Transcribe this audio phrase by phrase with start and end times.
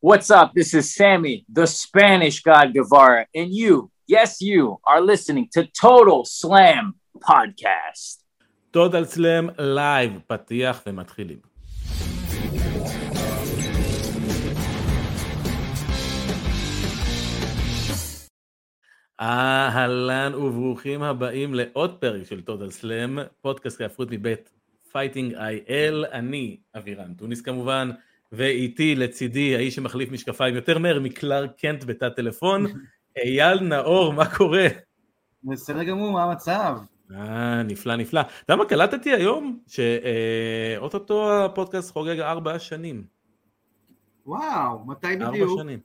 [0.00, 0.53] What's up?
[0.55, 6.25] This is Sammy, the Spanish God Guevara, and you, yes, you, are listening to Total
[6.25, 8.17] Slam Podcast.
[8.71, 11.37] טוטל סלאם לייב, פתיח ומתחילים.
[19.21, 24.51] אהלן וברוכים הבאים לעוד פרק של טוטל סלאם, פודקאסט כהפכות מבית
[24.91, 27.89] פייטינג איי-אל, אני אבירן טוניס כמובן,
[28.31, 32.65] ואיתי לצידי האיש שמחליף משקפיים יותר מהר מקלארק קנט בתא טלפון,
[33.17, 34.67] אייל נאור, מה קורה?
[35.43, 36.77] בסדר גמור, מה המצב?
[37.15, 38.21] אה, נפלא נפלא.
[38.21, 39.59] אתה יודע מה קלטתי היום?
[39.67, 43.03] שאו-טו-טו הפודקאסט חוגג ארבע שנים.
[44.25, 45.59] וואו, מתי ארבע בדיוק?
[45.61, 45.79] שנים.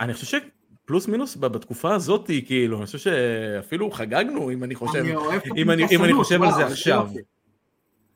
[0.00, 0.38] אני חושב
[0.84, 5.14] שפלוס מינוס בתקופה הזאת, כאילו, אני חושב שאפילו חגגנו, אם אני חושב, אני
[5.56, 7.08] אם אני, אם אני חושב על זה וואו, עכשיו.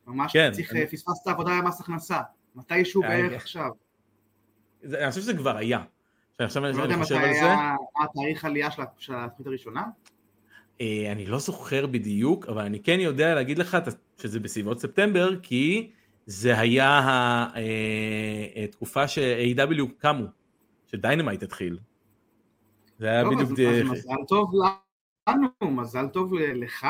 [0.06, 2.18] ממש כן, צריך, אני- פספסת עבודה במס הכנסה.
[2.54, 3.36] מתישהו אה, בערך כן.
[3.36, 3.70] עכשיו.
[4.82, 5.84] זה- אני חושב שזה כבר היה.
[6.38, 8.68] עכשיו לא יודע אני מתי היה מה התאריך העלייה
[8.98, 9.82] של התוכנית הראשונה?
[10.80, 13.76] אה, אני לא זוכר בדיוק, אבל אני כן יודע להגיד לך
[14.16, 15.90] שזה בסביבות ספטמבר, כי
[16.26, 20.24] זה היה ה- אה, התקופה ש-AEW קמו,
[20.86, 21.78] שדיינמייט התחיל.
[22.98, 23.50] זה היה בדיוק...
[23.90, 24.50] מזל טוב
[25.28, 26.86] לנו, מזל טוב לך,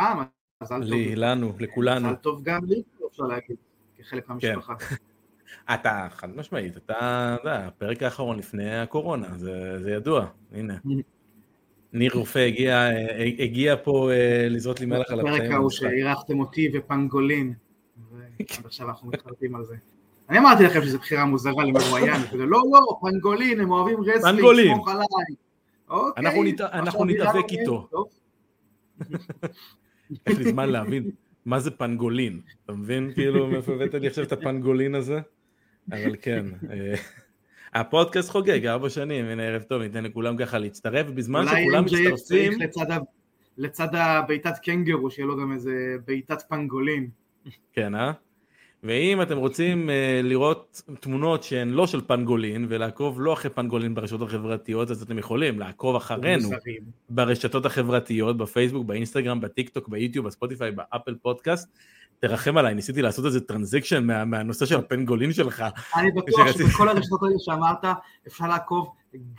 [0.62, 0.98] מזל טוב.
[1.16, 2.06] לנו, לכולנו.
[2.08, 3.56] מזל טוב גם לי, אפשר להגיד,
[3.98, 4.32] כחלק כן.
[4.32, 4.74] מהמשפחה.
[5.74, 10.74] אתה, חד משמעית, אתה, אתה יודע, הפרק האחרון לפני הקורונה, זה, זה ידוע, הנה.
[11.92, 15.52] ניר רופא הגיע, אה, הגיע פה אה, לזרות לי מלח על הפרק הפצעים.
[15.52, 15.70] ההוא.
[15.70, 17.52] שאירחתם אותי ופנגולין.
[18.12, 19.74] ועד עכשיו אנחנו מתחרטים על זה.
[20.30, 24.74] אני אמרתי לכם שזו בחירה מוזרה למרואיין, לא, לא, פנגולין, הם אוהבים רסלינג, פנגולין.
[24.74, 25.04] סמוך עליי.
[25.88, 26.24] אוקיי.
[26.72, 27.88] אנחנו נתאבק איתו.
[27.90, 28.08] טוב,
[30.10, 31.10] יש לי זמן להבין
[31.44, 33.10] מה זה פנגולין, אתה מבין?
[33.14, 35.20] כאילו, מאיפה הבאת לי עכשיו את הפנגולין הזה?
[35.92, 36.94] אבל כן, אה,
[37.74, 42.60] הפודקאסט חוגג ארבע שנים, הנה ערב טוב, ניתן לכולם ככה להצטרף, ובזמן אולי שכולם מצטרפים,
[42.60, 42.86] לצד
[43.58, 47.08] לצד הבעיטת קנגרו, שיהיה לו גם איזה בעיטת פנגולין.
[47.72, 48.12] כן, אה?
[48.82, 54.22] ואם אתם רוצים אה, לראות תמונות שהן לא של פנגולין, ולעקוב לא אחרי פנגולין ברשתות
[54.22, 56.48] החברתיות, אז אתם יכולים לעקוב אחרינו.
[57.10, 61.78] ברשתות החברתיות, בפייסבוק, באינסטגרם, בטיק טוק, ביוטיוב, בספוטיפיי, באפל פודקאסט.
[62.20, 65.64] תרחם עליי, ניסיתי לעשות איזה transition מה, מהנושא של הפנגולין שלך,
[65.96, 67.84] אני בטוח שרציתי- שבכל הרשתות האלה שאמרת,
[68.26, 68.88] אפשר לעקוב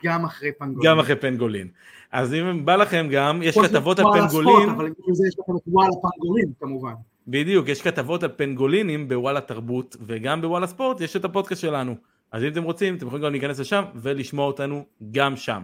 [0.03, 0.91] גם אחרי פנגולין.
[0.91, 1.67] גם אחרי פנגולין.
[2.11, 4.87] אז אם בא לכם גם, יש כתבות על פנגולין, אבל
[5.27, 6.93] יש לכם את וואלה פנגולין, כמובן.
[7.27, 11.95] בדיוק, יש כתבות על פנגולינים בוואלה תרבות, וגם בוואלה ספורט יש את הפודקאסט שלנו.
[12.31, 15.63] אז אם אתם רוצים, אתם יכולים גם להיכנס לשם ולשמוע אותנו גם שם.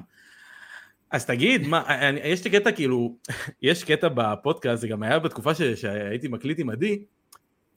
[1.11, 3.15] אז תגיד, מה, אני, יש לי קטע כאילו,
[3.61, 7.03] יש קטע בפודקאסט, זה גם היה בתקופה ש, שהייתי מקליט עם עדי,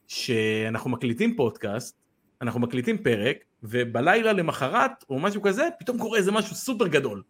[0.07, 1.99] שאנחנו מקליטים פודקאסט,
[2.43, 7.23] אנחנו מקליטים פרק, ובלילה למחרת, או משהו כזה, פתאום קורה איזה משהו סופר גדול.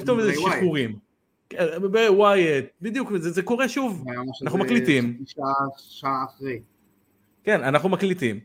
[0.00, 0.32] פתאום איזה.
[0.34, 0.98] שחרורים.
[1.48, 4.04] כן, בווייט, בדיוק, זה, זה קורה שוב.
[4.42, 5.18] אנחנו מקליטים.
[5.26, 6.60] שעה, שעה אחרי.
[7.44, 8.40] כן, אנחנו מקליטים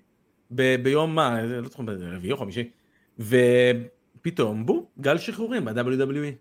[0.52, 2.70] ב- ביום מה, לא זוכר, רביעי או חמישי,
[4.24, 6.36] ופתאום בום, גל שחרורים ב-WWE.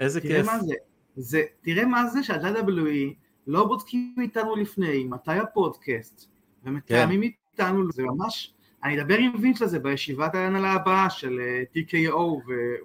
[0.00, 0.46] איזה תראה כיף.
[0.46, 0.74] מה זה,
[1.16, 3.14] זה, תראה מה זה שה-WWE
[3.46, 6.26] לא בודקים איתנו לפני, מתי הפודקאסט,
[6.64, 7.28] ומתאמים כן.
[7.52, 8.54] איתנו, זה ממש,
[8.84, 12.16] אני אדבר עם וינץ' על זה בישיבת ההנהלה הבאה של אה, TKO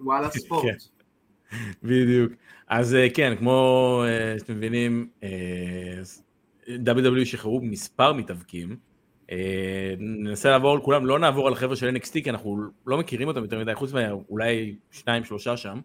[0.01, 0.65] ווואלה ספורט.
[0.65, 1.57] כן.
[1.83, 2.33] בדיוק.
[2.67, 5.07] אז אה, כן, כמו אה, שאתם מבינים,
[6.67, 8.90] WWE שחררו מספר מתאבקים.
[9.31, 13.27] אה, ננסה לעבור על כולם, לא נעבור על החבר'ה של NXT, כי אנחנו לא מכירים
[13.27, 15.79] אותם יותר מדי, חוץ מאולי שניים שלושה שם,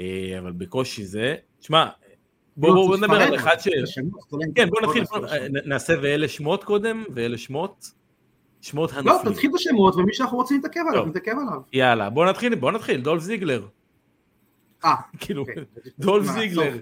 [0.00, 1.34] אה, אבל בקושי זה.
[1.60, 1.88] תשמע,
[2.56, 3.68] בואו בוא, בוא נדבר על אחד ש...
[4.54, 5.18] כן, בוא נתחיל, בוא,
[5.50, 7.90] נ- נעשה ואלה שמות קודם, ואלה שמות,
[8.60, 9.32] שמות לא, הנופלים.
[9.34, 11.06] תתחיל בשמות, ומי שאנחנו רוצים להתעכב עליו.
[11.06, 11.60] נתעכב עליו.
[11.72, 13.66] יאללה, בוא נתחיל, בוא נתחיל, דולף זיגלר.
[14.84, 15.64] אה, כאילו, אוקיי.
[15.98, 16.76] דולף זיגלר.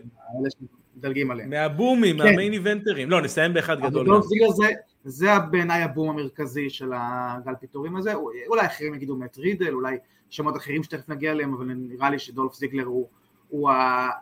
[0.98, 1.50] שמדלגים עליהם.
[1.50, 2.24] מהבומים, כן.
[2.24, 3.10] מהמיין איבנטרים.
[3.10, 4.06] לא, נסיים באחד גדול.
[4.06, 4.70] דולף זיגלר זה,
[5.04, 8.14] זה בעיניי הבום המרכזי של הגל פיטורים הזה,
[8.46, 9.96] אולי אחרים יגידו מאט רידל, אולי
[10.30, 13.08] שמות אחרים שתכף נגיע אליהם, אבל נראה לי שדולף זיגלר הוא,
[13.48, 13.70] הוא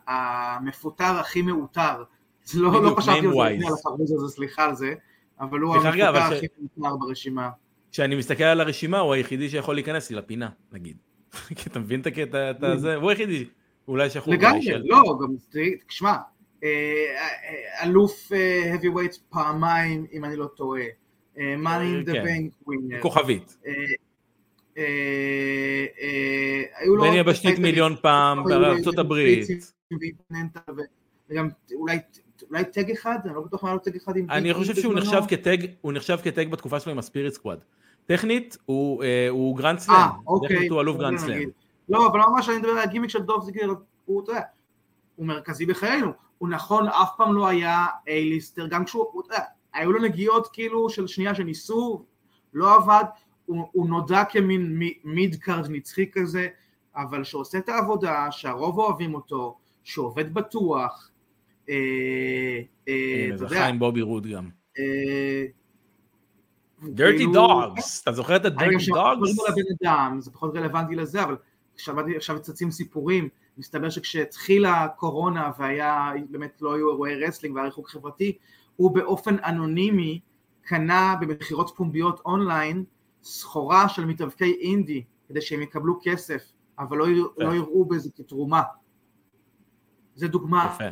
[0.06, 2.02] המפוטר הכי מעוטר.
[2.54, 3.26] לא, לא חשבתי
[3.66, 4.94] על החרוז הזה, סליחה על זה,
[5.40, 6.46] אבל הוא המפוטר אבל ש- הכי
[6.76, 7.50] מעוטר ברשימה.
[7.92, 10.96] כשאני מסתכל על הרשימה, הוא היחידי שיכול להיכנס לי לפינה, נגיד.
[11.56, 12.94] כי אתה מבין את הקטע את הזה?
[12.94, 13.44] הוא היחידי.
[13.88, 14.34] אולי שיכול...
[14.34, 15.34] לגמרי, לא, גם,
[15.88, 16.16] תשמע,
[17.82, 18.32] אלוף
[18.72, 20.82] heavy weight פעמיים, אם אני לא טועה,
[21.38, 22.24] אה, money in the כן.
[22.24, 23.56] bank winner, כוכבית.
[23.66, 23.72] אה,
[24.78, 24.84] אה,
[26.00, 29.46] אה, היו לו בני יבשתית מיליון פעם בארצות הברית.
[31.30, 31.98] וגם אולי
[32.50, 34.94] אולי טג אחד, אני לא בטוח מה היה לו טג אחד עם אני חושב שהוא.
[34.94, 37.58] נחשב כטג, הוא נחשב כטג בתקופה שלו עם הספיריט סקוואד.
[38.06, 40.48] טכנית הוא, אה, גרנד סלאם, אה, אוקיי.
[40.48, 41.48] טכנית הוא אלוף גרנד סלאם.
[41.88, 43.74] לא, אבל ממש אני מדבר על הגימיק של דולף זיגלר,
[44.04, 44.42] הוא, אתה יודע,
[45.16, 46.12] הוא מרכזי בחיינו.
[46.38, 49.44] הוא נכון, אף פעם לא היה A-lister, גם כשהוא, הוא, אתה יודע,
[49.74, 52.04] היו לו נגיעות כאילו של שנייה שניסו,
[52.54, 53.04] לא עבד,
[53.46, 56.48] הוא, הוא נודע כמין mid-card נצחי כזה,
[56.96, 61.10] אבל שעושה את העבודה, שהרוב אוהבים אותו, שעובד בטוח,
[61.68, 61.74] אה,
[62.88, 64.48] אה, הנה, אתה יודע, חיים בובי רוד גם.
[64.78, 65.44] אה,
[66.82, 68.44] Dirty כאילו- Dawgs, אתה זוכר את
[68.80, 70.24] שמעתי דוגס?
[70.24, 71.36] זה פחות רלוונטי לזה, אבל
[72.16, 78.38] עכשיו צצים סיפורים, מסתבר שכשהתחילה הקורונה והיה, באמת לא היו אירועי wrestling והיה ריחוק חברתי,
[78.76, 80.20] הוא באופן אנונימי
[80.62, 82.84] קנה במכירות פומביות אונליין
[83.22, 87.06] סחורה של מתאבקי אינדי, כדי שהם יקבלו כסף, אבל לא,
[87.38, 88.62] לא יראו בזה כתרומה.
[90.14, 90.84] זה דוגמה יפה.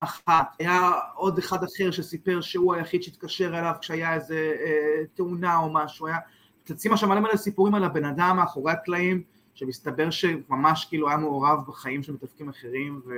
[0.00, 0.46] אחת.
[0.58, 6.06] היה עוד אחד אחר שסיפר שהוא היחיד שהתקשר אליו כשהיה איזה אה, תאונה או משהו.
[6.06, 6.18] היה...
[6.64, 9.22] צצים עכשיו מלא מלא סיפורים על הבן אדם מאחורי הקלעים,
[9.58, 13.12] שמסתבר שממש כאילו היה מעורב בחיים של מתאבקים אחרים, ו...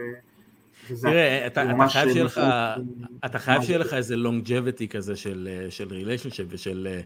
[1.01, 2.41] תראה, אתה, אתה חייב שיהיה לך,
[3.25, 3.79] אתה חייב שיהיה?
[3.79, 7.01] לך איזה longevity כזה של, אה, של ריליישנשיפ ושל אה,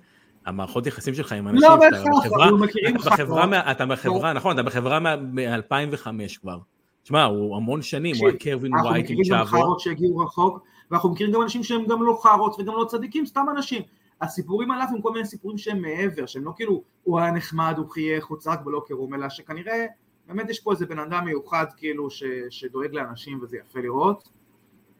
[0.46, 1.68] המערכות יחסים שלך עם אנשים.
[1.70, 6.06] לא שאתה בהכרח, בחברה- אתה בחברה, אתה בחברה, נכון, אתה בחברה מ-2005
[6.40, 6.58] כבר.
[7.02, 9.58] תשמע, הוא המון שנים, הוא היה קרווין אנחנו ווייט עם מכירים גם צ'אבו.
[9.58, 13.46] חארות שהגיעו רחוק, ואנחנו מכירים גם אנשים שהם גם לא חארות וגם לא צדיקים, סתם
[13.56, 13.82] אנשים.
[14.20, 17.90] הסיפורים עליו הם כל מיני סיפורים שהם מעבר, שהם לא כאילו, הוא היה נחמד, הוא
[17.90, 19.86] חייך, הוא צעק בלוקר רום, אלא שכנראה,
[20.28, 24.28] באמת יש פה איזה בן אדם מיוחד כאילו, ש, שדואג לאנשים וזה יפה לראות.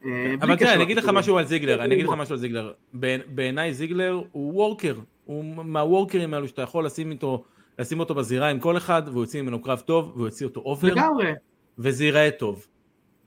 [0.05, 1.09] אה, אבל תראה, אני אגיד לך.
[1.13, 2.11] משהו על זיגלר, אני אגיד לך.
[2.17, 2.73] משהו על זיגלר.
[2.93, 4.95] בעיני- בעיניי זיגלר הוא וורקר,
[5.25, 7.43] הוא מהוורקרים האלו שאתה יכול לשים איתו,
[7.79, 10.93] לשים אותו בזירה עם כל אחד, והוא יוציא ממנו קרב טוב, והוא יוציא אותו over,
[10.93, 11.31] לגמרי,
[11.77, 12.67] וזה ייראה טוב.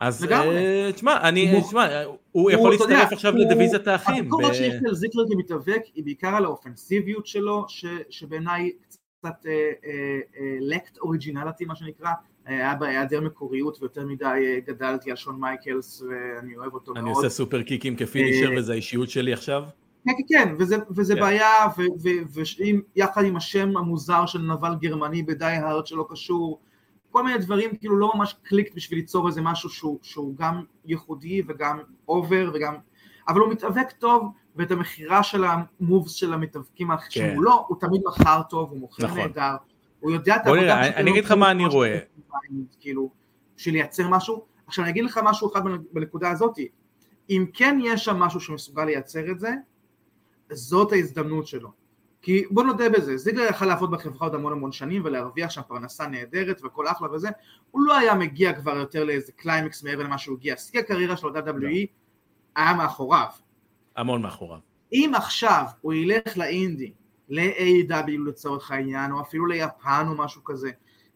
[0.00, 0.24] אז.
[0.24, 1.88] אה, תשמע, אני, תשמע,
[2.32, 4.14] הוא יכול להצטרף עכשיו לדיוויזיית האחים.
[4.14, 7.66] הביקורת שיש על זיגלר כמתאבק היא בעיקר על האופנסיביות שלו,
[8.10, 8.72] שבעיניי
[9.18, 9.46] קצת
[10.60, 12.10] lacked originality מה שנקרא,
[12.48, 17.00] אה, היה בהיעדר מקוריות ויותר מדי אה, גדלתי על שון מייקלס ואני אוהב אותו אני
[17.00, 17.16] מאוד.
[17.16, 19.64] עושה סופר קיקים כ finisher אה, וזה האישיות שלי עכשיו.
[20.04, 21.20] כן, כן, כן, וזה, וזה כן.
[21.20, 21.52] בעיה,
[22.96, 26.60] ויחד עם השם המוזר של נבל גרמני ב Die Hard שלא קשור,
[27.10, 31.42] כל מיני דברים כאילו לא ממש clicked בשביל ליצור איזה משהו שהוא, שהוא גם ייחודי
[31.48, 31.78] וגם
[32.08, 32.74] over וגם,
[33.28, 36.96] אבל הוא מתאבק טוב, ואת המכירה של המובס של המתאבקים כן.
[37.10, 39.18] שהוא לא, הוא תמיד מכר טוב, הוא מוכר נכון.
[39.18, 39.56] נהדר,
[40.00, 41.98] הוא יודע את העבודה אני- שלו, אני אגיד לך כאילו, מה אני רואה.
[42.80, 43.10] כאילו,
[43.56, 45.60] בשביל לייצר משהו, עכשיו אני אגיד לך משהו אחד
[45.92, 46.68] בנקודה הזאתי,
[47.30, 49.50] אם כן יש שם משהו שמסוגל לייצר את זה,
[50.50, 51.72] זאת ההזדמנות שלו.
[52.22, 56.06] כי בוא נודה בזה, זיגלר יכל לעבוד בחברה עוד המון המון שנים ולהרוויח שם פרנסה
[56.06, 57.28] נהדרת והכל אחלה וזה,
[57.70, 61.34] הוא לא היה מגיע כבר יותר לאיזה קליימקס מעבר למה שהוא הגיע, שיא הקריירה שלו
[61.34, 61.86] WWE
[62.56, 63.28] היה מאחוריו.
[63.96, 64.58] המון מאחוריו.
[64.92, 66.92] אם עכשיו הוא ילך לאינדי,
[67.28, 70.70] ל-AW לצורך העניין, או אפילו ליפן או משהו כזה,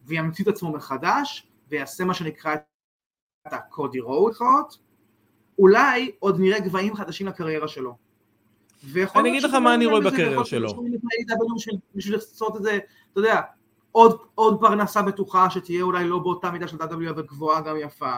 [0.05, 2.55] וימציא את עצמו מחדש, ויעשה מה שנקרא
[3.47, 4.29] את הקודי רואו
[5.59, 7.97] אולי עוד נראה גבהים חדשים לקריירה שלו.
[9.15, 10.69] אני אגיד לך מה אני יהיה רואה בקריירה שלו.
[11.95, 12.79] בשביל- לעשות את זה,
[13.11, 13.41] אתה יודע,
[13.91, 18.11] עוד, עוד פרנסה בטוחה שתהיה אולי לא באותה מידה של W אבל גבוהה גם יפה.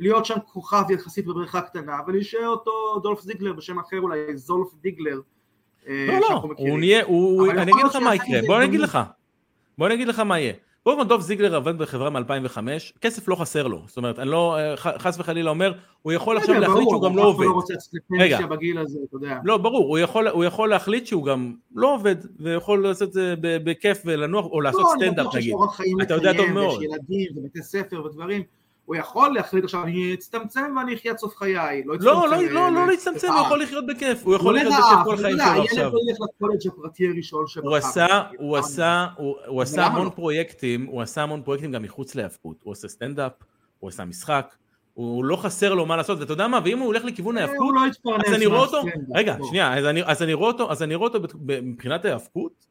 [0.00, 2.70] להיות שם כוכב יחסית בבריכה קטנה, ולהישאר אותו
[3.02, 5.20] דולף זיגלר בשם אחר אולי, זולף דיגלר.
[5.88, 6.42] אה, לא, לא.
[6.56, 7.02] הוא נהיה,
[7.62, 8.80] אני אגיד לך מה יקרה, בוא אני אגיד.
[8.80, 8.98] לך.
[9.78, 10.52] בוא אני אגיד לך מה יהיה.
[10.82, 12.58] קודם כל דוב זיגלר עבד בחברה מ-2005,
[13.00, 13.82] כסף לא חסר לו.
[13.86, 17.22] זאת אומרת, אני לא, אה, חס וחלילה אומר, הוא יכול עכשיו להחליט שהוא גם לא
[17.22, 17.46] עובד.
[17.46, 17.62] לא
[18.20, 18.38] רגע.
[19.44, 23.34] לא, ברור, הוא יכול, הוא יכול להחליט שהוא גם לא עובד, ויכול לעשות את זה
[23.40, 25.54] בכיף ולנוח, או לעשות לא, סטנדאפ נגיד.
[26.02, 26.82] אתה יודע טוב מאוד.
[26.82, 28.42] ילדים ובתי ספר ודברים.
[28.90, 31.82] הוא יכול להחליט עכשיו, אני אצטמצם ואני אחיה עד סוף חיי.
[31.84, 33.40] לא לא, לא, לא, אה, לא להצטמצם, הוא.
[33.46, 35.90] יכול לחיות בכיף, הוא יכול לא לחיות בכיף כל החיים שלו הילד עכשיו.
[35.92, 37.68] לא ילך לקולג' הפרטי הראשון שבחר.
[37.68, 38.56] הוא עשה, כאילו, הוא?
[38.56, 40.10] עשה, הוא, עשה המון לא?
[40.10, 43.32] פרויקטים, הוא עשה המון פרויקטים גם מחוץ להיאבקות, הוא עושה סטנדאפ,
[43.78, 44.54] הוא עשה משחק,
[44.94, 47.74] הוא לא חסר לו מה לעשות, ואתה יודע מה, ואם הוא הולך לכיוון אה, ההיאבקות,
[48.04, 48.82] לא אז אני רואה אותו,
[49.14, 49.36] רגע.
[49.48, 52.66] שנייה, אז אני, אז אני רואה אותו, אז אני רואה אותו בת- ב- מבחינת ההיאבקות,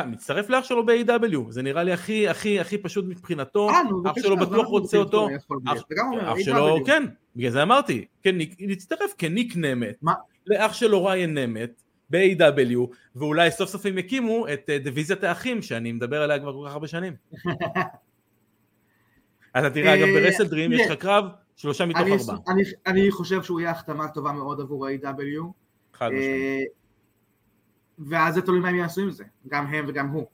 [0.00, 4.14] יודע, מצטרף לאח שלו ב-AW, זה נראה לי הכי, הכי, הכי פשוט מבחינתו, אה, אח
[4.22, 5.28] שלו בטוח רוצה אותו,
[6.22, 6.84] אח- שלו.
[6.86, 7.02] כן,
[7.36, 9.54] בגלל זה אמרתי, כן, להצטרף כניק
[10.02, 10.14] מה?
[10.46, 12.78] לאח שלו ריין נמט, ב-AW,
[13.16, 16.72] ואולי סוף סוף הם יקימו את אה, דיוויזיית האחים, שאני מדבר עליה כבר כל כך
[16.72, 17.12] הרבה שנים.
[19.58, 21.24] אתה תראה, אגב, אה, ברסל דרים יש לך קרב,
[21.56, 22.36] שלושה מתוך ארבעה.
[22.86, 25.44] אני חושב שהוא יהיה החתמה טובה מאוד עבור ה-AW.
[25.94, 26.83] חד משמעית.
[27.98, 30.26] ואז זה תלוי מה הם יעשו עם זה, גם הם וגם הוא.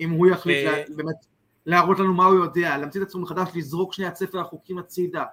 [0.00, 1.26] אם הוא יחליט אה, לה- באמת
[1.66, 5.24] להראות לנו מה הוא יודע, להמציא את עצמו מחדש, לזרוק שנייה את ספר החוקים הצידה,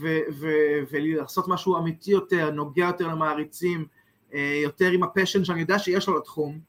[0.00, 3.86] ו- ו- ולעשות משהו אמיתי יותר, נוגע יותר למעריצים,
[4.34, 6.60] אה, יותר עם ה passion שאני יודע שיש לו לתחום,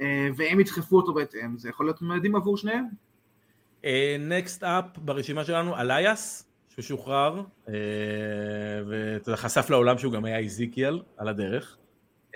[0.00, 2.84] אה, והם ידחפו אותו בהתאם, זה יכול להיות מדהים עבור שניהם.
[4.18, 7.70] Next אה, up ברשימה שלנו, אלייאס, שהוא שוחרר, אה,
[8.88, 11.76] ואתה יודע, חשף לעולם שהוא גם היה איזיקיאל על הדרך.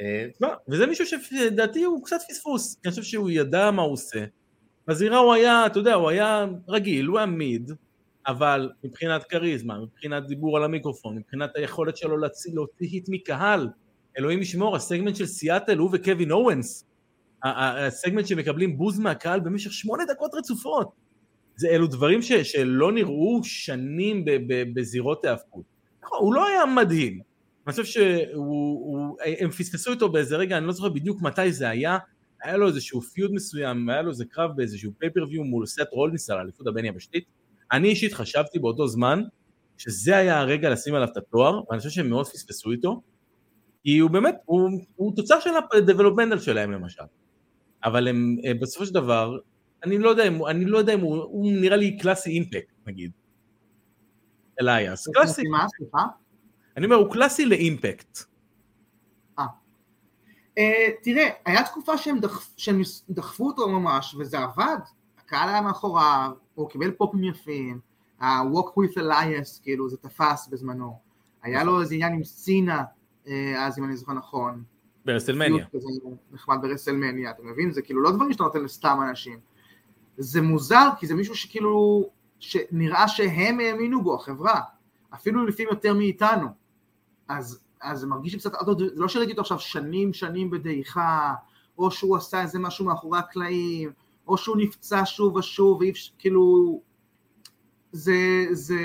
[0.01, 4.25] Uh, וזה מישהו שלדעתי הוא קצת פספוס, אני חושב שהוא ידע מה הוא עושה.
[4.89, 7.73] בזירה הוא היה, אתה יודע, הוא היה רגיל, הוא היה mid,
[8.27, 13.69] אבל מבחינת כריזמה, מבחינת דיבור על המיקרופון, מבחינת היכולת שלו להוציא היט מקהל,
[14.19, 16.85] אלוהים ישמור, הסגמנט של סיאטל, הוא וקווין אורנס,
[17.45, 20.93] הסגמנט שמקבלים בוז מהקהל במשך שמונה דקות רצופות.
[21.57, 24.25] זה אלו דברים ש, שלא נראו שנים
[24.75, 25.65] בזירות ההאבקות.
[26.03, 27.32] נכון, הוא לא היה מדהים.
[27.67, 31.99] אני חושב שהם פספסו אותו באיזה רגע, אני לא זוכר בדיוק מתי זה היה,
[32.43, 36.39] היה לו איזשהו פיוד מסוים, היה לו איזה קרב באיזשהו פייפריוויו מול סט רולניס על
[36.39, 37.25] האליפות הבין יבשתית.
[37.73, 39.23] אני אישית חשבתי באותו זמן
[39.79, 43.03] שזה היה הרגע לשים עליו את התואר, ואני חושב שהם מאוד פספסו איתו,
[43.83, 47.03] כי הוא באמת, הוא, הוא תוצר של ה-developmental שלהם למשל.
[47.85, 49.39] אבל הם אה, בסופו של דבר,
[49.85, 53.11] אני לא יודע אם, אני לא יודע אם הוא, הוא נראה לי קלאסי אימפקט נגיד.
[54.61, 55.43] אלייס, קלאסי.
[55.43, 56.22] מה, סליחה?
[56.77, 58.19] אני אומר, הוא קלאסי לאימפקט.
[59.39, 59.47] אה.
[60.59, 64.77] אה, תראה, היה תקופה שהם, דחפ, שהם דחפו אותו ממש, וזה עבד.
[65.19, 67.81] הקהל היה מאחוריו, הוא קיבל פופים יפים,
[68.21, 70.99] ה-Walk with Elias, כאילו, זה תפס בזמנו.
[71.43, 72.83] היה לו איזה עניין עם סינה,
[73.27, 74.63] אה, אז אם אני זוכר נכון.
[75.05, 75.67] ברסלמניה.
[76.33, 77.71] נחמד ברסלמניה, אתה מבין?
[77.71, 79.39] זה כאילו לא דברים שאתה נותן לסתם אנשים.
[80.19, 82.05] זה מוזר, כי זה מישהו שכאילו,
[82.39, 84.61] שנראה שהם האמינו בו, החברה.
[85.15, 86.62] אפילו לפעמים יותר מאיתנו.
[87.29, 91.35] אז, אז זה מרגיש לי קצת, זה לא שראיתי אותו עכשיו שנים שנים בדעיכה,
[91.79, 93.93] או שהוא עשה איזה משהו מאחורי הקלעים,
[94.29, 95.81] או שהוא נפצע שוב ושוב,
[96.19, 96.81] כאילו,
[97.93, 98.81] זה, זה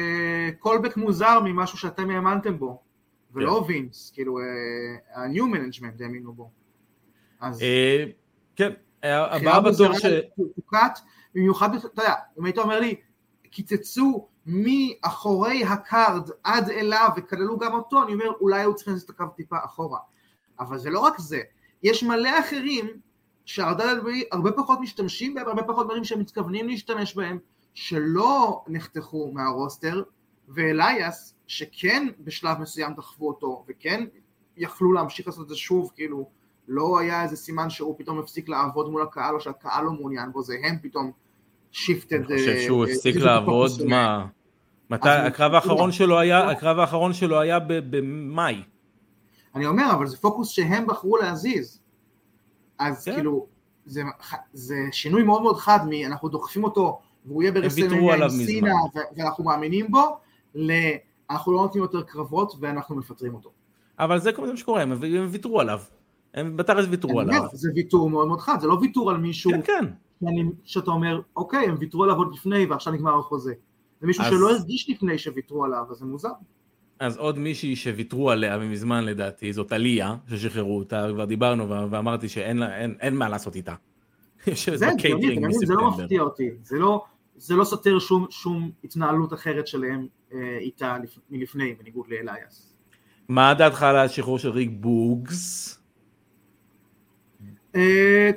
[0.59, 2.81] callback מוזר ממשהו שאתם האמנתם בו.
[3.33, 3.73] ולא כן.
[3.73, 4.39] וינס, כאילו
[5.15, 6.49] ה-new management האמינו בו.
[7.39, 7.61] אז...
[7.61, 8.05] אה,
[8.55, 8.69] כן,
[9.03, 10.05] הבאה בתור ש...
[11.35, 12.95] במיוחד, אתה יודע, אם היית אומר לי,
[13.43, 19.09] קיצצו מאחורי ה card עד אליו וכללו גם אותו, אני אומר, אולי היו צריכים לעשות
[19.09, 19.99] את הקו טיפה אחורה.
[20.59, 21.41] אבל זה לא רק זה,
[21.83, 22.87] יש מלא אחרים
[23.45, 27.37] שהרבה פחות משתמשים בהם, הרבה פחות דברים שהם מתכוונים להשתמש בהם,
[27.73, 30.03] שלא נחתכו מהרוסטר,
[30.47, 34.05] ואלייס שכן בשלב מסוים דחפו אותו, וכן
[34.57, 36.29] יכלו להמשיך לעשות את זה שוב, כאילו
[36.67, 40.43] לא היה איזה סימן שהוא פתאום הפסיק לעבוד מול הקהל, או שהקהל לא מעוניין בו,
[40.43, 41.11] זה הם פתאום
[41.71, 42.15] שיפטד.
[42.15, 44.25] אני חושב אה, שהוא הפסיק לעבוד, מה?
[44.89, 48.63] מתי, הקרב האחרון שלו היה, הקרב האחרון שלו היה במאי.
[49.55, 51.81] אני אומר, אבל זה פוקוס שהם בחרו להזיז.
[52.79, 53.15] אז כן.
[53.15, 53.45] כאילו,
[53.85, 54.01] זה,
[54.53, 58.73] זה שינוי מאוד מאוד חד מ"אנחנו דוחפים אותו והוא יהיה ברסלמניה עם סינה
[59.17, 60.17] ואנחנו מאמינים בו",
[60.55, 60.71] ל...
[61.29, 63.51] אנחנו לא נותנים יותר קרבות ואנחנו מפטרים אותו.
[63.99, 64.91] אבל זה כל מה שקורה, הם
[65.29, 65.79] ויתרו עליו.
[66.33, 67.43] הם בתכלס ויתרו עליו.
[67.53, 69.85] זה ויתור מאוד מאוד חד, זה לא ויתור על מישהו כן,
[70.21, 70.27] כן.
[70.63, 73.53] שאתה אומר, אוקיי, הם ויתרו עליו עוד לפני ועכשיו נגמר החוזה.
[74.01, 74.29] זה מישהו אז...
[74.29, 76.29] שלא הרגיש לפני שוויתרו עליו, אז זה מוזר.
[76.99, 82.57] אז עוד מישהי שוויתרו עליה מזמן לדעתי, זאת עליה, ששחררו אותה, כבר דיברנו ואמרתי שאין
[82.57, 83.75] לה, אין, אין מה לעשות איתה.
[84.75, 89.67] זה הגיוני, זה לא מפתיע אותי, זה לא, זה לא סותר שום, שום התנהלות אחרת
[89.67, 90.97] שלהם אה, איתה
[91.29, 92.73] מלפני, בניגוד לאלייס.
[93.29, 95.73] מה דעתך על השחרור של ריק בוגס?
[97.75, 98.31] אה,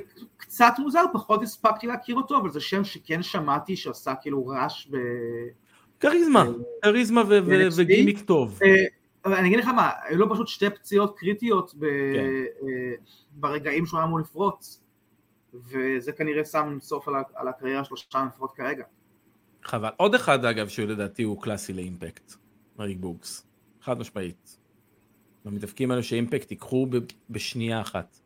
[0.53, 4.97] קצת מוזר, פחות הספקתי להכיר אותו, אבל זה שם שכן שמעתי שעשה כאילו רעש ב...
[5.99, 6.45] כריזמה,
[6.81, 7.23] כריזמה
[7.77, 8.59] וגימיק טוב.
[8.63, 11.77] אה, אני אגיד לך מה, היו לו פשוט שתי פציעות קריטיות כן.
[13.31, 14.83] ברגעים שהוא היה אמור לפרוץ,
[15.53, 18.83] וזה כנראה שם סוף על הקריירה שלו שם לפחות כרגע.
[19.63, 19.89] חבל.
[19.97, 22.33] עוד אחד אגב שהוא לדעתי הוא קלאסי לאימפקט,
[22.79, 23.47] ריק בוקס,
[23.81, 24.57] חד משמעית.
[25.45, 26.87] במתאבקים האלו שאימפקט ייקחו
[27.29, 28.20] בשנייה אחת.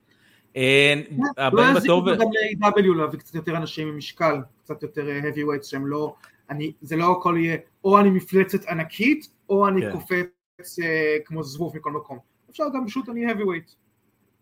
[1.53, 5.63] לא יזיקו גם ל-AEW להביא קצת יותר אנשים עם משקל, קצת יותר אה, heavy weights
[5.63, 6.15] שהם לא,
[6.49, 9.91] אני, זה לא הכל יהיה או אני מפלצת ענקית או אני כן.
[9.91, 12.19] קופץ אה, כמו זבוב מכל מקום,
[12.49, 13.75] אפשר גם פשוט אני heavy weight.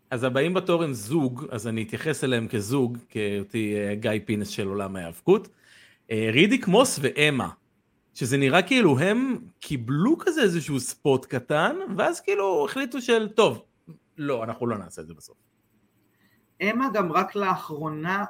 [0.09, 4.67] אז הבאים בתור הם זוג, אז אני אתייחס אליהם כזוג, כאותי אה, גיא פינס של
[4.67, 5.49] עולם ההיאבקות.
[6.11, 7.49] אה, רידיק מוס ואמה,
[8.13, 13.63] שזה נראה כאילו הם קיבלו כזה איזשהו ספוט קטן, ואז כאילו החליטו של טוב,
[14.17, 15.37] לא, אנחנו לא נעשה את זה בסוף.
[16.71, 18.23] אמה גם רק לאחרונה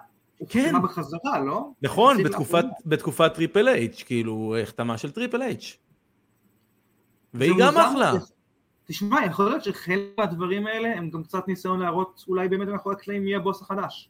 [0.50, 0.82] כן.
[0.82, 1.70] בחזרה, לא?
[1.82, 5.78] נכון, בתקופת, בתקופת טריפל אייץ', כאילו החתמה של טריפל אייץ'.
[7.34, 8.13] והיא גם אחלה.
[8.86, 13.24] תשמע, יכול להיות שחלק מהדברים האלה הם גם קצת ניסיון להראות אולי באמת מאחורי הקלעים
[13.24, 14.10] מי הבוס החדש.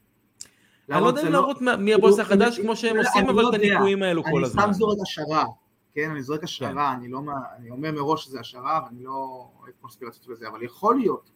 [0.92, 4.24] אני לא יודע אם להראות מי הבוס החדש כמו שהם עושים אבל את הניקויים האלו
[4.24, 4.64] כל הזמן.
[4.64, 5.46] אני שם זורק השערה,
[5.94, 7.22] כן, אני זורק השערה, אני לא,
[7.58, 11.30] אני אומר מראש שזה השערה ואני לא אוהב קונספירציות וזה, אבל יכול להיות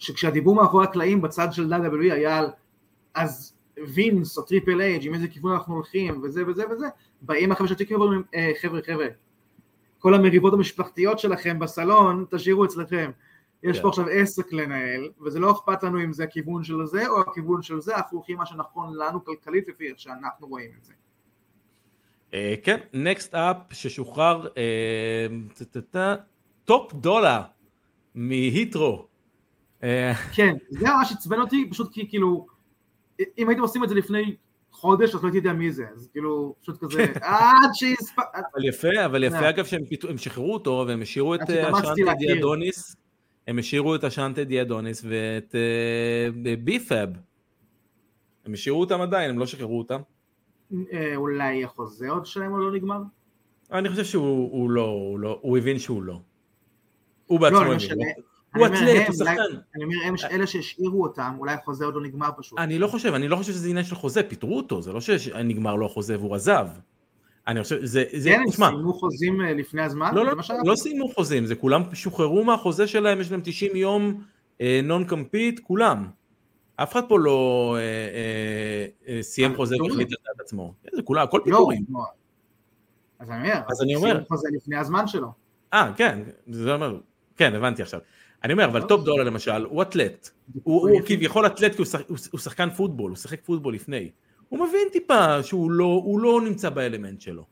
[0.00, 2.50] שכשהדיבור מאחורי הקלעים בצד של WWE היה על
[3.14, 3.54] אז
[3.94, 6.86] וינס או טריפל אייץ' עם איזה כיוון אנחנו הולכים וזה וזה וזה,
[7.22, 9.06] באים החבר'ה של TKO ואומרים, אה, חבר'ה חבר'ה,
[9.98, 13.10] כל המריבות המשפחתיות שלכם בסלון, תשאירו אצלכם.
[13.62, 13.82] יש כן.
[13.82, 17.62] פה עכשיו עסק לנהל, וזה לא אכפת לנו אם זה הכיוון של זה או הכיוון
[17.62, 20.92] של זה, אנחנו הולכים מה שנכון לנו כלכלית לפי איך שאנחנו רואים את זה.
[22.34, 25.26] אה, כן, next up ששוחרר אה,
[26.64, 27.42] טופ דולה
[28.14, 29.09] מהיט רו.
[29.82, 32.46] אה, כן, זה ממש עצבן אותי, פשוט כי כאילו,
[33.38, 34.36] אם הייתם עושים את זה לפני
[34.72, 38.22] חודש, אז לא הייתי יודע מי זה, אז כאילו, פשוט כזה, עד שהספק...
[38.34, 39.48] אבל יפה, אבל יפה אה.
[39.48, 39.82] אגב שהם
[40.16, 42.14] שחררו אותו והם השאירו את אה, להכיר.
[42.18, 42.96] דיאדוניס,
[43.46, 47.08] הם השאירו את אשאנטה דה אדוניס ואת אה, ביפאב.
[48.46, 50.00] הם השאירו אותם עדיין, הם לא שחררו אותם.
[50.92, 53.00] אה, אולי החוזה עוד שלהם עוד לא נגמר?
[53.72, 56.20] אני חושב שהוא הוא לא, הוא לא, הוא הבין שהוא לא.
[57.26, 58.29] הוא לא, בעצמו אומר הבין.
[58.56, 59.40] הוא אתלט, הוא שחקן.
[59.76, 62.58] אני אומר, הם אלה שהשאירו אותם, אולי החוזה עוד לא נגמר פשוט.
[62.58, 65.74] אני לא חושב, אני לא חושב שזה עניין של חוזה, פיטרו אותו, זה לא שנגמר
[65.74, 66.66] לו החוזה והוא עזב.
[67.46, 70.14] אני חושב, זה, זה, כן, הם תשמע, סיימו חוזים אה, לפני הזמן?
[70.14, 70.32] לא, לא,
[70.64, 70.74] לא.
[70.74, 74.22] סיימו חוזים, זה כולם שוחררו מהחוזה שלהם, יש להם 90 יום
[74.82, 76.06] non-compete, כולם.
[76.82, 79.76] אף אחד פה לא אה, אה, אה, סיים אה, חוזה.
[79.82, 80.74] והחליט על דעת עצמו.
[80.82, 81.84] כן, זה כולם, הכל לא, פיטורים.
[81.90, 82.04] לא.
[83.18, 84.10] אז אני אומר, אז אני אומר.
[84.10, 85.32] סיימו חוזה לפני הזמן שלו.
[85.72, 86.98] אה, כן, זה אומר,
[87.36, 88.00] כן, הבנתי עכשיו.
[88.44, 88.86] אני אומר, אבל לא.
[88.86, 90.30] Top Dolla למשל, הוא אתלט.
[90.62, 94.10] הוא, כביכול אתלט כי הוא, שח, הוא, הוא שחקן פוטבול, הוא שיחק פוטבול לפני.
[94.48, 97.46] הוא מבין טיפה שהוא לא, לא נמצא באלמנט שלו.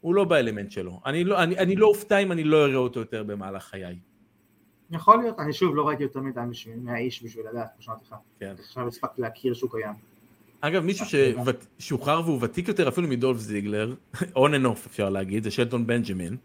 [0.00, 1.00] הוא לא באלמנט שלו.
[1.06, 3.98] אני לא, אני, לא אופתע אם אני לא אראה אותו יותר במהלך חיי.
[4.90, 6.40] יכול להיות, אני שוב לא ראיתי יותר מדי
[6.76, 8.14] מהאיש בשביל לדעת, כמו שאמרתי לך.
[8.40, 8.54] כן.
[8.58, 9.94] עכשיו הספקתי להכיר שהוא קיים.
[10.60, 11.06] אגב, מישהו
[11.78, 13.94] ששוחרר והוא ותיק יותר אפילו מדולף זיגלר,
[14.36, 16.36] און אנ אוף אפשר להגיד, זה שלטון בנג'מין,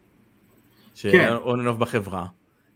[0.96, 2.28] שהיה און אנ אוף בחברה.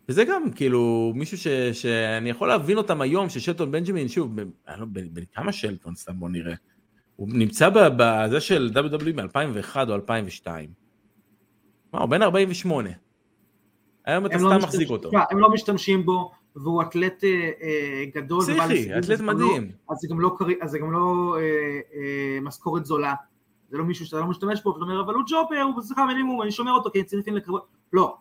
[0.09, 4.79] וזה גם כאילו מישהו ש, שאני יכול להבין אותם היום, ששלטון בנג'מין, שוב, ב- אני
[4.79, 6.53] לא, בן, בן כמה שלטון סתם בוא נראה.
[7.15, 10.69] הוא נמצא בזה של WWE מ-2001 או 2002.
[11.93, 12.89] מה, הוא בן 48.
[14.05, 15.09] היום אתה לא סתם משתמש- מחזיק אותו.
[15.31, 17.29] הם לא משתמשים בו, והוא אתלט אה,
[17.61, 18.41] אה, גדול.
[18.41, 19.71] פסיכי, אתלט לא- מדהים.
[19.89, 21.41] אז זה גם לא קרי- אז זה גם לא אה,
[21.95, 23.13] אה, משכורת זולה.
[23.69, 26.41] זה לא מישהו שאתה לא משתמש בו, ואתה אומר, אבל הוא ג'ובר, הוא בשכר מינימום,
[26.41, 27.59] אני שומר אותו כי אני צריך לקרוא...
[27.93, 28.17] לא.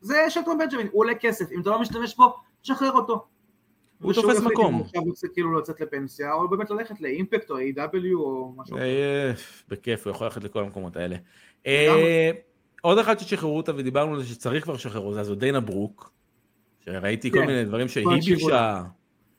[0.00, 3.26] זה שלטון בנג'מין, הוא עולה כסף, אם אתה לא משתמש בו, תשחרר אותו.
[4.02, 4.74] הוא תופס מקום.
[4.74, 8.14] הוא רוצה כאילו לצאת לפנסיה, או באמת ללכת לאימפקט או A.W.
[8.14, 8.76] או משהו.
[8.76, 9.32] אה,
[9.68, 11.16] בכיף, הוא יכול ללכת לכל המקומות האלה.
[11.66, 12.30] אה,
[12.82, 16.12] עוד אחד ששחררו אותה ודיברנו על זה שצריך כבר לשחרר אותה, זו דיינה ברוק.
[16.84, 18.82] שראיתי כל כן, מיני דברים שהיא ביקשה,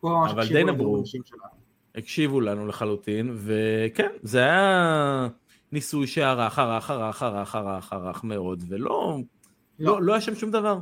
[0.03, 1.05] אבל דיינה ברוק.
[1.95, 5.27] הקשיבו לנו לחלוטין, וכן, זה היה
[5.71, 9.17] ניסוי שערך, ערך, ערך, ערך, ערך, ערך מאוד, ולא
[9.79, 10.79] לא, לא היה שם שום דבר.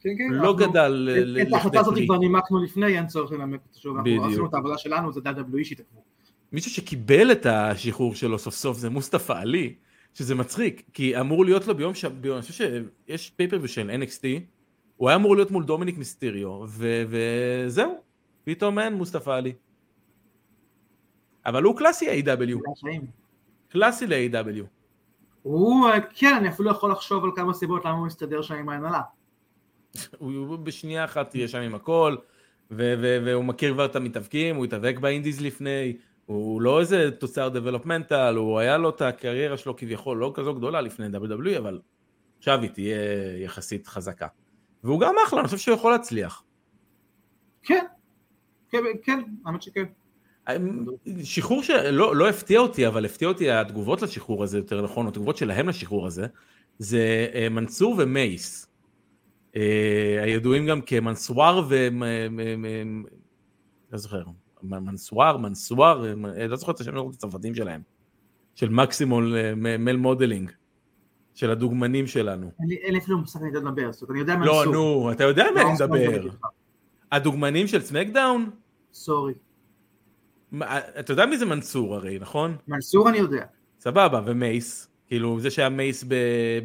[0.00, 2.06] כן, כן, לא גדל ל- את לכדי ההחלטה הזאת פרי.
[2.06, 4.26] כבר נימקנו לפני, אין צורך לנמק אותה שוב, אנחנו.
[4.26, 6.02] עשינו את העבודה שלנו, זה WWE שהתעכבו.
[6.52, 9.74] מישהו שקיבל את השחרור שלו סוף סוף זה מוסטפא עלי,
[10.14, 12.04] שזה מצחיק, כי אמור להיות לו ביום ש...
[12.04, 12.64] ביום, אני חושב
[13.08, 14.24] שיש פייפר של NXT,
[14.96, 17.02] הוא היה אמור להיות מול דומיניק מיסטריו, ו...
[17.08, 18.00] וזהו,
[18.44, 19.52] פתאום אין מוסטפא עלי.
[21.46, 23.06] אבל הוא קלאסי AEW, זה החיים.
[23.68, 24.64] קלאסי ל-AEW.
[25.42, 29.00] הוא, כן, אני אפילו יכול לחשוב על כמה סיבות למה הוא מסתדר שם עם ההנהלה.
[30.18, 32.16] הוא הוא בשנייה אחת יהיה שם עם הכל,
[32.70, 37.10] ו- ו- והוא מכיר כבר את המתאבקים, הוא התאבק ב indies לפני, הוא לא איזה
[37.10, 41.80] תוצר developmental, הוא היה לו את הקריירה שלו כביכול לא כזו גדולה לפני WWE, אבל
[42.38, 42.96] עכשיו היא תהיה
[43.44, 44.26] יחסית חזקה.
[44.84, 46.42] והוא גם אחלה, אני חושב שהוא יכול להצליח.
[47.62, 47.84] כן,
[48.70, 49.84] כן, כן, האמת שכן.
[51.22, 55.68] שחרור שלא לא הפתיע אותי, אבל הפתיע אותי התגובות לשחרור הזה, יותר נכון, התגובות שלהם
[55.68, 56.26] לשחרור הזה,
[56.78, 58.66] זה אה, מנסור ומייס.
[59.56, 61.88] אה, הידועים גם כמנסואר ו...
[63.92, 64.22] לא זוכר,
[64.62, 66.04] מנסואר, מנסואר,
[66.36, 67.80] אה, לא זוכר את השם הצרפתים שלהם,
[68.54, 70.50] של Maximum Male Models,
[71.34, 72.50] של הדוגמנים שלנו.
[72.60, 74.72] אין לי- אפילו מושג אני יודע לדבר, זאת אומרת, אני יודע לא, מנסור.
[74.74, 76.18] נו, אתה יודע מה אני לא, מדבר.
[76.18, 76.30] מדבר.
[77.12, 78.50] הדוגמנים של סמקדאון?
[78.92, 79.34] sorry.
[81.00, 82.56] אתה יודע מי זה מנסור הרי, נכון?
[82.68, 83.44] מנסור אני יודע.
[83.80, 86.14] סבבה, ומייס, כאילו זה שהיה מייס ב...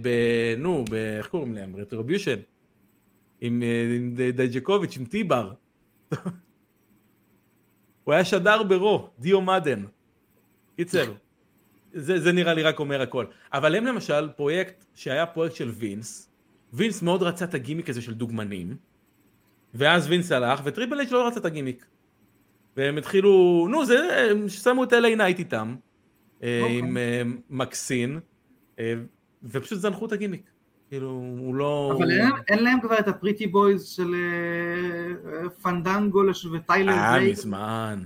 [0.01, 0.09] ב
[0.57, 0.93] נו, ב...
[0.93, 1.75] איך קוראים להם?
[1.75, 2.39] Retribution.
[3.41, 5.53] עם, אה, עם דיג'אקוביץ', עם טיבר.
[8.03, 9.83] הוא היה שדר ברו, דיו מדן.
[10.75, 11.13] קיצר,
[11.93, 13.25] זה, זה נראה לי רק אומר הכל.
[13.53, 16.31] אבל הם למשל פרויקט שהיה פרויקט של וינס,
[16.73, 18.77] וינס מאוד רצה את הגימיק הזה של דוגמנים,
[19.73, 21.85] ואז וינס הלך, וטריפל אייץ' לא רצה את הגימיק.
[22.77, 25.75] והם התחילו, נו, זה, הם שמו את LA נייט איתם,
[26.43, 26.77] אה, אוקיי.
[26.79, 28.19] עם אה, מקסין,
[28.79, 28.93] אה,
[29.43, 30.51] ופשוט זנחו את הגימיק.
[30.89, 31.93] כאילו, הוא לא...
[31.97, 34.15] אבל אין- אין להם כבר את ה pretty boys של
[35.61, 36.21] פנדנגו
[36.53, 37.19] וטיילר אה.
[37.29, 37.99] מזמן.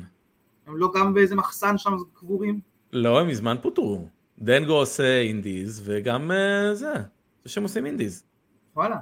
[0.67, 2.59] הם לא גם באיזה מחסן שם קבורים?
[2.93, 4.07] לא, הם מזמן פוטרו.
[4.39, 6.31] דנגו עושה אינדיז, וגם
[6.73, 6.93] זה,
[7.43, 8.23] זה שהם עושים אינדיז.
[8.75, 8.97] וואלה.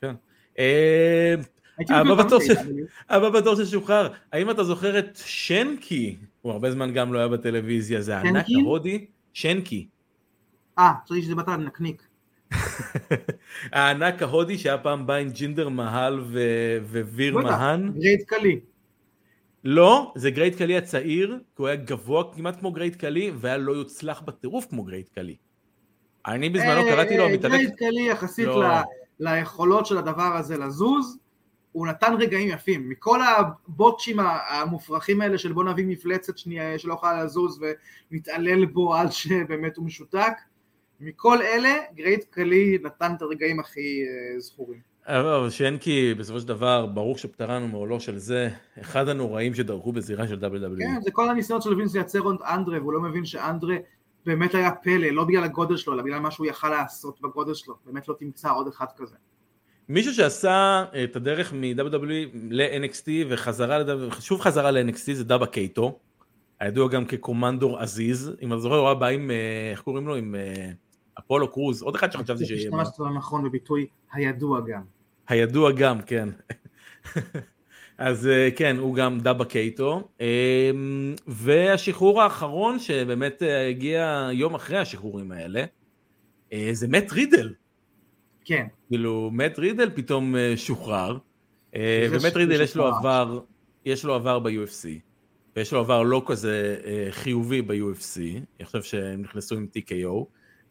[0.00, 0.14] כן.
[3.08, 6.16] הבא בתור ששוחרר, האם אתה זוכר את שנקי?
[6.42, 8.46] הוא הרבה זמן גם לא היה בטלוויזיה, זה הענק?
[8.62, 9.06] ההודי?
[9.32, 9.86] שנקי.
[10.78, 12.02] אה, חשבתי שזה באת לנקניק.
[13.72, 16.20] הענק ההודי שהיה פעם בא עם ג'ינדר מהל
[16.90, 17.92] ויר מהאן.
[17.92, 18.60] גרייט קלי.
[19.64, 23.72] לא, זה גרייט קלי הצעיר, כי הוא היה גבוה כמעט כמו גרייט קלי, והיה לא
[23.72, 25.36] יוצלח בטירוף כמו גרייט קלי.
[26.26, 28.64] אני בזמנו אה, קראתי לו המתאבק, גרייט קלי יחסית לא.
[29.20, 31.18] ליכולות של הדבר הזה לזוז,
[31.72, 32.88] הוא נתן רגעים יפים.
[32.88, 34.16] מכל הבוטצ'ים
[34.48, 37.60] המופרכים האלה של בוא נביא מפלצת שנייה שלא יכולה לזוז
[38.10, 40.32] ונתעלל בו עד שבאמת הוא משותק,
[41.00, 44.90] מכל אלה גרייט קלי נתן את הרגעים הכי אה, זכורים.
[45.06, 48.48] אבל שנקי בסופו של דבר, ברוך שפטרנו מעולו של זה,
[48.80, 50.78] אחד הנוראים שדרכו בזירה של WWE.
[50.78, 53.76] כן, זה כל הניסיונות של וינס לייצר את אנדרה, והוא לא מבין שאנדרה
[54.26, 57.74] באמת היה פלא, לא בגלל הגודל שלו, אלא בגלל מה שהוא יכל לעשות בגודל שלו.
[57.86, 59.16] באמת לא תמצא עוד אחד כזה.
[59.90, 63.78] מישהו שעשה את הדרך מ-WWE ל-NXT וחזרה,
[64.20, 65.98] שוב חזרה ל-NXT זה דאבה קייטו,
[66.60, 70.16] הידוע גם כקומנדור עזיז, אם אתה זוכר הוא היה בא עם, אה, איך קוראים לו,
[70.16, 70.70] עם אה,
[71.18, 72.60] אפולו קרוז, עוד אחד שחשבתי שיהיה.
[72.60, 74.82] השתמשת לא נכון בביטוי הידוע גם.
[75.28, 76.28] הידוע גם, כן.
[77.98, 80.08] אז אה, כן, הוא גם דאבה קייטו.
[80.20, 80.70] אה,
[81.26, 85.64] והשחרור האחרון שבאמת אה, הגיע יום אחרי השחרורים האלה,
[86.52, 87.52] אה, זה מת רידל.
[88.50, 91.18] כן, כאילו, מת רידל פתאום אה, שוחרר,
[91.76, 92.86] אה, ש- רידל יש לו.
[92.86, 93.40] עבר,
[93.84, 94.88] יש לו עבר ב-UFC,
[95.56, 98.20] ויש לו עבר לא כזה אה, חיובי ב-UFC,
[98.58, 100.24] אני חושב שהם נכנסו עם TKO,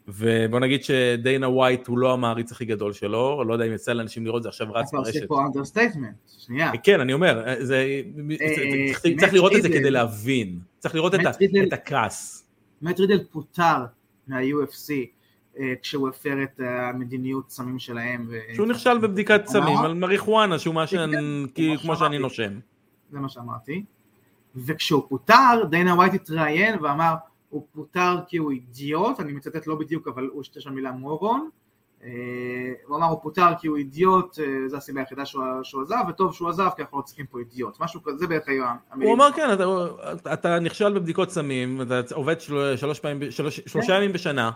[0.08, 4.26] ובוא נגיד שדיינה ווייט הוא לא המעריץ הכי גדול שלו, לא יודע אם יצא לאנשים
[4.26, 5.28] לראות זה עכשיו רץ אתה עושה ברשת.
[5.28, 6.72] פה understatement, שנייה.
[6.84, 7.44] כן, אני אומר,
[9.22, 9.70] צריך- לראות את זה.
[9.70, 11.20] כדי להבין, צריך לראות את
[11.74, 12.46] הכעס.
[12.82, 13.86] מאט רידל פוטר
[14.28, 14.94] מה-UFC
[15.82, 18.26] כשהוא הפר את המדיניות סמים שלהם.
[18.30, 19.78] ו- שהוא נכשל בבדיקת סמים?
[19.78, 21.12] על מריחואנה, שהוא מעשן
[21.56, 22.18] כן, כמו שאני.
[22.18, 22.60] נושם.
[23.12, 23.84] זה מה שאמרתי.
[24.56, 27.14] וכשהוא פוטר, דיינה ווייט התראיין ואמר,
[27.50, 31.50] הוא פוטר כי הוא אידיוט, אני מצטט לא בדיוק, אבל הוא השתמש במילה מורון.
[32.04, 32.10] אה,
[32.88, 36.34] הוא אמר, הוא פוטר כי הוא אידיוט, אה, זו הסיבה היחידה שהוא, שהוא עזב, וטוב
[36.34, 37.80] שהוא עזב כי אנחנו לא צריכים פה אידיוט.
[37.80, 39.14] משהו כזה, זה בערך היו הוא המילים.
[39.14, 43.94] אמר כן, אתה, אתה נכשל בבדיקות סמים, אתה עובד של, שלוש פעמים, ב- שלוש, שלושה
[43.98, 44.52] ימים בשנה,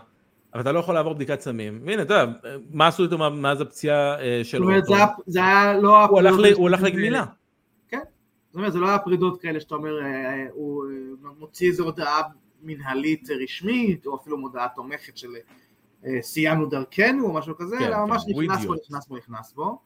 [0.54, 1.80] אבל אתה לא יכול לעבור בדיקת סמים.
[1.84, 2.32] והנה, אתה יודע,
[2.70, 4.84] מה עשו איתו מאז הפציעה אה, זאת של אומרת?
[5.26, 6.04] זה היה- לא...
[6.04, 6.82] הוא הלך הפרידות הוא הלך.
[6.82, 7.24] לגמילה.
[7.90, 12.20] זאת אומרת, זה לא היה פרידות כאלה שאתה אומר, אה, הוא אה, מוציא איזו הודעה
[12.62, 15.28] מנהלית רשמית, או אפילו מודעה תומכת של
[16.20, 18.74] סיימנו דרכנו, או משהו כזה, כן, אלא ממש כן, הוא נכנס בו.
[18.74, 19.78] נכנס בו, נכנס בו.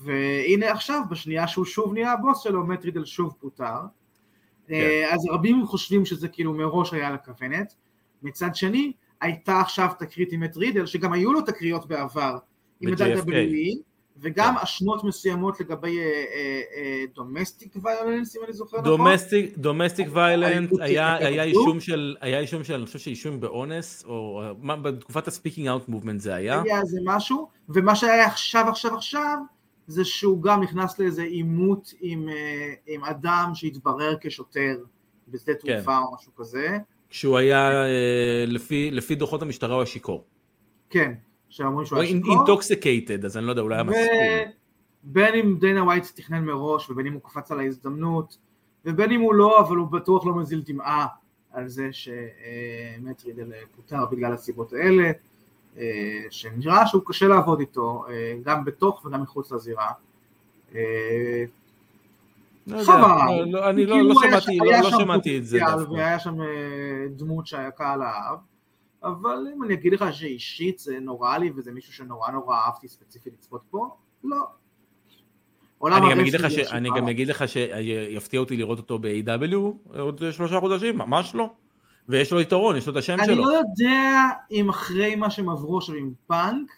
[0.00, 3.76] והנה עכשיו, בשנייה שהוא שוב נהיה הבוס שלו, מת רידל שוב פוטר.
[4.66, 5.08] כן.
[5.12, 7.74] אז רבים חושבים שזה כאילו מראש היה לכוונת.
[8.22, 12.36] מצד שני, הייתה עכשיו תקרית עם מת רידל, שגם היו לו תקריות בעבר
[12.80, 13.04] עם ב-JFK.
[13.04, 13.78] ה-WWE,
[14.16, 14.60] וגם כן.
[14.62, 15.98] אשמות מסוימות לגבי
[17.14, 18.90] domestic violence, אם אני זוכר נכון.
[19.56, 21.42] domestic, אלימות היה?
[21.42, 25.88] אישום של, היה אישום של, אני חושב שאישום באונס, או מה, בתקופת ה Speaking Out
[25.88, 26.62] movement זה היה.
[26.62, 29.38] היה איזה משהו, ומה שהיה עכשיו עכשיו עכשיו,
[29.86, 34.76] זה שהוא גם נכנס לאיזה עימות עם, אה, עם אדם שהתברר כשוטר
[35.28, 35.74] בשדה כן.
[35.76, 36.78] תעופה או משהו כזה.
[37.14, 40.24] כשהוא היה, אה, לפי, לפי דוחות המשטרה הוא היה שיכור.
[40.90, 41.12] כן,
[41.48, 42.38] שאומרים שהוא הוא היה שיכור.
[42.38, 44.04] intoxicated, אז אני לא יודע, אולי היה מסכום.
[45.04, 48.38] ובין אם דיינה ווייט תכנן מראש, ובין אם הוא קפץ על ההזדמנות,
[48.84, 51.06] ובין אם הוא לא, אבל הוא בטוח לא מזיל דמעה
[51.52, 55.10] על זה שמט רידל פוטר בגלל הסיבות האלה,
[55.76, 59.90] אה, שנראה שהוא קשה לעבוד איתו, אה, גם בתוך וגם מחוץ לזירה.
[62.66, 62.98] לא חבל.
[63.26, 65.92] לא, לא, אני לא, כאילו לא שמעתי, לא, לא שמעתי את זה דווקא.
[65.92, 66.46] והיה שם אה,
[67.10, 68.38] דמות שהקהל אהב,
[69.02, 73.32] אבל אם אני אגיד לך שאישית זה נורא לי, וזה מישהו שנורא נורא אהבתי ספציפית
[73.32, 73.88] לצפות פה,
[74.24, 74.44] לא.
[75.86, 76.58] אני גם אגיד לך, ש...
[76.58, 77.08] אני גם.
[77.08, 79.56] אגיד לך שיפתיע אותי לראות אותו ב-AW
[79.98, 81.50] עוד שלושה חודשים, ממש לא.
[82.08, 83.44] ויש לו יתרון, יש לו את השם אני שלו.
[83.44, 86.70] לא יודע אם אחרי מה שהם עברו עכשיו עם פאנק,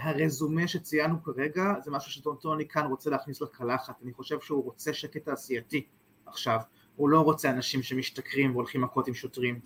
[0.00, 5.24] הרזומה שציינו כרגע, זה משהו שטוני כאן רוצה להכניס לקלחת, אני חושב שהוא רוצה שקט
[5.24, 5.86] תעשייתי
[6.26, 6.58] עכשיו,
[6.96, 9.58] הוא לא רוצה אנשים שמשתכרים והולכים מכות עם שוטרים.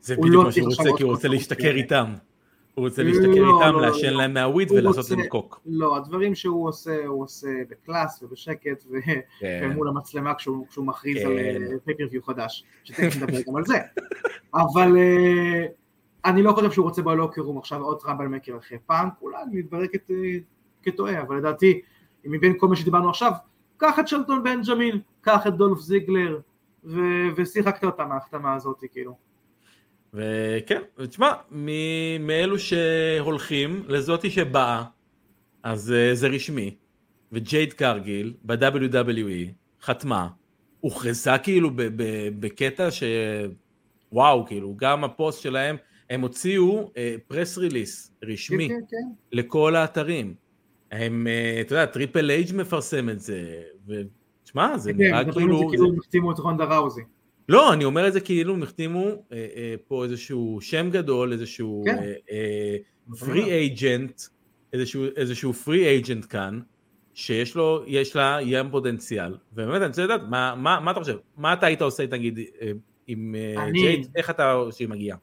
[0.00, 2.14] זה בדיוק לא מה שהוא רוצה, כי הוא רוצה להשתכר איתם.
[2.74, 4.18] הוא רוצה לא, להשתכר לא, איתם, לא, לעשן לא.
[4.18, 5.60] להם מהוויד ולעשות להם קוק.
[5.66, 8.84] לא, הדברים שהוא עושה, הוא עושה ב class ובשקט
[9.40, 9.70] כן.
[9.70, 11.26] ומול המצלמה כשהוא, כשהוא מכריז כן.
[11.26, 13.78] על pay-per-view חדש, שתכף נדבר גם על זה.
[14.54, 15.66] אבל אה,
[16.24, 19.58] אני לא חושב שהוא רוצה ב locker room עכשיו עוד troublemaker אחרי פאנק, אולי אני
[19.58, 20.10] מתברר כת-
[20.82, 21.80] כטועה, אבל לדעתי,
[22.24, 23.32] מבין כל מה שדיברנו עכשיו,
[23.76, 26.38] קח את שלטון בנג'מין, קח את דולף זיגלר,
[26.84, 29.16] ו- ושיחקת אותה מההחתמה הזאת, כאילו.
[30.14, 31.32] וכן, תשמע,
[32.20, 34.84] מאלו שהולכים לזאתי שבאה,
[35.62, 36.76] אז uh, זה רשמי,
[37.32, 40.28] וג'ייד קרגיל ב-WWE חתמה,
[40.80, 41.70] הוכרזה כאילו
[42.40, 45.76] בקטע שוואו, כאילו, גם הפוסט שלהם,
[46.12, 46.90] הם הוציאו
[47.28, 49.12] press uh, release רשמי כן, כן, כן.
[49.32, 50.34] לכל האתרים.
[50.92, 55.58] הם, uh, אתה יודע, טריפל אייץ' מפרסם את זה, ותשמע, זה כן, נראה כאילו...
[55.58, 57.02] זה כאילו הם החתימו את רונדה ראוזי.
[57.48, 61.82] לא, אני אומר את זה כאילו הם החתימו אה, אה, פה איזשהו שם גדול, איזשהו
[61.86, 61.96] כן.
[63.18, 64.22] free agent,
[64.72, 66.60] איזשהו, איזשהו free agent כאן,
[67.14, 71.16] שיש לו, יש לה ים פוטנציאל, ובאמת אני רוצה לדעת, מה, מה, מה אתה חושב?
[71.36, 72.70] מה אתה היית עושה נגיד אה,
[73.06, 75.18] עם אה, אני- ג'ייד, איך אתה, שהיא מגיעה?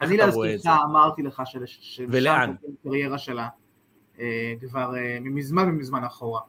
[0.00, 1.42] אני להזכירך אמרתי לך?
[2.56, 3.48] תתחיל הקריירה שלה
[4.20, 6.40] אה, כבר אה, מזמן ומזמן אחורה.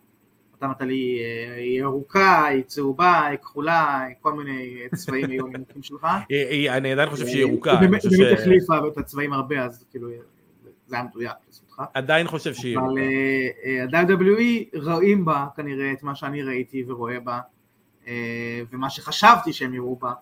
[0.57, 5.83] אתה אמרת לי, אה, היא ירוקה, היא צהובה, היא כחולה, כל מיני צבעים היו הנימוקים
[5.83, 6.07] שלך.
[6.77, 8.01] אני עדיין חושב שהיא ירוקה, היא באמת
[8.33, 10.09] החליפה את הצבעים הרבה, אז כאילו,
[10.87, 11.83] זה היה מדויק לזכותך.
[11.93, 13.01] עדיין חושב שהיא אבל ירוקה.
[13.93, 17.39] אה, ה-WWE רואים בה כנראה את מה שאני ראיתי ורואה בה,
[18.71, 20.13] ומה שחשבתי שהם יראו בה,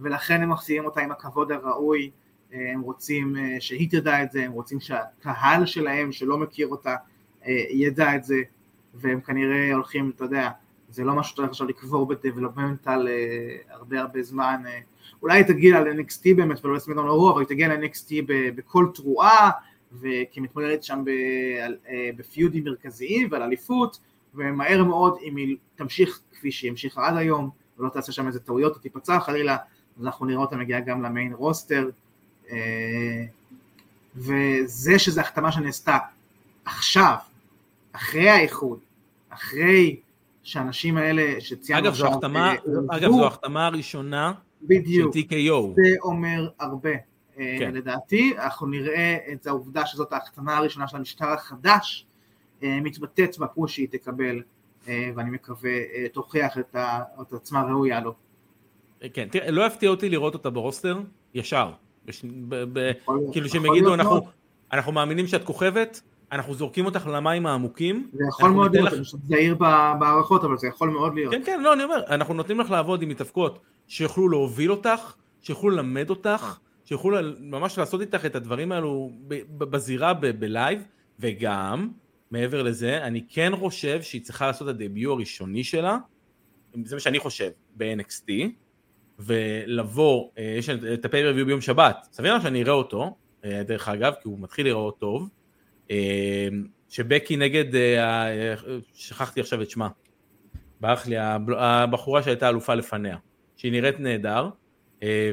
[0.00, 2.10] ולכן הם מחזירים אותה עם הכבוד הראוי,
[2.52, 6.96] הם רוצים אה, שהיא תדע את זה, הם רוצים שהקהל שלהם שלא מכיר אותה
[7.46, 8.36] אה, ידע את זה,
[8.94, 10.50] והם כנראה הולכים, אתה יודע,
[10.88, 14.62] זה לא משהו שאתה הולך עכשיו לקבור בדבלופמנטל אה, הרבה הרבה זמן,
[15.22, 19.50] אולי היא תגיע ל-NXT באמת ולא לסמדון לרוע, אבל היא תגיע ל-NXT בכל תרועה,
[19.92, 21.04] וכי מתמודדת שם
[22.16, 23.98] בפיודים מרכזיים ועל אליפות,
[24.34, 28.74] ומהר מאוד אם היא תמשיך כפי שהיא המשיכה עד היום, ולא תעשה שם איזה טעויות
[28.74, 29.56] או תיפצע חלילה,
[29.98, 31.90] אז אנחנו נראה אותה מגיעה גם למיין רוסטר,
[34.16, 35.98] וזה שזו החתמה שנעשתה
[36.64, 37.14] עכשיו,
[37.92, 38.78] אחרי האיחוד,
[39.30, 39.96] אחרי
[40.42, 42.56] שהאנשים האלה שציינו אגב, זו החתמה, אה,
[42.96, 45.74] אגב, זו החתמה הראשונה של בדיוק, TKO.
[45.74, 46.90] זה אומר הרבה.
[47.38, 47.74] אה, כן.
[47.74, 52.06] לדעתי, אנחנו נראה את העובדה שזאת ההחתמה הראשונה של המשטר החדש
[52.62, 54.42] אה, מתבטאת בפוש שהיא תקבל,
[54.88, 58.14] אה, ואני מקווה אה, תוכיח את ה- את עצמה ראויה לו.
[59.12, 61.00] כן, תראה, לא יפתיע אותי לראות אותה ברוסטר,
[61.34, 61.72] ישר.
[62.10, 62.24] בש...
[62.48, 62.64] ב...
[62.72, 62.92] ב...
[63.02, 64.24] יכול- כאילו שהם יגידו, אנחנו, מאוד.
[64.72, 66.00] אנחנו מאמינים שאת כוכבת,
[66.32, 68.10] אנחנו זורקים אותך למים העמוקים.
[68.12, 69.54] זה יכול מאוד להיות, אני פשוט זהיר
[69.98, 71.34] בהערכות, אבל זה יכול מאוד להיות.
[71.34, 75.70] כן, כן, לא, אני אומר, אנחנו נותנים לך לעבוד עם מתאבקות שיוכלו להוביל אותך, שיוכלו
[75.70, 79.10] ללמד אותך, שיוכלו ממש לעשות איתך את הדברים האלו
[79.58, 80.82] בזירה בלייב,
[81.18, 81.88] וגם,
[82.30, 85.98] מעבר לזה, אני כן חושב שהיא צריכה לעשות את הדביוט הראשוני שלה,
[86.84, 88.32] זה מה שאני חושב, ב-NXT,
[89.20, 94.12] ולבוא, אה, יש את הפייפריוויו ביום שבת, סביר לך שאני אראה אותו, אה, דרך אגב,
[94.22, 95.28] כי הוא מתחיל להיראות טוב,
[95.90, 96.48] אה,
[96.88, 97.64] שבקי נגד,
[98.94, 99.88] שכחתי עכשיו את שמה,
[100.80, 101.16] ברח לי,
[101.58, 103.16] הבחורה שהייתה אלופה לפניה,
[103.56, 104.48] שהיא נראית נהדר,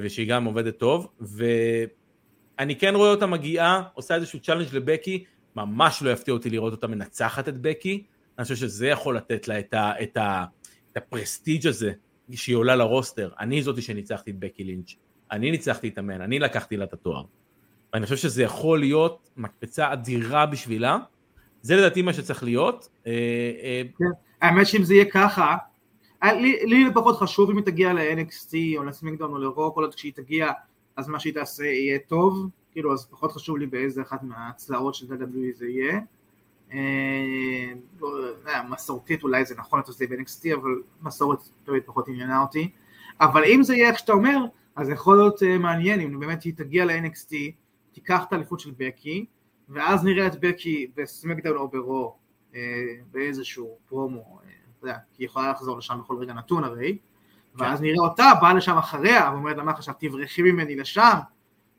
[0.02, 5.23] ושהיא גם עובדת טוב, ואני כן רואה אותה מגיעה, עושה איזשהו challenge לבקי,
[5.56, 8.04] ממש לא יפתיע אותי לראות אותה מנצחת את בקי,
[8.38, 10.45] אני חושב שזה יכול לתת לה את, ה, את, ה,
[10.91, 11.91] את ה prestige הזה,
[12.35, 14.95] שהיא עולה לרוסטר, אני זאתי שניצחתי את בקי לינץ',
[15.31, 17.23] אני ניצחתי את The Man, אני לקחתי לה את התואר.
[17.93, 20.97] ואני חושב שזה יכול להיות מקפצה אדירה בשבילה,
[21.61, 22.89] זה לדעתי מה שצריך להיות.
[23.07, 23.11] אה,
[23.63, 23.81] אה,
[24.41, 25.55] האמת שאם זה יהיה ככה,
[26.23, 29.95] אה, לי, לי פחות חשוב אם היא תגיע ל-NXT או לסמקדאון או לרוק, כל עוד
[29.95, 30.51] כשהיא תגיע
[30.95, 35.05] אז מה שהיא תעשה יהיה טוב, כאילו אז פחות חשוב לי באיזה אחת מהצלעות של
[35.05, 35.99] WWE זה יהיה.
[36.73, 38.10] אה, לא
[38.69, 42.71] מסורתית אולי זה נכון אתה זה ב-NXT אבל מסורת תמיד פחות עניינה אותי.
[43.21, 44.38] אבל אם זה יהיה איך שאתה אומר,
[44.75, 47.36] אז יכול להיות אה, מעניין אם באמת היא תגיע ל-NXT,
[47.91, 49.25] תיקח את האליפות של בקי,
[49.69, 52.15] ואז נראה את בקי בסמקדאון או ברו
[52.56, 52.62] אה,
[53.12, 54.39] באיזשהו פרומו,
[54.80, 56.97] אתה יודע, כי היא יכולה לחזור לשם בכל רגע נתון הרי,
[57.56, 61.17] ואז נראה אותה באה לשם אחריה ואומרת לה מה חשבת תברחי ממני לשם,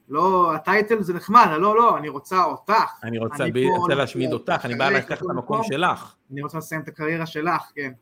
[0.08, 3.56] לא, הטייטל זה נחמד, לא לא, אני רוצה אותך, אני רוצה, אני ב...
[3.56, 5.72] רוצה להשמיד אותך, אני בא לקחת את המקום מקום.
[5.72, 6.14] שלך.
[6.32, 7.92] אני רוצה לסיים את הקריירה שלך, כן.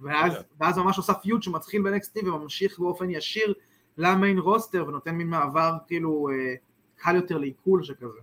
[0.00, 0.32] ואז.
[0.60, 3.54] ואז ממש עושה פיוט שמתחיל ב-NXT וממשיך באופן ישיר
[3.98, 6.54] למיין רוסטר ונותן מין מעבר כאילו אה,
[6.96, 8.20] קל יותר לעיכול שכזה.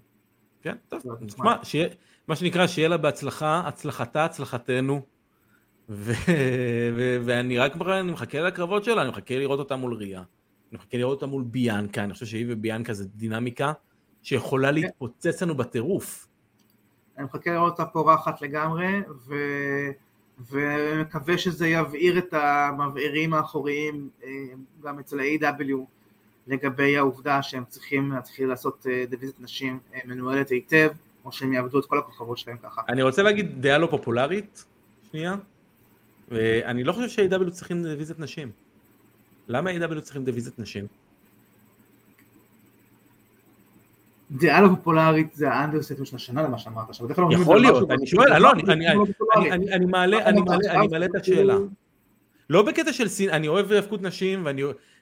[0.62, 1.02] כן, טוב.
[1.28, 1.56] תשמע,
[2.28, 5.02] מה שנקרא, שיהיה לה בהצלחה, הצלחתה, הצלחתנו.
[7.26, 10.24] ואני רק מחכה לקרבות שלה, אני מחכה לראות אותה מול ריה.
[10.76, 13.74] אני מחכה לראות אותה מול ביאנקה, אני חושב שהיא וביאנקה זה דינמיקה
[14.24, 14.74] שיכולה כן.
[14.74, 16.28] להתפוצץ לנו בטירוף.
[17.18, 19.36] אני מחכה לראות אותה פורחת לגמרי, ו...
[20.52, 24.30] ומקווה שזה יבעיר את המבעירים האחוריים אה,
[24.84, 25.78] גם אצל ה-AEW
[26.48, 30.90] לגבי העובדה שהם צריכים להתחיל לעשות אה, דיוויזית נשים אה, מנוהלת היטב,
[31.26, 32.82] או שהם יאבדו את כל הכוכבות שלהם ככה.
[32.90, 34.66] אני רוצה להגיד דעה לא פופולרית,
[35.12, 35.36] שנייה.
[36.30, 38.65] ואני לא חושב ש-AEW צריכים דיוויזיית נשים.
[39.48, 40.86] למה AEW צריכים דיוויזיית נשים?
[44.32, 47.08] דעה לא פופולרית זה ה-understatement של השנה למה שאמרת עכשיו.
[47.32, 50.30] יכול להיות, אני שואל, לא, אני- מעלה
[51.06, 51.56] את השאלה.
[52.50, 54.62] לא בקטע של סין, אני אוהב האבקות נשים ואני-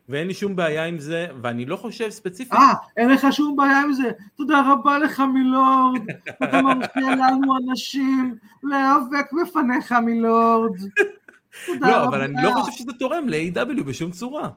[0.09, 3.81] ואין לי שום בעיה עם זה, ואני לא חושב ספציפית, אה, אין לך שום בעיה
[3.81, 4.11] עם זה.
[4.35, 6.01] תודה רבה לך מילורד.
[6.43, 10.71] אתה מרגיע לנו אנשים להיאבק בפניך מילורד.
[11.81, 12.03] לא.
[12.05, 14.49] אבל אני לא חושב שזה תורם ל-A.W בשום צורה.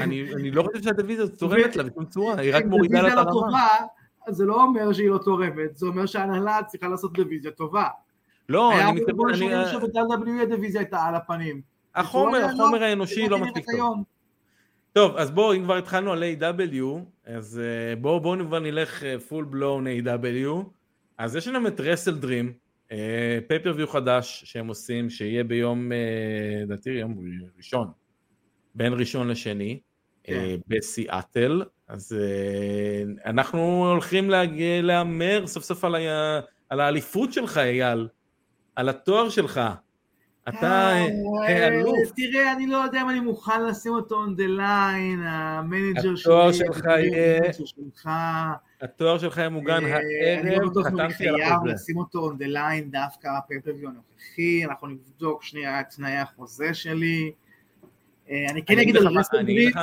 [0.00, 3.40] אני לא חושב שהדיוויזיה הזאת תורמת לה בשום צורה, היא רק מורידה לה את לא
[3.40, 3.68] הרמה.
[4.28, 7.88] זה לא אומר שהיא לא תורמת, זה אומר שההנהלה צריכה לעשות דיוויזיה טובה.
[8.48, 11.60] לא, היה אני אמור מתכוון, אני- שנים שב-WWE הדיוויזיה הייתה על הפנים.
[11.94, 13.98] החומר, החומר האנושי לא מספיק טוב.
[14.92, 16.82] טוב, אז בואו, אם כבר התחלנו על A.W,
[17.26, 20.64] אז אה, בואו בואו כבר נלך פול בלון A.W.
[21.18, 22.52] אז יש לנו את רסל דרים,
[23.48, 27.14] פייפריוויו חדש שהם עושים, שיהיה ביום, אה, לדעתי יום
[27.56, 27.90] ראשון,
[28.74, 29.80] בין ראשון לשני,
[30.24, 30.32] כן.
[30.32, 31.62] אה, בסיאטל.
[31.88, 34.30] אז אה, אנחנו הולכים
[34.82, 35.84] להמר סוף סוף
[36.68, 38.08] על האליפות שלך, אייל,
[38.76, 39.60] על התואר שלך.
[40.58, 41.06] אתה אה,
[41.48, 42.10] אה, האלוף.
[42.16, 46.32] תראה, אני לא יודע אם אני מוכן לשים אותו on the line, המנג'ר שלי.
[46.32, 47.40] התואר שלך יהיה-.
[48.80, 49.96] התואר שלך יהיה מוגן אה,
[50.40, 51.64] אני הערב, לא בטוח אם אני חייב.
[51.64, 57.32] לשים אותו on the line דווקא ב-pay-per-view הנוכחי, אנחנו נבדוק שנייה את תנאי החוזה שלי.
[58.28, 59.80] אני כן אני אגיד על Wrestle אני אגיד לך-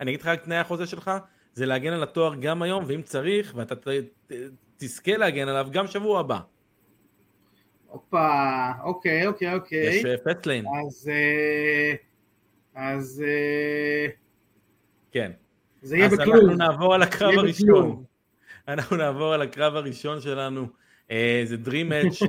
[0.00, 1.10] אני רק תנאי החוזה שלך,
[1.54, 3.74] זה להגן על התואר גם היום, ואם צריך, ואתה
[4.76, 6.38] תזכה להגן עליו גם שבוע הבא.
[7.88, 9.78] הופה, אוקיי, אוקיי, אוקיי.
[9.78, 11.10] יש פסליין, אז...
[11.12, 11.94] אה,
[12.74, 13.24] אז...
[13.26, 14.06] אה,
[15.12, 15.32] כן.
[15.82, 16.54] זה יהיה אז אנחנו בכלום.
[16.54, 17.68] נעבור על הקרב הראשון.
[17.68, 18.04] בכלום.
[18.68, 20.66] אנחנו נעבור על הקרב הראשון שלנו.
[21.10, 22.26] אה, זה Dream Match,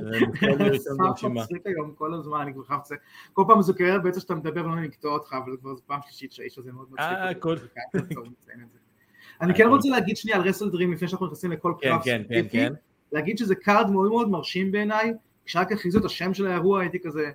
[1.20, 1.28] זה.
[1.28, 2.90] מצחיק היום כל הזמן, אני כבר חייב לצ...
[3.32, 6.32] כל פעם זה קורה בעצם שאתה מדבר ולא נקטוע אותך, אבל כבר זו פעם שלישית
[6.32, 7.46] שהאיש הזה מאוד מצחיק.
[7.46, 7.56] אה,
[7.92, 8.00] זה
[8.48, 8.78] זה.
[9.42, 12.34] אני כן רוצה להגיד שנייה על WrestleDream לפני שאנחנו נכנסים לכל כן, קרב כן, כן,
[12.34, 12.72] ספציפי, כן.
[13.12, 15.12] להגיד שזה card מאוד מאוד מרשים בעיניי,
[15.44, 17.30] כשרק הכריזו את השם של האירוע הייתי כזה,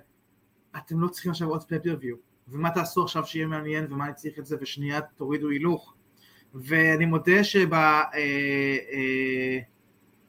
[0.76, 2.16] אתם לא צריכים עכשיו עוד pay-per-view,
[2.48, 5.94] ומה תעשו עכשיו שיהיה מעניין ומה אני צריך את זה, ושנייה תורידו הילוך.
[6.54, 7.44] ואני מודה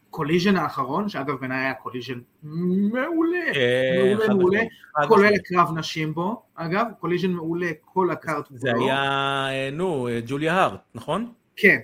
[0.10, 4.60] שב-Collision האחרון, שאגב בעיניי היה Collision מעולה, אה, מעולה, מעולה,
[5.08, 5.34] כולל.
[5.36, 9.00] הקרב נשים בו, אגב, קוליז'ן מעולה, כל הקארד זה היה,
[9.50, 11.32] אה, נו, אה, ג'וליה הארט, נכון?
[11.56, 11.78] כן,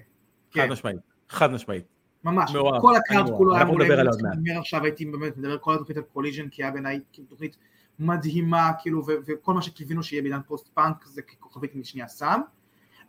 [0.53, 0.71] חד כן.
[0.71, 0.97] משמעית.
[1.29, 1.92] חד משמעית.
[2.23, 3.29] ממש, מאוהב, כל הקארד.
[3.38, 3.86] כולו היה מעולה.
[3.86, 7.57] מדבר עכשיו הייתי באמת מדבר כל התוכנית על קוליז'ן, כי היה בעיניי כאילו תוכנית
[7.99, 12.41] מדהימה, כאילו, וכל מה שקיווינו שיהיה בעידן פוסט פאנק זה כוכבית משנייה סם,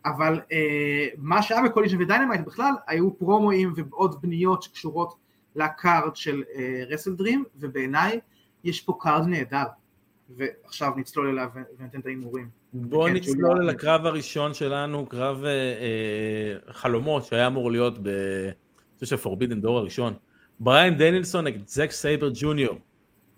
[0.05, 5.15] אבל אה, מה שהיה בקוליז'ן ודיינמייט בכלל, היו פרומואים ועוד בניות שקשורות
[5.55, 8.19] ל-card של אה, WrestleDream, ובעיניי
[8.63, 9.65] יש פה card נהדר,
[10.29, 11.49] ועכשיו נצלול אליו
[11.79, 12.49] וניתן את ההימורים.
[12.73, 13.61] בוא כן, נצלול.
[13.61, 18.09] על הקרב הראשון שלנו, קרב אה, אה, חלומות שהיה אמור להיות ב...
[18.95, 20.13] אני חושב ש-Forbidden Door הראשון.
[20.59, 22.77] בריין דנילסון נגד זק סייבר ג'וניור.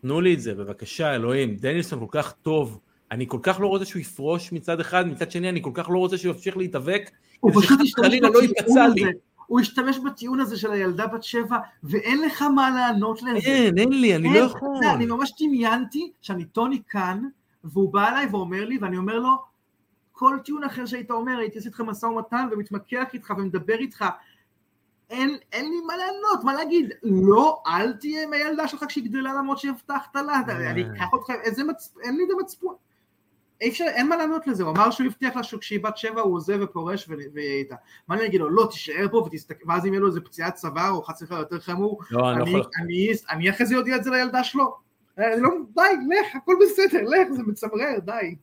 [0.02, 1.56] תנו לי את זה, בבקשה, אלוהים.
[1.56, 2.80] דנילסון כל כך טוב.
[3.12, 5.98] אני כל כך לא רוצה שהוא יפרוש מצד אחד, מצד שני אני כל כך לא
[5.98, 7.12] רוצה שהוא ימשיך להתאבק.
[7.40, 9.04] הוא פשוט וחלילה לא ייפצע לי.
[9.46, 13.38] הוא השתמש בטיעון הזה של הילדה בת שבע, ואין לך מה לענות לזה.
[13.38, 14.70] אין, אין לי, אני אין, לא יכול.
[14.96, 17.24] אני ממש דמיינתי שאני טוני כאן,
[17.64, 19.30] והוא בא אליי ואומר לי, ואני אומר לו,
[20.12, 24.06] כל טיעון אחר שהיית אומר, הייתי עושה איתך משא ומתן ומתמקח איתך ומדבר איתך,
[25.10, 29.34] אין, אין לי מה לענות, מה להגיד, לא, אל תהיה עם הילדה שלך כשהיא גדלה
[29.34, 30.72] למרות שהבטחת לה, אה.
[30.72, 31.30] אני אקח אותך,
[32.04, 32.76] אין לי את המצפון.
[33.62, 36.36] אי אפשר, אין מה לענות לזה, הוא אמר שהוא הבטיח לה שכשהיא בת שבע הוא
[36.36, 37.76] עוזב ופורש ויהיה איתה.
[38.08, 40.92] מה אני אגיד לו, לא, תישאר פה ותסתכל, ואז אם יהיה לו איזה פציעת צוואר
[40.92, 42.62] או חס וחלילה יותר חמור, לא, אני לא אני.
[42.82, 44.76] אני, אני אחרי זה אודיע את זה לילדה שלו.
[45.18, 48.36] אני לא, די, לך, הכל בסדר, לך, זה מצמרר, די.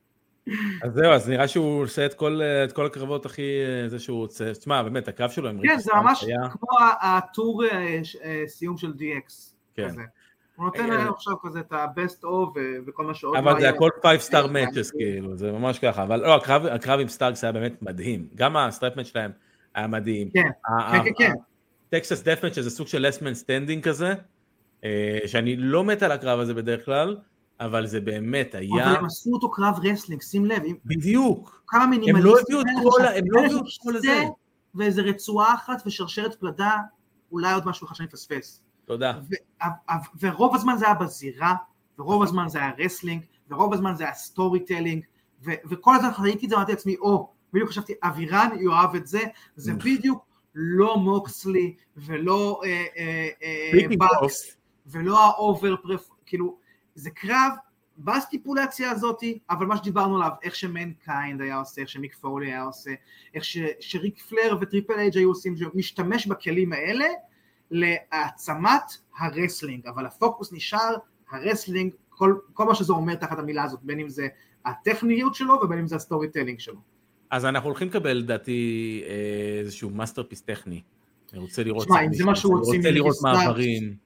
[0.82, 3.42] אז זהו, אז נראה שהוא עושה את כל, את כל הקרבות הכי...
[3.86, 4.52] זה שהוא רוצה...
[4.54, 6.48] תשמע, באמת, הקרב שלו עם כן, ריקי זה סטארקס ממש היה...
[6.48, 6.68] כמו
[7.02, 9.54] הטור אה, אה, סיום של DX.
[9.74, 9.88] כן.
[9.88, 10.02] כזה.
[10.56, 13.68] הוא נותן אה, להם עכשיו כזה את ה-best of וכל מה שעוד אבל לא זה.
[13.68, 16.34] הכל 5 star אה, matches כאילו, זה ממש ככה, אבל לא,
[16.74, 19.30] הקרב, עם סטארקס היה באמת מדהים, גם ה-strap match שלהם
[19.74, 20.30] היה מדהים.
[20.30, 20.40] כן,
[20.92, 21.32] כן, כן, כן.
[21.88, 24.14] Texas death match שזה סוג של last man standing כזה,
[24.84, 27.16] אה, שאני לא מת על הקרב הזה בדרך כלל,
[27.60, 32.32] אבל זה באמת היה, אבל הם עשו אותו קרב wrestling, שים לב, בדיוק, כמה מינימליסטים.
[32.32, 33.18] לא הביאו את כל ה-.
[33.18, 34.22] הם לא הביאו את כל הזה.
[34.74, 36.76] ואיזה רצועה אחת ושרשרת פלדה,
[37.32, 38.60] אולי עוד משהו אחד שאני מפספס.
[38.84, 39.18] תודה.
[40.20, 41.54] ורוב הזמן זה היה בזירה,
[41.98, 45.04] ורוב הזמן זה היה wrestling, ורוב הזמן זה היה storytelling,
[45.42, 49.20] וכל הזמן ראיתי את זה, אמרתי לעצמי, או, בדיוק חשבתי, אבירן יאהב את זה,
[49.56, 50.24] זה בדיוק
[50.54, 56.56] לא מוקסלי, ולא אה, אה, אה, בקס, ולא האובר פרף, כאילו,
[56.94, 57.52] זה קרב
[57.98, 62.90] בסטיפולציה הזאת, אבל מה שדיברנו עליו, איך שמנקיינד היה עושה, איך שמיק פולי היה עושה,
[63.34, 67.06] איך ש, שריק פלייר וטריפל אייג' היו עושים, משתמש בכלים האלה
[67.70, 68.82] להעצמת
[69.18, 70.96] ה-wrestling, אבל הפוקוס נשאר
[71.30, 74.28] ה-wrestling, כל, כל מה שזה אומר תחת המילה הזאת, בין אם זה
[74.64, 76.80] הטכניות שלו ובין אם זה ה-storytelling שלו.
[77.30, 79.02] אז אנחנו הולכים לקבל לדעתי
[79.58, 80.82] איזשהו masterpiece טכני.
[81.32, 81.84] אני רוצה לראות...
[81.84, 84.03] שמע, אם זה מה שהוא רוצה לראות מעברים.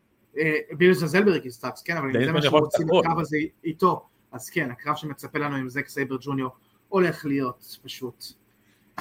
[0.72, 4.51] בלי לזלזל בריקי סטארקס, כן, אבל אם זה מה שהוא רוצים לקרב הזה איתו, אז
[4.51, 6.51] כן, הקרב שמצפה לנו עם זק סייבר ג'וניור
[6.89, 8.24] הולך להיות פשוט.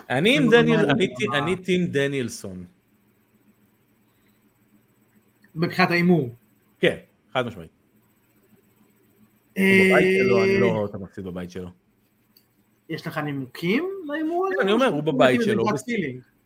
[0.10, 0.90] אני עם דניאל,
[1.34, 2.66] אני טים דניאלסון.
[5.56, 6.36] מבחינת ההימור.
[6.80, 6.98] כן,
[7.34, 7.72] חד משמעית.
[9.52, 11.70] בבית שלו, אני לא רואה אותה מפסיד בבית שלו.
[12.90, 14.56] יש לך נימוקים להימור הזה?
[14.62, 15.66] אני אומר, הוא בבית שלו.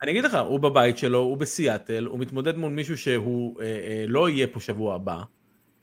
[0.02, 4.06] אני אגיד לך, הוא בבית שלו, הוא בסיאטל, הוא מתמודד מול מישהו שהוא אה, אה,
[4.08, 5.24] לא יהיה פה שבוע הבא.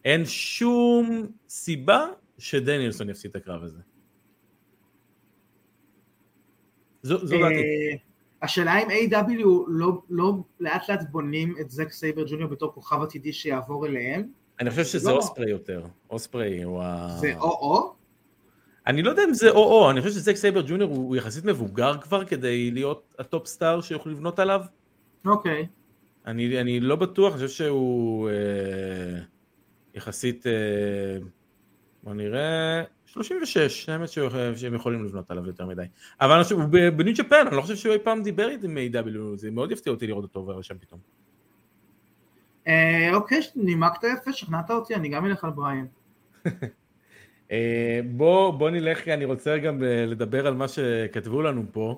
[0.04, 2.06] אין שום סיבה
[2.38, 3.80] שדניאלסון יפסיד את הקרב הזה.
[7.02, 7.98] זו, זו דעתי.
[8.42, 13.32] השאלה אם AEW לא, לא לאט לאט בונים את זק סייבר ג'וניור בתור כוכב עתידי
[13.32, 14.28] שיעבור אליהם?
[14.60, 15.16] אני חושב שזה לא.
[15.16, 15.86] אוספרי יותר.
[16.10, 17.16] אוספרי הוא ה...
[17.20, 17.97] זה או-או?
[18.88, 22.24] אני לא יודע אם זה או-או, אני חושב שזק סייבר ג'וניור הוא יחסית מבוגר כבר
[22.24, 24.60] כדי להיות ה-top star שיוכלו לבנות עליו.
[25.26, 25.66] אוקיי.
[26.26, 29.20] אני, אני לא בטוח, אני חושב שהוא אה,
[29.94, 30.52] יחסית, אה,
[32.02, 34.08] בוא נראה, 36, האמת
[34.56, 35.82] שהם יכולים לבנות עליו יותר מדי.
[36.20, 39.36] אבל אני חושב, הוא בניו ג'פן, אני לא חושב שהוא אי פעם דיבר איתי מ-AW,
[39.36, 41.00] זה מאוד יפתיע אותי לראות אותו עובר לשם פתאום.
[42.66, 45.86] אה, אוקיי, נימקת יפה, שכנעת אותי, אני גם אלך על בריין.
[47.52, 51.96] אה, בוא, בוא נלך, אני רוצה גם אה, לדבר על מה שכתבו לנו פה,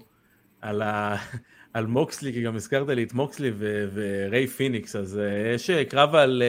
[0.61, 1.17] על, ה,
[1.75, 6.15] על מוקסלי, כי גם הזכרת לי את מוקסלי ו, וריי פיניקס, אז אה, יש קרב
[6.15, 6.43] על,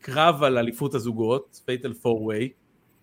[0.00, 2.52] קרב על אליפות הזוגות, fatal four-way,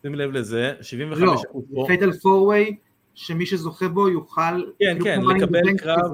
[0.01, 1.83] שים לב לזה, 75 לא, פה.
[1.87, 2.75] fatal four-way,
[3.15, 4.63] שמי שזוכה בו יוכל...
[4.79, 6.11] כן, כן, לקבל קרב.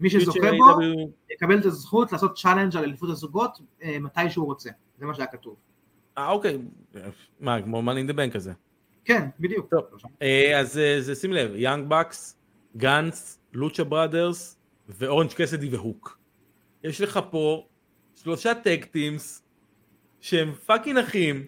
[0.00, 0.80] מי שזוכה בו
[1.30, 3.58] יקבל את הזכות לעשות challenge על אליפות הזוגות
[4.00, 5.56] מתי שהוא רוצה, זה מה שהיה כתוב.
[6.18, 6.58] אה אוקיי,
[7.40, 8.52] מה כמו Money in the Bank כזה.
[9.04, 9.70] כן, בדיוק.
[9.70, 9.84] טוב,
[10.22, 12.36] אה, אז אה, שים לב, Young Bucks,
[12.76, 14.56] Gunns, Lucha Brothers
[14.88, 16.18] ואורנג' קסדי והוק.
[16.84, 17.66] יש לך פה
[18.14, 19.42] שלושה tag teams
[20.20, 21.46] שהם fucking אחים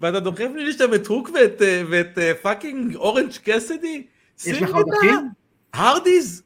[0.00, 4.06] ואתה דוחף לי לשם את הוק ואת, אה, ואת fucking אורנג' קסדי?
[4.46, 5.28] יש לך עוד אחים?
[5.72, 6.42] הרדיז?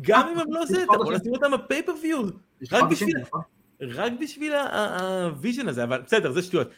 [0.00, 2.22] גם אם הם לא זה, אתה יכול לשים אותם ב-pay-per-view.
[2.72, 3.14] רק בשביל...
[3.80, 6.68] רק בשביל ה-vision הזה, אבל בסדר, זה שטויות.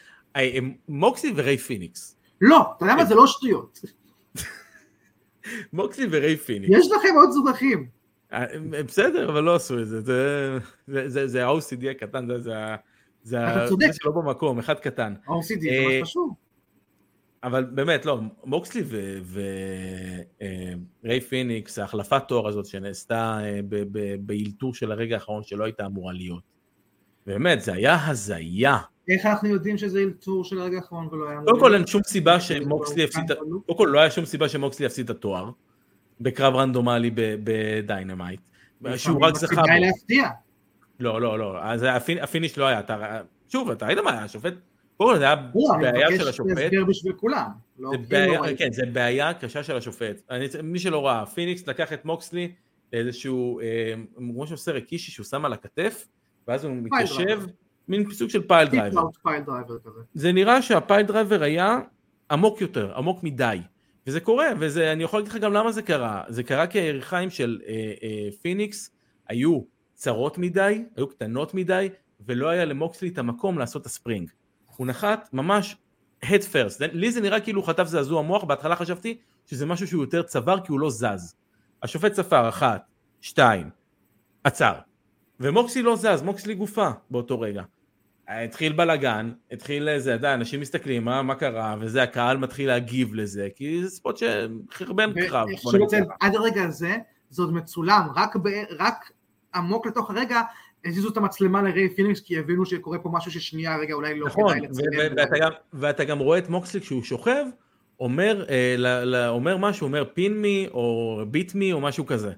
[0.89, 2.15] מוקסלי וריי פיניקס.
[2.41, 3.05] לא, אתה יודע מה?
[3.05, 3.79] זה לא שטויות.
[5.73, 6.73] מוקסלי וריי פיניקס.
[6.79, 7.87] יש לכם עוד זוג אחים.
[8.33, 8.45] אה,
[8.85, 10.01] בסדר, אבל לא עשו את זה.
[11.27, 12.75] זה ה-OCD הקטן, זה
[13.23, 13.37] זה
[13.91, 15.13] שלא במקום, אחד קטן.
[15.27, 16.33] ה-OCD זה מה חשוב.
[17.43, 18.83] אבל באמת, לא, מוקסלי
[21.03, 23.59] וריי פיניקס, ההחלפת תואר הזאת שנעשתה אה,
[24.19, 26.58] באלתור של הרגע האחרון שלא הייתה אמורה להיות.
[27.29, 28.77] באמת, זה היה הזיה.
[29.07, 31.39] איך אנחנו יודעים שזה אלתור של הרגע האחרון ולא היה...
[31.45, 33.23] קודם כל אין שום סיבה שמוקסלי יפסיד,
[33.65, 35.51] קודם כל לא היה שום סיבה שמוקסלי יפסיד את התואר,
[36.21, 38.39] בקרב רנדומלי ב Dynamite,
[38.95, 40.23] שהוא רק זכה בו.
[40.99, 41.85] לא, לא, לא, אז
[42.21, 42.81] ה finish לא היה,
[43.47, 44.53] שוב, אתה ראית מה היה, השופט,
[44.97, 45.35] קודם כל זה היה
[45.81, 46.57] בעיה של השופט.
[46.57, 47.49] אני מבקש בשביל כולם.
[47.79, 50.31] לא כאילו כן, זה בעיה קשה של השופט.
[50.63, 52.51] מי שלא ראה, פיניקס לקח את מוקסלי
[52.93, 56.07] לאיזשהו, אה, כמו שעושה רקישי שהוא שם על הכתף,
[56.47, 57.41] ואז הוא מתיישב,
[57.87, 59.01] מין סוג של pile driver.
[60.13, 61.79] זה נראה שה pile driver היה
[62.31, 63.59] עמוק יותר, עמוק מדי.
[64.07, 66.23] וזה קורה, ואני יכול להגיד לך גם למה זה קרה.
[66.27, 67.73] זה קרה כי היריחיים של אה,
[68.03, 68.91] אה, פיניקס
[69.27, 69.61] היו
[69.93, 71.89] צרות מדי, היו קטנות מדי,
[72.25, 74.29] ולא היה למוקסלי את המקום לעשות את ה spring.
[74.77, 75.77] הוא נחת ממש
[76.25, 76.79] head first.
[76.93, 80.59] לי זה נראה כאילו הוא חטף זעזוע מוח, בהתחלה חשבתי שזה משהו שהוא יותר צוואר
[80.59, 81.35] כי הוא לא זז.
[81.83, 82.81] השופט ספר אחת,
[83.21, 83.69] שתיים,
[84.43, 84.73] עצר.
[85.39, 87.63] ומוקסי לא זז, מוקסלי גופה באותו רגע.
[88.27, 93.13] התחיל בלאגן, התחיל איזה, אתה יודע, אנשים מסתכלים, מה, מה קרה, וזה, הקהל מתחיל להגיב
[93.13, 95.47] לזה, כי זה ספוט שחרבן קרב.
[96.19, 96.97] עד הרגע הזה,
[97.29, 98.47] זה עוד מצולם, רק, ב,
[98.79, 99.11] רק
[99.55, 100.41] עמוק לתוך הרגע,
[100.85, 104.53] הזיזו את המצלמה לריי פיניקס, כי הבינו שקורה פה משהו ששנייה רגע אולי לא נכון,
[104.53, 105.13] כדאי לצלם.
[105.17, 107.45] ואתה, גם, ואתה גם רואה את מוקסלי כשהוא שוכב,
[107.99, 112.33] אומר, אה, ל, ל, אומר משהו, אומר pin me, או beat me, או משהו כזה.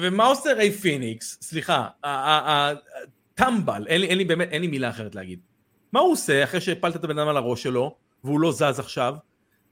[0.00, 1.38] ומה עושה ריי פיניקס?
[1.42, 5.40] סליחה, הטמבל, אין אין לי באמת, אין לי מילה אחרת להגיד.
[5.92, 9.14] מה הוא עושה אחרי שהפלת את הבן אדם על הראש שלו, והוא לא זז עכשיו?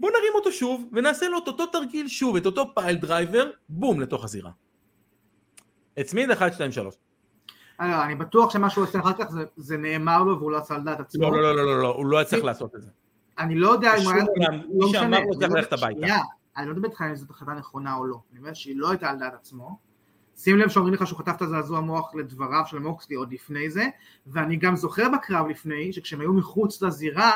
[0.01, 4.01] בוא נרים אותו שוב, ונעשה לו את אותו תרגיל שוב, את אותו pile driver, בום,
[4.01, 4.51] לתוך הזירה.
[5.97, 6.95] הצמיד 1, 2, 3.
[7.81, 10.83] אני בטוח שמה שהוא עושה אחר כך זה, זה נאמר לו והוא לא עשה על
[10.83, 11.23] דעת עצמו.
[11.23, 12.91] לא, לא, לא, לא, לא, הוא לא היה צריך לעשות את זה.
[13.39, 14.25] אני לא יודע אם הוא היה...
[14.51, 16.07] לא מי שאמר לו צריך לא- ללכת הביתה.
[16.57, 19.11] אני לא מדבר איתך אם זאת החלטה נכונה או לא, אני אומר שהיא לא הייתה
[19.11, 19.88] על דעת עצמו.
[20.39, 23.85] שים לב שאומרים לך שהוא חטף את הזעזוע מוח לדבריו של מוקסלי עוד לפני זה,
[24.27, 27.33] ואני גם זוכר בקרב לפני, שכשהם היו מחוץ לזירה,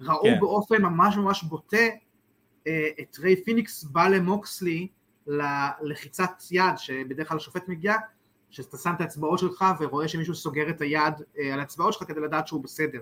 [0.00, 0.40] ראו כן.
[0.40, 1.76] באופן ממש ממש בוטה
[2.66, 4.88] אה, את ריי פיניקס בא למוקסלי
[5.26, 7.94] ללחיצת יד, שבדרך כלל השופט מגיע,
[8.50, 12.20] שאתה שם את האצבעות שלך ורואה שמישהו סוגר את היד אה, על האצבעות שלך כדי
[12.20, 13.00] לדעת שהוא בסדר.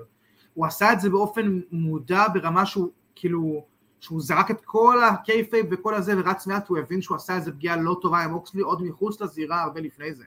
[0.55, 3.67] הוא עשה את זה באופן מודע ברמה שהוא כאילו,
[4.05, 7.53] שהוא זרק את כל ה kayfabe וכל הזה ורץ מעט, הוא הבין שהוא עשה איזה
[7.53, 10.25] פגיעה לא טובה עם מוקסלי עוד מחוץ לזירה הרבה לפני זה.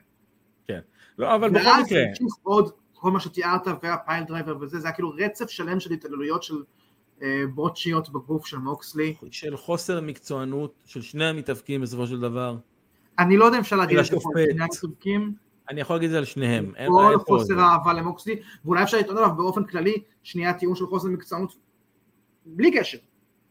[1.18, 4.88] לא, אבל בכל ואז מקרה, המשיך עוד כל מה שתיארת וה pile driver וזה, זה
[4.88, 6.62] היה כאילו רצף שלם של התעללויות של
[7.22, 9.14] אה, בוטשיות בגוף של מוקסלי.
[9.30, 12.56] של חוסר מקצוענות של שני המתאבקים בסופו של דבר,
[13.18, 15.32] אני לא יודע אם אפשר להגיד את זה על שני המתאבקים,
[15.70, 16.72] אני יכול להגיד את זה על שניהם.
[16.86, 17.60] כל חוסר.
[17.60, 21.56] אהבה למוקסלי, ואולי אפשר לטעון עליו באופן כללי, שנייה טיעון של חוסר מקצוענות,
[22.46, 22.98] בלי קשר.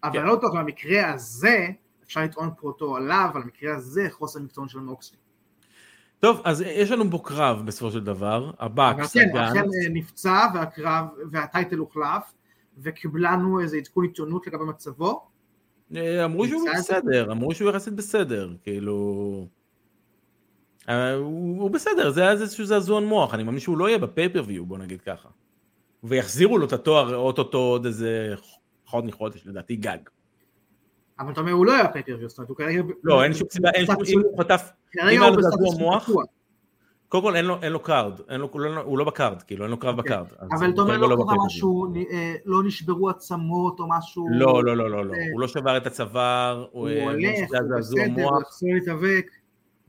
[0.04, 0.26] אבל כן.
[0.26, 1.68] לא בטוח במקרה הזה,
[2.04, 5.18] אפשר לטעון פה אותו עליו, על המקרה הזה חוסר מקצוענות של מוקסלי.
[6.20, 9.90] טוב, אז יש לנו פה קרב בסופו של דבר, אבל הבאקס, כן, הגאנס, אכן אה,
[9.90, 12.34] נפצע והקרב, והטייטל הוחלף,
[12.78, 15.28] וקיבלנו איזה עדכון עיתונות לגבי מצבו.
[15.96, 16.70] אה, אמרו שהוא?
[16.78, 19.48] בסדר, אמרו שהוא יחסית בסדר, כאילו...
[20.90, 24.78] אה, הוא בסדר, זה היה איזשהו זעזועון מוח, אני מאמין שהוא לא יהיה בפייפריוויו, בוא
[24.78, 25.30] נגיד ככה.
[26.04, 28.36] ויחזירו לו את התואר אוטוטו עוד איזה
[28.88, 29.98] חוד מחודש, לדעתי גג.
[31.20, 32.82] אבל אתה אומר, הוא לא היה פייפריוויו, זאת אומרת, הוא כרגע...
[33.04, 34.72] לא, אין שום סיבה, אין שום, אם הוא חטף,
[35.04, 36.10] אם היה לו של מוח.
[37.10, 39.42] קודם כל אין לו, אין לו card, אין לו, הוא לא- הוא לא ב card,
[39.42, 40.18] כאילו אין לו קרב אוקיי.
[40.18, 40.28] ב card.
[40.52, 41.46] אבל אתה אומר, כרגע לא קרה.
[41.46, 44.28] משהו, אה, לא נשברו עצמות או משהו...
[44.32, 47.46] לא, לא, לא, לא, לא, אה, הוא לא שבר את הצוואר, הוא אה, הולך, הוא
[47.46, 49.32] בסדר, הוא יחזור להתאבק.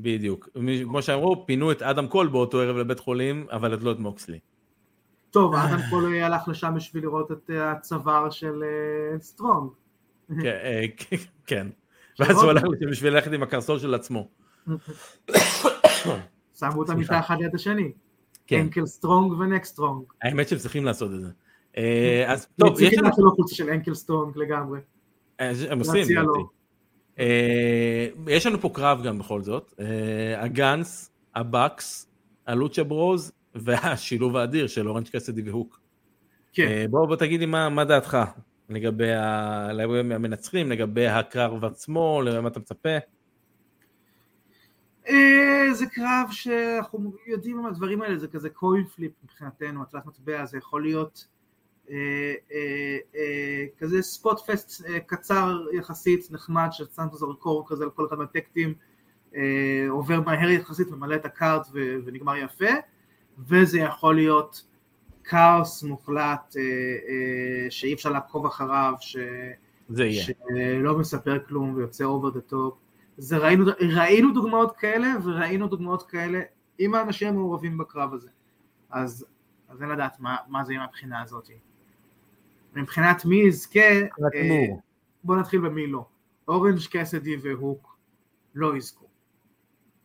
[0.01, 0.49] בדיוק.
[0.85, 4.39] כמו שאמרו, פינו את אדם קול באותו ערב לבית חולים, אבל את לא את מוקסלי.
[5.31, 9.71] טוב, אדם קול הלך לשם בשביל לראות את אה, הצוואר של אה, סטרונג.
[10.29, 10.85] כן, אה,
[11.47, 11.67] כן.
[12.19, 14.29] ואז הוא הלך לשם בשביל ללכת עם הקרסול של עצמו.
[16.59, 17.19] שמו אותם סליחה.
[17.19, 17.93] מתחת ליד השני.
[18.47, 20.03] כן, ankle Strong ו neck Strong.
[20.23, 21.31] האמת שהם צריכים לעשות את זה.
[21.77, 23.09] אה, אז טוב, יש צריכים לנו...
[23.09, 24.81] לעשות לו חולצה של ankle Strong לגמרי.
[25.41, 26.07] אה, הם עושים.
[27.19, 29.75] אה, יש לנו פה קרב גם בכל זאת.
[29.81, 32.11] אה, הגאנס, הבאקס,
[32.47, 35.81] הלוצ'ה ברוז, והשילוב האדיר של אורנג' קסדי והוק.
[36.53, 36.67] כן.
[36.67, 38.19] אה, בוא בוא תגידי מה מה דעתך
[38.69, 42.97] לגבי ה- לגבי המנצחים, לגבי הקרב עצמו, למה אתה מצפה.
[45.09, 50.45] אה, זה קרב שאנחנו יודעים מה הדברים האלה, זה כזה קוין פליפ מבחינתנו, הצלת מטבע,
[50.47, 51.27] זה יכול להיות
[51.91, 57.91] אה, אה, אה, כזה ספוט פסט אה, קצר יחסית, נחמד, ששם את הזרקור כזה על
[57.91, 58.75] כל אחד מהטקטים,
[59.89, 62.71] עובר מהר יחסית, ממלא את הקארט ונגמר יפה,
[63.39, 64.65] וזה יכול להיות
[65.25, 69.17] כאוס מוחלט אה, אה, שאי אפשר לעקוב אחריו, ש...
[69.89, 70.25] זה יהיה.
[70.25, 72.75] שלא מספר כלום ויוצא over the top.
[73.19, 73.65] זה ראינו,
[73.97, 76.41] ראינו דוגמאות כאלה וראינו דוגמאות כאלה
[76.79, 78.29] עם האנשים המעורבים בקרב הזה.
[78.91, 79.27] אז,
[79.69, 81.51] אז אין לדעת מה, מה זה יהיה מהבחינה הזאת.
[82.77, 83.81] מבחינת מי יזכה,
[84.35, 84.67] אה.
[85.25, 86.07] בוא נתחיל במי לא.
[86.49, 87.97] אורנג' קסדי והוק
[88.55, 89.08] לא יזכו.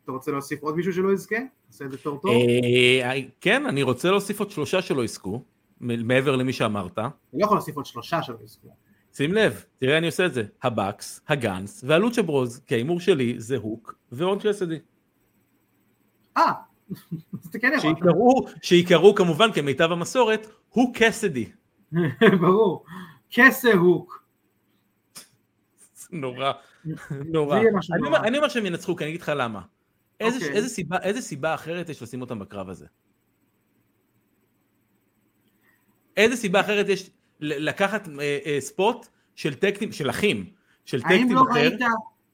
[0.04, 1.36] אתה רוצה להוסיף עוד מישהו שלא יזכה?
[1.68, 2.32] עושה את זה תור טוב?
[3.04, 5.44] אה, כן, אני רוצה להוסיף עוד שלושה שלא יזכו,
[5.80, 7.00] מעבר למי שאמרת.
[7.00, 8.68] אני לא יכול להוסיף עוד שלושה שלא יזכו.
[9.14, 13.58] שים לב, תראה אני עושה את זה, הבאקס, הגאנס והלוצ'ה ברוז, כי ההימור שלי זה
[13.58, 14.80] הוק ואורנג' קסדי.
[16.38, 16.52] אה,
[17.50, 17.80] אתה כן.
[17.80, 21.50] שיקראו, שיקראו כמובן כמיטב המסורת, הוא קסדי.
[22.42, 22.86] ברור.
[23.32, 24.24] כסה הוק.
[26.12, 26.52] נורא,
[27.26, 27.60] נורא.
[27.60, 29.62] זה אני אומר שהם ינצחו, כי אני אגיד לך למה.
[30.26, 30.56] איזה- אוקיי.
[30.58, 32.86] איזה סיבה- איזה סיבה אחרת יש לשים אותם בקרב הזה?
[36.18, 37.10] איזה סיבה אחרת יש
[37.40, 40.46] לקחת אה, אה, spot של tag team, של אחים,
[40.86, 41.60] של האם tag team לא אחר?
[41.60, 41.80] ראית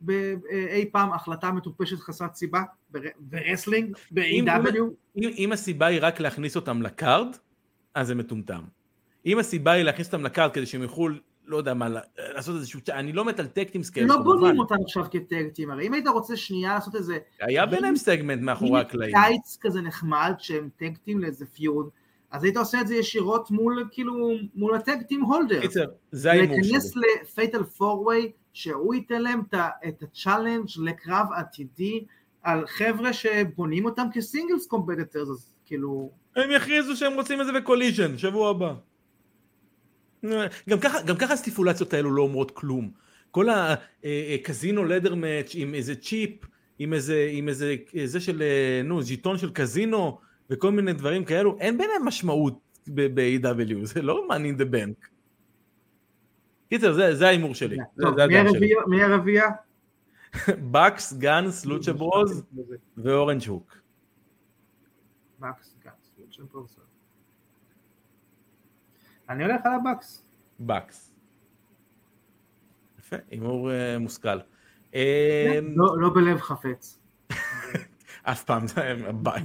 [0.05, 0.35] ב-
[0.71, 4.79] אי פעם החלטה מטופשת חסרת סיבה בר- ב wrestling, ב-AEW?
[5.17, 7.35] אם, אם הסיבה היא רק להכניס אותם ל card,
[7.95, 8.61] אז זה מטומטם.
[9.25, 11.15] אם הסיבה היא להכניס אותם ל card כדי שהם יוכלו,
[11.49, 11.87] לא יודע מה,
[12.17, 14.17] לעשות איזשהו, אני לא מת על tag team כאלה, לא.
[14.17, 17.95] בונים אותם עכשיו כ tag team, הרי אם היית רוצה שנייה לעשות איזה היה ביניהם
[17.95, 19.15] סגמנט מאחורי הקלעים.
[19.15, 21.89] קיץ כזה נחמד שהם tag team לאיזה feud,
[22.31, 25.61] אז היית עושה את זה ישירות מול כאילו מול ה tag team holder.
[25.61, 26.71] קיצר, זה ההימור שלי.
[26.71, 29.41] להיכנס ל fatal four-way, שהוא ייתן להם
[29.87, 32.05] את ה challenge לקרב עתידי
[32.43, 36.11] על חבר'ה שבונים אותם כ singles competitors, אז כאילו...
[36.35, 38.73] הם יכריזו שהם רוצים את זה ב Collision, שבוע הבא.
[40.69, 42.91] גם ככה, גם ככה הסטיפולציות האלו לא אומרות כלום.
[43.31, 43.47] כל
[44.33, 46.45] ה casino ladder match עם איזה צ'יפ,
[46.79, 51.57] עם איזה, עם איזה, זה של, אה, נו, ז'יטון של קזינו, וכל מיני דברים כאלו,
[51.59, 55.07] אין ביניהם משמעות ב-AEW, זה לא money in the bank.
[56.69, 57.77] קיצר, זה זה ההימור שלי.
[58.87, 59.49] מי הרביעייה?
[60.71, 62.43] בקס, גאנס, לוצ'ה ברוז
[62.97, 63.77] ואורנג' הוק.
[65.39, 66.88] בקס, גאנס, לוצ'ה ברוז.
[69.29, 70.25] אני הולך על הבקס.
[70.59, 71.13] בקס.
[72.99, 74.39] יפה, הימור אה, מושכל.
[74.95, 76.99] אה, לא לא בלב חפץ.
[78.23, 78.65] אף פעם,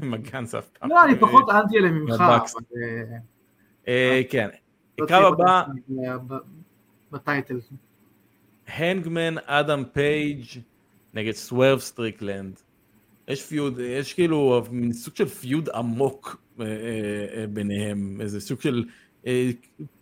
[0.03, 0.91] עם הגאנס אף פעם.
[0.91, 2.21] לא, אני פחות אנטי אליהם ממך.
[2.21, 2.39] אה,
[3.89, 4.49] אה, כן.
[4.99, 6.37] לא הקרב צריך הבא,
[7.13, 7.61] ב title.
[8.67, 10.45] הנגמן אדם פייג'
[11.15, 12.61] נגד סוורב סטריקלנד.
[13.29, 16.37] יש feud, יש כאילו מין סוג של feud עמוק
[17.51, 18.85] ביניהם, איזה סוג של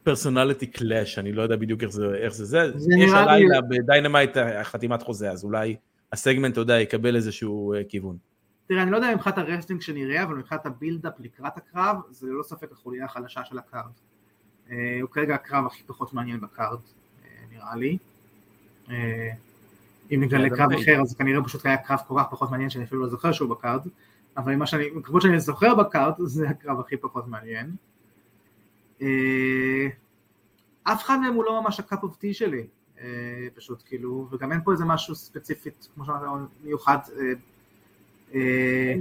[0.02, 3.30] personality clash, אני לא יודע בדיוק איך זה, איך זה, זה, זה יש נראה לי-
[3.32, 5.76] הלילה ב Dynamite החתימת חוזה, אז אולי
[6.12, 8.16] הסגמנט, אתה יודע, יקבל איזשהו אה, כיוון.
[8.68, 11.96] תראה, אני לא יודע אם מבחינת ה wrestling שנראה, אבל מבחינת ה build-up לקראת הקרב,
[12.10, 13.90] זה ללא ספק החוליה החלשה של ה card.
[14.70, 16.78] אה, הוא כרגע הקרב הכי פחות מעניין ב card,
[17.24, 17.98] אה, נראה לי.
[20.14, 23.00] אם נגלה קרב אחר, אז כנראה פשוט היה קרב כל כך פחות מעניין שאני אפילו
[23.00, 23.80] לא זוכר שהוא ב card,
[24.36, 27.70] אבל ממה שאני, מקרבות שאני זוכר ב card, זה הקרב הכי פחות מעניין.
[29.02, 29.86] אה,
[30.82, 32.66] אף אחד מהם הוא לא ממש ה cup of tea שלי,
[33.00, 33.06] אה,
[33.54, 36.20] פשוט כאילו, וגם אין פה איזה משהו ספציפית, כמו שאמרת,
[36.64, 36.98] מיוחד,
[38.34, 38.92] אה,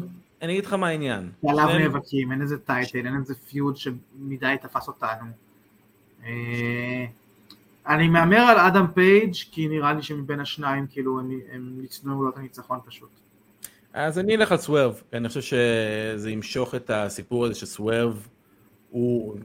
[0.41, 1.31] אני אגיד לך מה העניין.
[1.65, 5.25] שניהם- נאבקים, אין איזה title, אין איזה feud שמדי תפס אותנו.
[7.87, 12.29] אני מהמר על אדם פייג' כי נראה לי שמבין השניים כאילו הם, הם ניצנו לו
[12.29, 13.09] את הניצחון פשוט.
[13.93, 18.27] אז אני אלך על סוורב, אני חושב שזה ימשוך את הסיפור הזה שסוורב
[18.89, 19.37] הוא,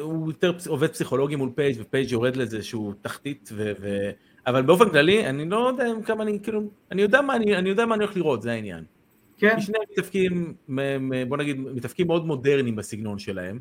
[0.00, 4.10] הוא יותר עובד פסיכולוגי מול פייג' ופייג' יורד לאיזשהו תחתית, ו, ו...
[4.46, 6.60] אבל באופן כללי אני לא יודע כמה אני כאילו,
[6.92, 8.84] אני יודע מה אני, אני יודע מה אני הולך לראות, זה העניין.
[9.38, 13.58] כן, כי שניהם מתאבקים, מ- מ- בוא נגיד, מתאבקים מאוד מודרניים בסגנון שלהם,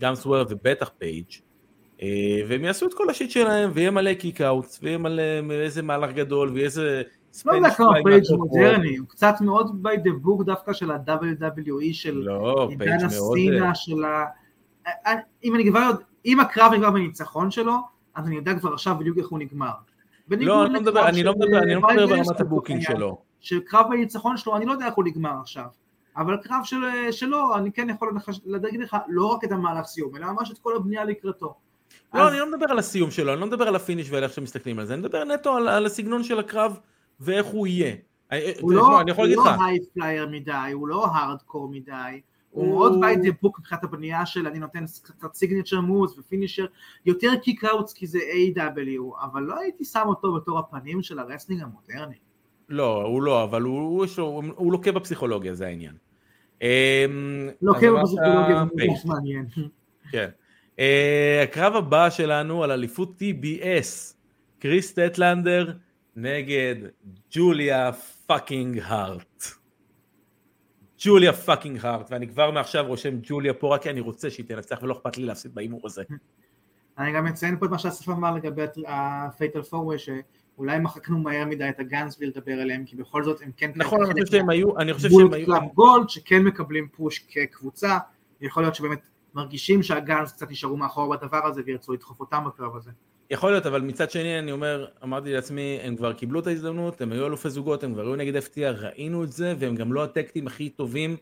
[0.00, 1.26] גם סוורב ובטח פייג',
[2.02, 6.50] אה, והם יעשו את כל השיט שלהם, ויהיה מלא kick-outs, ויהיה מלא איזה מהלך גדול,
[6.52, 7.02] ויהיה איזה...
[7.46, 12.14] לא יודע כמה פייג' מודרני, הוא קצת מאוד by the book דווקא של ה-WWE של
[12.14, 13.04] לא, עידן.
[13.04, 14.24] הסינה של ה...
[15.06, 15.14] אה,
[15.44, 17.74] אם אני כבר יודע, אם הקרב נגמר בניצחון שלו,
[18.14, 19.70] אז אני יודע כבר עכשיו בדיוק איך הוא נגמר.
[20.30, 22.82] לא, אני לא מדבר, לקרב אני לא מדבר, אני לא אה, מדבר ברמת ה booking.
[22.82, 23.18] שלו.
[23.40, 25.66] שקרב בניצחון שלו, אני לא יודע איך הוא נגמר עכשיו,
[26.16, 26.76] אבל קרב של,
[27.10, 28.12] שלו, אני כן יכול
[28.46, 31.54] להגיד לך לא רק את המהלך סיום, אלא ממש את כל הבנייה לקראתו.
[32.14, 34.24] לא, אז- אני לא מדבר על הסיום שלו, אני לא מדבר על ה finish ועל
[34.24, 36.78] איך שמסתכלים על זה, אני מדבר נטו על, על הסגנון של הקרב
[37.20, 37.94] ואיך הוא יהיה.
[38.60, 42.20] הוא לא, לא לך, high flyer מדי, הוא לא הארדקור מדי,
[42.58, 46.66] הוא מאוד by the book מבחינת הבנייה של אני נותן קצת signature moves ו finisher,
[47.06, 51.62] יותר kick-outs כי זה AEW, אבל לא הייתי שם אותו בתור הפנים של ה wrestling
[51.62, 52.16] המודרני.
[52.68, 55.94] לא, הוא לא, אבל הוא, הוא, יש לו, הוא, הוא לוקה בפסיכולוגיה, זה העניין.
[56.62, 56.68] אמ,
[57.64, 58.86] אמרת בפסיכולוגיה זה.
[58.86, 59.46] ממש מעניין.
[60.12, 60.28] כן.
[60.78, 64.14] אה, הקרב הבא שלנו על אליפות TBS,
[64.58, 65.72] קריס סטטלנדר
[66.16, 66.74] נגד
[67.30, 67.92] ג'וליה
[68.26, 69.44] fucking הארט.
[70.98, 74.78] ג'וליה fucking הארט, ואני כבר מעכשיו רושם ג'וליה פה רק כי אני רוצה שהיא תנצח
[74.82, 76.02] ולא אכפת לי להפסיד בהימור הזה.
[76.98, 81.68] אני גם מציין פה את מה שאסף אמר לגבי ה-Fatal 4 שאולי מחקנו מהר מדי
[81.68, 83.70] את הגאנס בלי לדבר עליהם, כי בכל זאת הם כן...
[83.76, 87.98] נכון, אני חושב שהם היו, אני חושב שהם היו, קלאב גולד שכן מקבלים push כקבוצה,
[88.40, 92.90] יכול להיות שבאמת מרגישים שהגאנס קצת נשארו מאחור בדבר הזה וירצו לדחוף אותם בקרב הזה.
[93.30, 97.12] יכול להיות, אבל מצד שני אני אומר, אמרתי לעצמי, הם כבר קיבלו את ההזדמנות, הם
[97.12, 100.09] היו אלופי זוגות, הם כבר היו נגד FTR, ראינו את זה, והם גם לא ה
[100.09, 101.16] tag team הכי טובים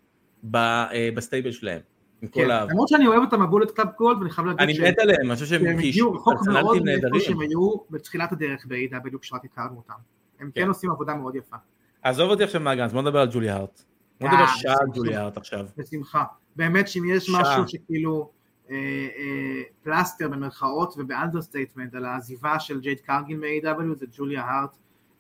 [0.55, 1.81] אה, ב stable שלהם.
[2.23, 2.73] עם כל כן, האהבה.
[2.73, 5.47] למרות שאני אוהב אותם בבולט קלאב גולד ואני חייב להגיד אני מת עליהם, אני חושב
[5.47, 7.21] שהם הגיעו רחוק מאוד מאיפה.
[7.21, 9.95] שהם היו בתחילת הדרך ב-AEW כשרק הכרנו אותם.
[10.41, 10.69] הם כן כן.
[10.69, 11.57] עושים עבודה מאוד יפה.
[12.03, 13.83] עזוב אותי עכשיו מהגאנס, בוא נדבר על ג'וליה הארט.
[14.21, 14.87] בוא אה, נדבר שעה על.
[14.95, 15.67] ג'וליה הארט עכשיו.
[15.77, 16.25] בשמחה.
[16.57, 17.31] באמת שאם יש.
[17.31, 18.36] משהו שכאילו אה, אה,
[19.83, 24.77] פלסטר במרכאות וב understatement על העזיבה של ג'ייד קרגיל מ-AEW זה ג'וליה הארט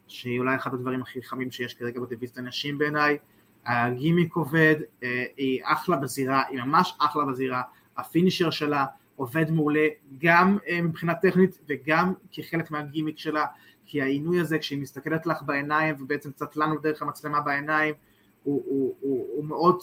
[0.07, 3.19] שהיא אולי אחד הדברים הכי חמים שיש כרגע בדיוויזית הנשים בעיניי.
[3.67, 7.63] הגימיק עובד, אה, היא אחלה בזירה, היא ממש אחלה בזירה,
[7.97, 8.87] ה finisher שלה
[9.17, 9.89] עובד מעולה
[10.19, 13.45] גם אה, מבחינה טכנית וגם כחלק מהגימיק שלה,
[13.87, 17.95] כי העינוי הזה כשהיא מסתכלת לך בעיניים ובעצם קצת לנו דרך המצלמה בעיניים
[18.43, 19.79] הוא, הוא, הוא, הוא מאוד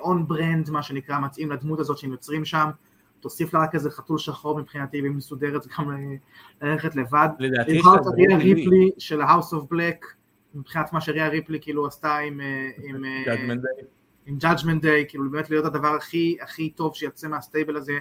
[0.00, 2.70] on brand מה שנקרא מתאים לדמות הזאת שהם יוצרים שם
[3.20, 6.16] תוסיף לה רק איזה חתול שחור מבחינתי והיא מסודרת גם ל-
[6.66, 7.28] ללכת לבד.
[7.38, 8.42] לדעתי יש לה טבעית.
[8.42, 10.06] ריפלי של ה-House of Black
[10.54, 13.84] מבחינת מה שריאה ריפלי כאילו עשתה עם, אה, עם, אה, Judgment Day.
[14.26, 17.98] עם Judgment Day, כאילו באמת להיות הדבר הכי הכי טוב שיצא מה stable הזה.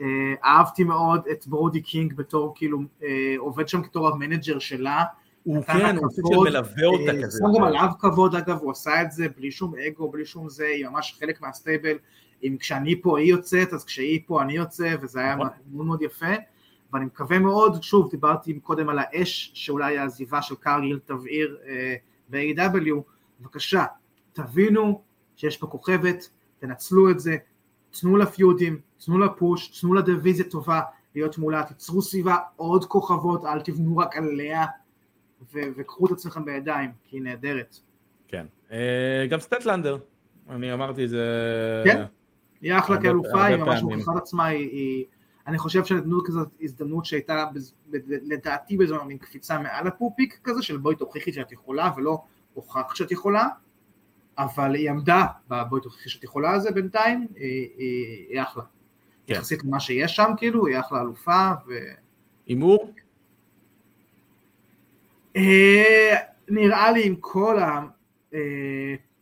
[0.00, 5.04] אה, אהבתי מאוד את ברודי קינג בתור כאילו אה, עובד שם בתור ה manager שלה.
[5.42, 7.38] הוא כן, הוא סוג של מלווה אותה אה, כזה.
[7.38, 10.66] שם גם עליו כבוד אגב, הוא עשה את זה בלי שום אגו, בלי שום זה,
[10.66, 11.96] היא ממש חלק מה stable,
[12.42, 15.48] אם כשאני פה היא יוצאת, אז כשהיא פה אני יוצא, וזה היה נכון.
[15.72, 16.34] מאוד מאוד יפה,
[16.92, 21.94] ואני מקווה מאוד, שוב, דיברתי קודם על האש, שאולי העזיבה של קרגיל תבעיר אה,
[22.28, 23.02] ב-AW,
[23.40, 23.84] בבקשה,
[24.32, 25.02] תבינו
[25.36, 27.36] שיש פה כוכבת, תנצלו את זה,
[28.00, 30.80] תנו לה פיודים, תנו לה פוש, תנו לה דיוויזיה טובה
[31.14, 34.66] להיות מולה, תיצרו סביבה עוד כוכבות, אל תבנו רק עליה,
[35.52, 37.76] וקחו את עצמכם בידיים, כי היא נהדרת.
[38.28, 39.98] כן, אה, גם סטטלנדר,
[40.50, 41.82] אני אמרתי את זה...
[41.84, 42.04] כן,
[42.62, 45.04] היא אחלה כאלופה, היא ממש מוכיחה את עצמה, היא...
[45.46, 47.44] אני חושב שנתנו כזאת הזדמנות שהייתה
[48.06, 52.22] לדעתי בזמן מין קפיצה מעל הפופיק כזה של בואי תוכיחי שאת יכולה ולא
[52.54, 53.48] הוכחת שאת יכולה
[54.38, 58.62] אבל היא עמדה בבואי תוכיחי שאת יכולה הזה בינתיים, היא, היא, היא אחלה.
[59.26, 59.34] כן.
[59.34, 61.72] יחסית למה שיש שם כאילו, היא אחלה אלופה ו...
[62.46, 62.92] הימור?
[65.36, 66.16] אה,
[66.48, 67.58] נראה לי עם כל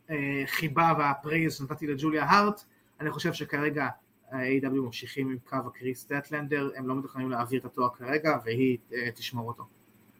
[0.08, 2.64] החיבה אה, אה, והפרייז שנתתי לג'וליה הארט,
[3.00, 3.88] אני חושב שכרגע
[4.32, 8.78] ה-AW ממשיכים עם קו הקריס סטטלנדר, הם לא מתכננים להעביר את התואר כרגע והיא
[9.14, 9.64] תשמור אותו.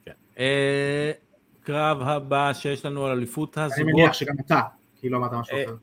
[0.05, 0.13] כן.
[1.63, 3.79] קרב הבא שיש לנו על אליפות הזוגות.
[3.79, 4.61] אני מניח שגם אתה,
[4.97, 5.77] כי לא אמרת משהו אחר.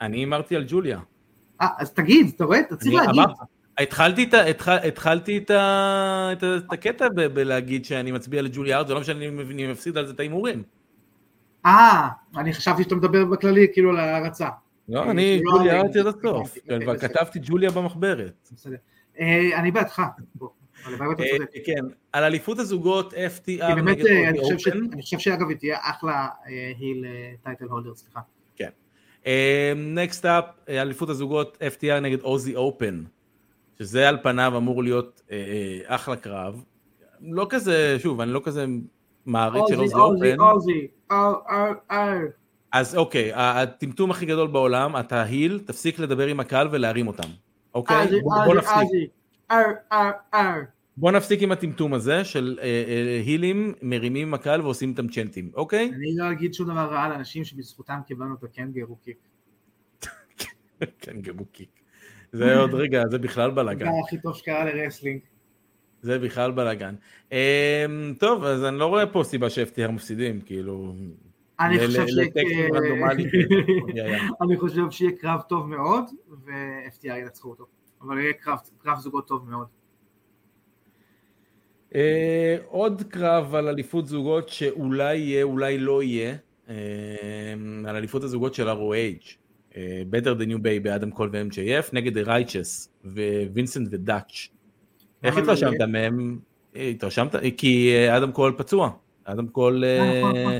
[0.00, 1.00] אני הימרתי על ג'וליה.
[1.60, 2.60] אה, אז תגיד, אתה רואה?
[2.60, 3.22] אתה צריך להגיד.
[3.78, 8.86] התחלתי, את, התחל, התחלתי את, ה, את, את הקטע ב, בלהגיד שאני מצביע לג'ולי ארט,
[8.86, 10.62] זה לא משנה אם אני מפסיד על זה את ההימורים.
[11.66, 14.48] אה, אני חשבתי שאתה מדבר בכללי כאילו על ההרצה.
[14.88, 16.56] לא, אני ג'וליה ארט עד הסוף,
[17.00, 18.48] כתבתי ג'וליה במחברת.
[19.20, 19.98] אה, אני בעדך.
[19.98, 24.04] אה, כן, על אליפות הזוגות FTR נגד
[24.38, 24.78] אופן.
[24.92, 26.28] אני חושב שאגב היא תהיה אחלה
[26.78, 27.04] היל
[27.42, 28.20] טייטל הולדר, סליחה.
[28.56, 28.70] כן.
[29.76, 33.02] נקסט אפ, אליפות הזוגות FTR נגד אוזי אופן.
[33.82, 36.64] שזה על פניו אמור להיות אה, אה, אחלה קרב.
[37.20, 38.66] לא כזה, שוב, אני לא כזה
[39.26, 40.40] מעריץ של אוזי אופן.
[40.40, 42.26] אוזי, אוזי,
[42.72, 47.28] אז אוקיי, הטמטום הכי גדול בעולם, אתה היל, תפסיק לדבר עם הקהל ולהרים אותם.
[47.74, 48.20] אוקיי?
[48.22, 49.10] בוא נפסיק.
[50.96, 55.50] בוא נפסיק עם הטמטום הזה של אה, אה, הילים מרימים עם הקהל ועושים איתם צ'נטים,
[55.54, 55.90] אוקיי?
[55.94, 59.18] אני לא אגיד שום דבר רע על אנשים שבזכותם קיבלנו את הקנגרו קיק.
[61.02, 61.70] קנגרו קיק.
[62.32, 63.86] זה עוד רגע, זה בכלל בלאגן.
[63.86, 65.20] זה הכי טוב שקרה ל wrestling.
[66.02, 66.94] זה בכלל בלאגן.
[67.32, 67.38] אמ,
[68.18, 70.94] טוב, אז אני לא רואה פה סיבה ש-FTR מפסידים, כאילו...
[71.60, 72.06] אני חושב
[74.42, 76.04] אני חושב שיהיה קרב טוב מאוד,
[76.44, 77.66] ו-FTR ינצחו אותו.
[78.02, 78.32] אבל יהיה
[78.82, 79.66] קרב זוגות טוב מאוד.
[81.94, 86.34] אה, עוד קרב על אליפות זוגות שאולי יהיה, אולי לא יהיה,
[86.68, 86.74] אה,
[87.86, 89.36] על אליפות הזוגות של ROH.
[89.76, 92.92] אה, Better than you Bay Bay אדם קול ו-MJF נגד Righteous
[93.52, 94.48] ווינסנט ודאץ'.
[95.22, 96.38] איך התרשמת מהם?
[96.74, 97.34] התרשמת?
[97.56, 98.90] כי אדם קול פצוע,
[99.24, 99.84] אדם קול
[100.18, 100.52] נכון, נכון.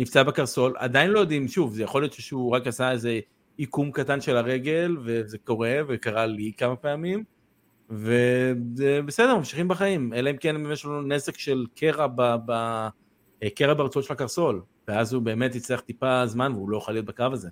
[0.00, 3.20] נפצע בקרסול, עדיין לא יודעים, שוב, זה יכול להיות שהוא רק עשה איזה
[3.56, 7.24] עיקום קטן של הרגל, וזה קורה, וקרה לי כמה פעמים,
[7.90, 12.06] ובסדר, ממשיכים בחיים, אלא אם כן יש לנו נזק של קרע,
[13.54, 17.32] קרע ברצועות של הקרסול, ואז הוא באמת יצטרך טיפה זמן והוא לא יכול להיות בקרב
[17.32, 17.48] הזה.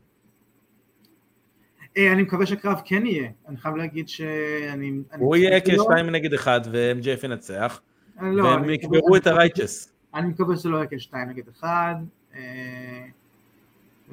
[1.97, 4.93] אה, אני מקווה שהקרב כן יהיה, אני חייב להגיד שאני...
[5.19, 7.81] הוא יהיה כשתיים נגד אחד ו-MJF ינצח,
[8.23, 9.95] לא, והם יקברו את ה Righteous.
[10.15, 12.18] אני מקווה שזה לא יהיה כשתיים נגד אחד, אה,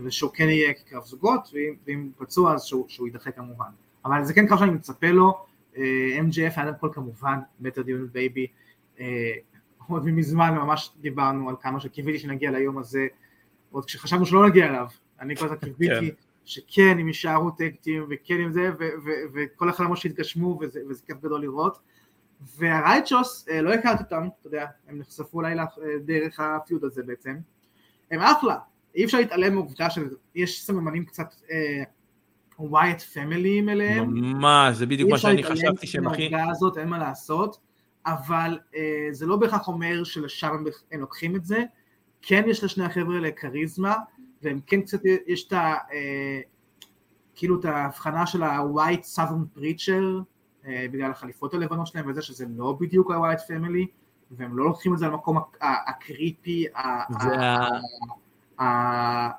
[0.04, 1.50] ושהוא כן יהיה כקרב זוגות,
[1.86, 3.70] ואם פצוע אז שהוא יידחה כמובן.
[4.06, 5.46] אבל זה כן קרב שאני מצפה לו,
[5.78, 8.48] אה, MJF היה כל כמובן, Better than you Bay Bay,
[9.88, 13.08] עוד מזמן ממש דיברנו על כמה שקיוויתי שנגיע ליום הזה,
[13.72, 14.88] עוד כשחשבנו שלא נגיע אליו,
[15.20, 16.16] אני כל הזמן קיוויתי כן.
[16.46, 18.72] שכן הם יישארו tag team וכן עם זה
[19.34, 21.80] וכל החלומות שהתגשמו וזה, וזה כיף גדול לראות.
[22.58, 25.56] וה Righteous אה, לא הכרתי אותם, אתה יודע, הם נחשפו אולי
[26.06, 27.36] דרך ה feud הזה בעצם,
[28.12, 28.58] הם אחלה,
[28.96, 31.36] אי אפשר להתעלם מעובדה שיש סממנים קצת
[32.60, 36.22] Wyatt uh, Family אליהם, ממש, זה בדיוק מה שאני חשבתי שהם הכי...
[36.22, 37.58] אי אפשר להתעלם הזאת, אין מה לעשות,
[38.06, 38.76] אבל uh,
[39.12, 41.64] זה לא בהכרח אומר שלשם הם, הם לוקחים את זה,
[42.22, 43.96] כן יש לשני החבר'ה האלה כריזמה,
[44.42, 45.76] והם כן קצת, יש את ה...
[45.94, 46.42] אה,
[47.36, 50.24] כאילו את ההבחנה של ה-white southern preacher
[50.68, 53.86] אה, בגלל החליפות הלבנות שלהם וזה שזה לא בדיוק ה-white family
[54.32, 56.66] והם לא לוקחים את זה למקום הקריפי,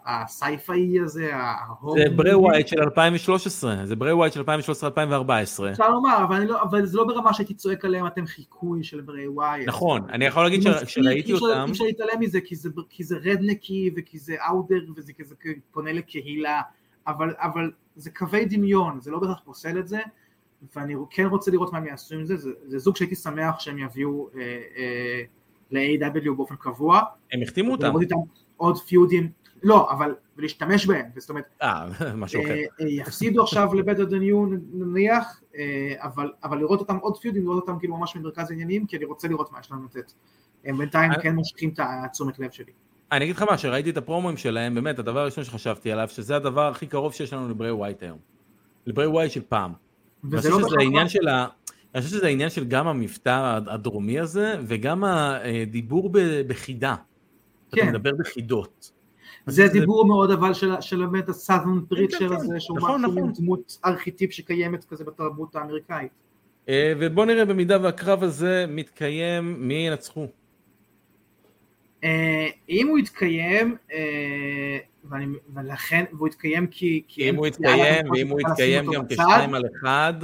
[0.06, 1.32] ה sci-fi הזה,
[1.96, 4.44] זה ברי ווייט של 2013, זה ברי ווייט של 2013-2014.
[5.70, 9.68] אפשר לומר, לא, אבל זה לא ברמה שהייתי צועק עליהם אתם חיקוי של ברי ווייט.
[9.68, 11.64] נכון, אני יכול להגיד שראיתי אותם.
[11.66, 12.38] אי אפשר להתעלם מזה
[12.88, 15.12] כי זה רדנקי וכי זה אאודר וזה
[15.70, 16.60] פונה לקהילה,
[17.06, 19.98] אבל זה קווי דמיון, זה לא בהכרח פוסל את זה.
[20.76, 23.78] ואני כן רוצה לראות מה הם יעשו עם זה, זה, זה זוג שהייתי שמח שהם
[23.78, 24.40] יביאו אה,
[24.76, 25.22] אה,
[25.70, 27.00] ל-AW באופן קבוע.
[27.32, 27.92] הם החתימו אותם.
[28.56, 29.30] עוד פיודים,
[29.62, 32.50] לא, אבל להשתמש בהם, זאת אומרת, אה, משהו אחר.
[32.52, 37.68] אה, אה, יפסידו עכשיו than you נניח, אה, אבל, אבל לראות אותם עוד פיודים, לראות
[37.68, 40.12] אותם כאילו ממש במרכז העניינים, כי אני רוצה לראות מה יש להם לתת.
[40.64, 42.72] הם בינתיים אני- כן מושכים את התשומת לב שלי.
[43.12, 46.68] אני אגיד לך מה, שראיתי את הפרומואים שלהם, באמת, הדבר הראשון שחשבתי עליו, שזה הדבר
[46.68, 48.18] הכי קרוב שיש לנו לברי ווייט היום.
[48.86, 49.72] לברי ווייט של פעם.
[50.30, 51.46] וזה לא בהכרח- העניין של ה...
[51.94, 56.94] אני חושב שזה העניין של גם המבטא הדרומי הזה, וגם הדיבור ב- בחידה.
[57.68, 57.88] אתה כן.
[57.88, 58.90] מדבר בחידות.
[59.46, 62.34] זה דיבור מאוד אבל של, של באמת הסאזון כן, פריצ'ר כן.
[62.34, 63.32] הזה, שהוא נכון, משהו נכון.
[63.32, 66.10] דמות ארכיטיפ שקיימת כזה בתרבות האמריקאית.
[66.68, 70.26] אה, ובוא נראה במידה והקרב הזה מתקיים, מי ינצחו?
[72.06, 77.02] אה, אם הוא יתקיים, אה, ואני, ולכן, והוא יתקיים כי...
[77.08, 79.06] כי אם הוא יתקיים, ואם הוא יתקיים גם.
[79.08, 80.14] כשתיים על אחד,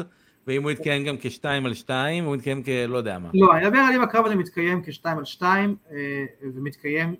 [0.47, 3.31] ואם הוא יתקיים גם כשתיים על שתיים, והוא יתקיים כלא יודע מה.
[3.35, 6.25] לא, אני מדבר על אם הקרב הזה מתקיים כשתיים על שתיים, אה,
[6.55, 7.15] ומתקיים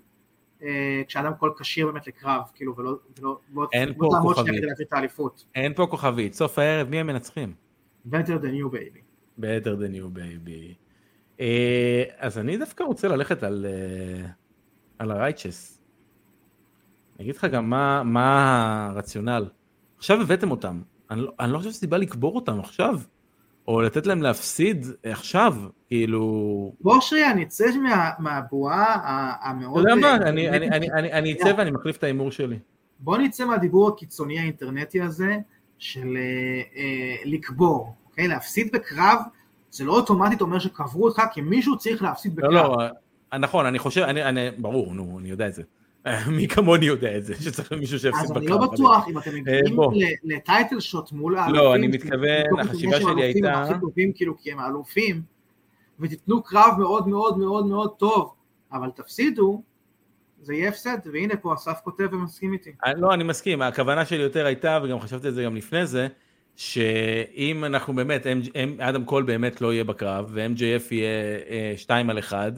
[0.63, 2.95] אה, כשאדם כל כשיר באמת לקרב, כאילו, ולא...
[3.19, 4.63] ולא בוא- אין פה כוכבית.
[5.55, 7.53] אין פה כוכבית, סוף הערב, מי הם מנצחים?
[8.09, 8.99] better than you baby.
[9.39, 11.43] better than you baby.
[12.17, 14.29] אז אני דווקא רוצה ללכת על, אה,
[15.03, 15.79] על הרייצ'ס.
[17.15, 19.45] אני אגיד לך גם מה, מה הרציונל.
[19.97, 20.81] עכשיו הבאתם אותם,
[21.11, 22.99] אני לא, אני לא חושב שסיבה לקבור אותם עכשיו,
[23.67, 25.55] או לתת להם להפסיד עכשיו,
[25.87, 26.73] כאילו...
[26.81, 29.79] בוא שנייה, נצא מה- מהבועה ה- אתה המאוד...
[29.89, 32.59] יודע מה, אה, אני, אני, אני, אני, אני אצא ואני מחליף את ההימור שלי.
[32.99, 35.37] בוא נצא מהדיבור הקיצוני האינטרנטי הזה
[35.77, 36.21] של אה,
[36.81, 38.27] אה, לקבור, אוקיי?
[38.27, 39.19] להפסיד בקרב
[39.71, 42.51] זה לא אוטומטית אומר שקברו אותך, כי מישהו צריך להפסיד בקרב.
[42.51, 42.85] לא, לא,
[43.39, 45.63] נכון, אני חושב, אני, אני, ברור, נו, אני יודע את זה.
[46.37, 48.43] מי כמוני יודע את זה, שצריך מישהו שיפסיד אז בקרב.
[48.43, 49.93] אני לא בטוח אם אתם מגיעים בוא.
[49.93, 51.55] ל- לטייטל שוט מול האלופים.
[51.63, 55.21] לא, אני מתכוון, החשיבה שלי הייתה- הכי טובים כאילו כי הם האלופים,
[55.99, 58.33] ותיתנו קרב מאוד מאוד מאוד מאוד טוב,
[58.73, 59.63] אבל תפסידו,
[60.41, 62.71] זה יהיה הפסד, והנה פה אסף כותב ומסכים איתי.
[62.85, 66.07] אני- לא, אני מסכים, הכוונה שלי יותר הייתה, וגם חשבתי על זה גם לפני זה,
[66.55, 68.27] שאם אנחנו באמת,
[68.79, 70.61] אדם קול באמת לא יהיה בקרב, ו-MJF
[70.91, 71.09] יהיה
[71.49, 72.51] אה, שתיים על אחד,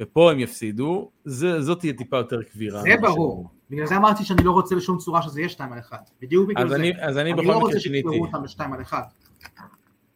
[0.00, 2.82] ופה הם יפסידו, זה- זאת תהיה טיפה יותר קבירה.
[2.82, 3.48] זה ברור.
[3.70, 6.10] בגלל זה אמרתי שאני לא רוצה בשום צורה שזה יהיה 2 על 1.
[6.20, 6.74] בדיוק בגלל זה.
[6.76, 9.04] אני, אז אני אני בכל לא מקרה רוצה שיקברו אותם ב-2 על 1.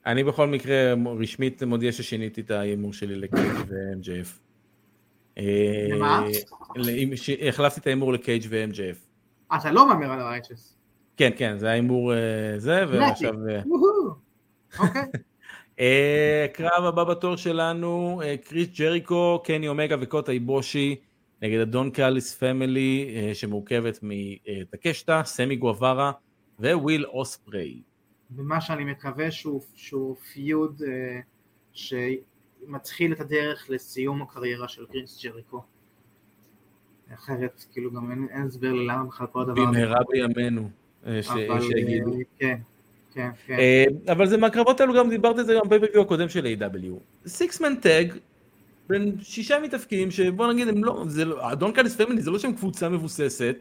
[0.06, 0.74] אני בכל מקרה
[1.20, 4.38] רשמית מודיע ששיניתי את ההימור שלי לקייג' ו-MJF.
[5.38, 6.24] אה, למה?
[7.48, 8.96] החלפתי את ההימור לקייג' ו-MJF.
[9.56, 10.76] אתה לא מהמר על הרייצ'ס.
[11.16, 12.18] כן, כן, זה ההימור אה,
[12.58, 13.34] זה, ועכשיו...
[13.48, 13.60] אה,
[14.78, 15.02] אוקיי.
[15.80, 20.96] אה, קרב הבא בתור שלנו, אה, קריס ג'ריקו, קני אומגה וקוטה איבושי
[21.42, 26.12] נגד הדון קאליס פמילי אה, שמורכבת מטקשטה, סמי גואברה
[26.60, 27.80] וויל אוספריי.
[28.36, 30.82] ומה שאני מקווה שהוא, שהוא פיוד
[31.72, 35.62] שמתחיל את הדרך לסיום הקריירה של גרינס ג'ריקו.
[37.14, 39.70] אחרת, כאילו גם אין, הסבר למה בכלל כל הדבר הזה.
[39.70, 40.70] במהרה בימינו,
[41.22, 42.12] ש- אבל, שיגידו.
[42.38, 42.58] כן,
[43.16, 43.58] כן, כן.
[43.58, 46.92] אה, אבל זה מהקרבות האלו גם דיברתי על זה גם בפייפריוויו הקודם של A.W.
[47.26, 48.12] six-man tag
[48.88, 52.38] בין שישה מתאבקים שבוא נגיד הם לא, זה לא, ה דון קאליס family זה לא
[52.38, 53.56] שהם קבוצה מבוססת,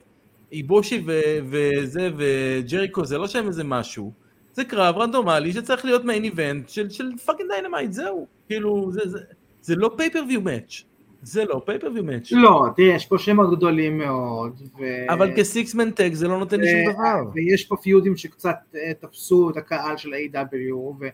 [0.52, 1.04] איבושי
[1.50, 4.12] וזה וג'ריקו זה לא שהם איזה משהו,
[4.54, 9.20] זה קרב רנדומלי שצריך להיות main event של, של fucking דיינמייט זהו, כאילו זה, זה,
[9.62, 10.84] זה לא pay-per-view match,
[11.26, 14.62] זה לא pay-per-view match, לא, תראה, יש פה שמות גדולים מאוד.
[14.80, 14.84] ו...
[15.10, 17.32] אבל כ six-man tag זה לא נותן לי שום ו- דבר.
[17.34, 20.76] ויש פה feud ים שקצת אה, תפסו את הקהל של A.W.
[20.76, 21.08] ו-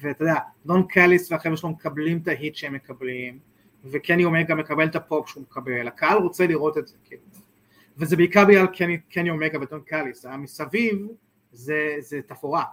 [0.00, 0.34] ואתה יודע,
[0.66, 3.38] דון קאליס והחבר'ה שלו מקבלים את ה heat שהם מקבלים,
[3.84, 7.22] וקני אומגה מקבל את הפופ שהוא מקבל, הקהל רוצה לראות את זה, כאילו.
[7.96, 11.06] וזה בעיקר בגלל קני, קני אומגה ודון קאליס, המסביב
[11.52, 12.64] זה, זה תפאורה,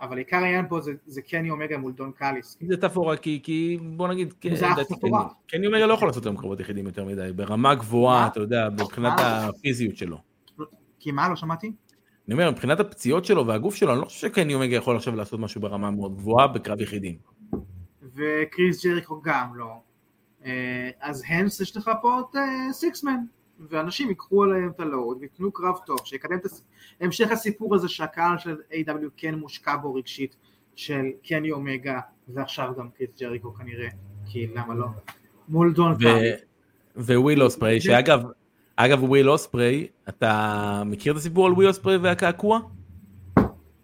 [0.00, 3.78] אבל עיקר העניין פה זה, זה קני אומגה מול דון קאליס, זה תפאורה כי, כי
[3.82, 4.54] בוא נגיד, כן.
[5.48, 8.26] קני- אומגה לא יכול לעשות היום קרבות יחידים יותר מדי, ברמה גבוהה, מה?
[8.26, 9.12] אתה יודע, מבחינת?
[9.18, 10.18] הפיזיות שלו.
[10.98, 11.72] כי מה, לא שמעתי?
[12.26, 15.40] אני אומר, מבחינת הפציעות שלו והגוף שלו, אני לא חושב שקני אומגה יכול עכשיו לעשות
[15.40, 17.18] משהו ברמה מאוד גבוהה בקרב יחידים.
[18.14, 19.74] וכריס ג'ריקו גם לא.
[20.44, 23.16] אה, אז הנס יש לך פה את אה, six-man,
[23.70, 26.46] ואנשים ייקחו עליהם את ה load ויתנו קרב טוב, שיקדם את
[27.00, 29.06] המשך הסיפור הזה שהקהל של A.W.
[29.16, 30.36] כן מושקע בו רגשית,
[30.78, 33.88] של קני אומגה, ועכשיו גם כריס ג'ריקו כנראה,
[34.26, 34.86] כי למה לא?
[35.48, 36.30] מול דון ו- קאליס.
[36.96, 38.22] וויל אוספריי, שאגב,
[38.76, 42.60] אגב וויל אוספריי, אתה מכיר את הסיפור על וויל אוספריי והקעקוע?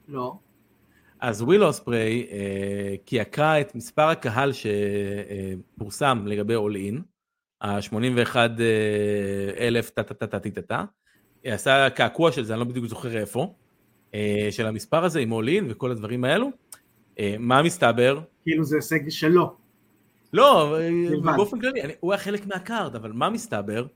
[0.09, 0.37] לא.
[1.21, 7.03] אז וויל אוספריי אה, קעקע את מספר הקהל שפורסם לגבי אול אין,
[7.65, 8.37] ה-81
[9.59, 10.85] אלף טה טה טה טה טה טה,
[11.45, 13.55] עשה קעקוע של זה, אני לא בדיוק זוכר איפה,
[14.15, 16.51] אה, של המספר הזה עם אול אין וכל הדברים האלו.
[17.19, 18.21] אה, מה מסתבר?
[18.43, 19.57] כאילו זה הישג שלו.
[20.33, 20.91] לא, אה.
[21.37, 23.87] באופן כללי, הוא היה חלק מהקארד, אבל מה מסתבר?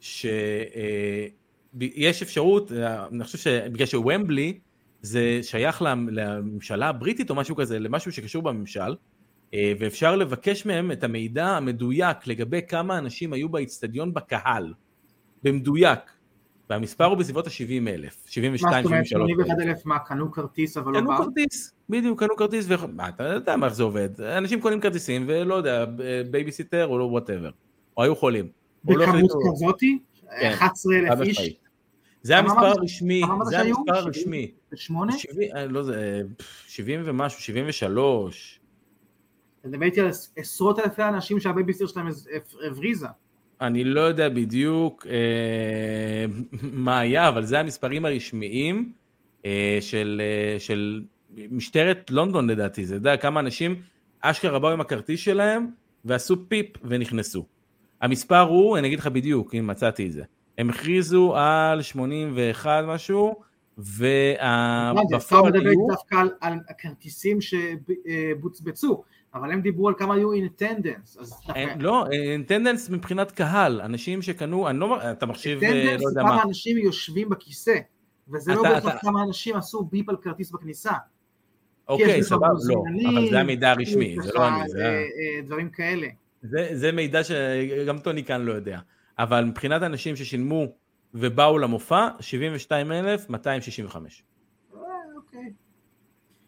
[0.00, 1.32] שיש
[2.22, 2.72] אפשרות,
[3.12, 4.58] אני חושב שבגלל שוומבלי
[5.02, 8.94] זה שייך לממשלה הבריטית או משהו כזה, למשהו שקשור בממשל,
[9.54, 14.74] ואפשר לבקש מהם את המידע המדויק לגבי כמה אנשים היו באיצטדיון בקהל,
[15.42, 16.00] במדויק.
[16.70, 20.76] והמספר הוא בסביבות ה-70 אלף, 72, 73 מה זאת אומרת, 81 אלף מה, קנו כרטיס
[20.76, 21.16] אבל לא קנו באו?
[21.18, 22.74] כרטיס, בדיוק, קנו כרטיס, ו...
[22.92, 25.84] מה, אתה יודע איך זה עובד, אנשים קונים כרטיסים ולא יודע,
[26.30, 27.50] בייביסיטר או לא whatever,
[27.96, 28.48] או היו חולים.
[28.88, 29.98] לא בכמות כזאתי?
[30.40, 31.56] כן, 11 אלף חצי איש?
[32.22, 33.58] זה המספר הרשמי, זה?
[33.60, 33.74] המספר 70?
[33.88, 34.52] הרשמי.
[34.74, 35.12] שמונה?
[35.18, 38.60] 70, אה, לא זה, פff, 70 ומשהו, 73.
[39.66, 42.08] אתה מדבר איתי על עשרות אלפי אנשים שהבייביסיטר שלהם
[42.66, 43.06] הבריזה.
[43.60, 46.24] אני לא יודע בדיוק אה,
[46.62, 48.92] מה היה, אבל זה המספרים הרשמיים
[49.44, 51.02] אה, של, אה, של
[51.50, 53.82] משטרת לונדון לדעתי, זה יודע כמה אנשים
[54.20, 55.66] אשכרה באו עם הכרטיס שלהם
[56.04, 57.46] ועשו פיפ ונכנסו.
[58.00, 60.22] המספר הוא, אני אגיד לך בדיוק, אם מצאתי את זה,
[60.58, 63.34] הם הכריזו על 81 משהו,
[63.80, 69.02] אתה ובפועל מדבר היו, איתי דווקא על- על הכרטיסים שבוצבצו,
[69.36, 70.32] אבל הם דיברו על כמה היו
[71.30, 76.20] דווקא- אין- לא, אינטנדנס מבחינת קהל, אנשים שקנו, אני לא, אתה מחשיב, אה, לא יודע
[76.20, 77.78] כמה מה, אנשים יושבים בכיסא,
[78.28, 80.92] וזה לא בהכרח כמה אנשים עשו ביפ על כרטיס בכניסה.
[81.88, 85.02] אוקיי, סבבה, לא, אבל זה המידע הרשמי, זה לא אני, זה אה, אה,
[85.46, 86.06] דברים כאלה.
[86.42, 88.78] זה, זה מידע שגם טוני כאן לא יודע.
[89.18, 90.66] אבל מבחינת אנשים ששילמו
[91.14, 94.22] ובאו למופע, 72,265.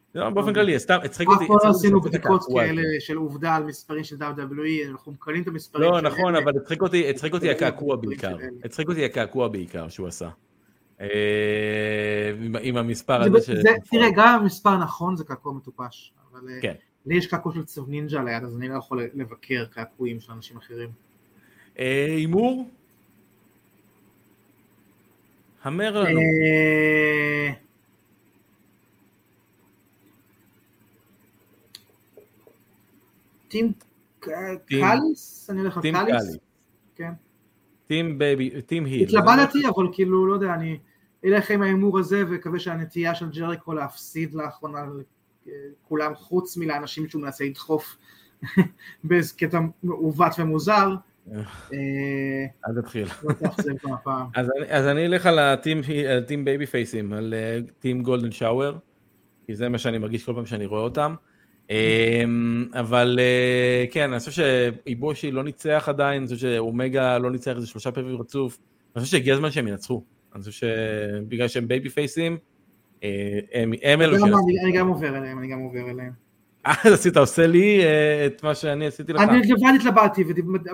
[0.08, 0.20] אוקיי.
[0.22, 1.46] לא, באופן כללי, סתם, הצחיק אף אותי.
[1.46, 2.42] פעם לא הצחיק אותי עשינו בדיקות.
[2.56, 6.36] כאלה של עובדה על מספרים של WWE, אנחנו מקבלים את המספרים לא, נכון.
[6.36, 8.36] אבל הצחיק אותי, הצחיק אותי הקעקוע בעיקר.
[8.64, 10.28] הצחיק אותי הקעקוע בעיקר שהוא עשה.
[11.00, 11.06] אה,
[12.62, 13.50] עם- המספר זה- הזה ש...
[13.62, 16.74] זה- תראה, גם המספר נכון זה קעקוע מטופש, אבל אה, כן.
[17.06, 20.56] לי יש קעקוע של צב נינג'ה ליד, אז אני לא יכול לבקר קעקועים של אנשים
[20.56, 20.88] אחרים.
[21.78, 22.68] אה, הימור?
[25.62, 26.20] המר לנו.
[33.48, 33.72] טים
[34.20, 35.50] קאליס?
[35.50, 36.26] אני הולך על קאליס?
[36.26, 36.38] קאלי.
[36.94, 37.12] כן.
[37.86, 39.02] טים בייבי, טים היל.
[39.02, 40.78] התלבטתי, אבל כאילו, לא יודע, אני
[41.24, 44.84] אלך עם ההימור הזה ומקווה שהנטייה של ג'ריקו להפסיד לאחרונה
[45.82, 47.96] כולם חוץ מלאנשים שהוא מנסה לדחוף
[49.04, 50.94] באיזה קטע מעוות ומוזר.
[51.32, 53.08] אה, אל תתחיל.
[54.06, 54.12] לא.
[54.68, 58.78] אז אני, אלך על הטים, בייבי פייסים, על אה, טים גולדן שאואר,
[59.46, 61.14] כי זה מה שאני מרגיש כל פעם שאני רואה אותם.
[61.70, 67.56] אמ, אבל אה, כן, אני חושב שאיבושי לא ניצח עדיין, אני חושב שאומגה לא ניצח
[67.56, 68.58] איזה שלושה פעמים רצוף.
[68.96, 70.02] אני חושב שהגיע הזמן שהם ינצחו.
[70.34, 72.38] אני חושב שבגלל שהם babyface ים,
[73.02, 73.38] אה,
[73.82, 74.38] הם אלו שינצחו.
[74.64, 76.12] אני- גם עובר אליהם, אני גם עובר אליהם.
[76.64, 79.20] אז עשית, עושה לי אה, את מה שאני עשיתי לך.
[79.20, 80.24] אני לבד התלבטתי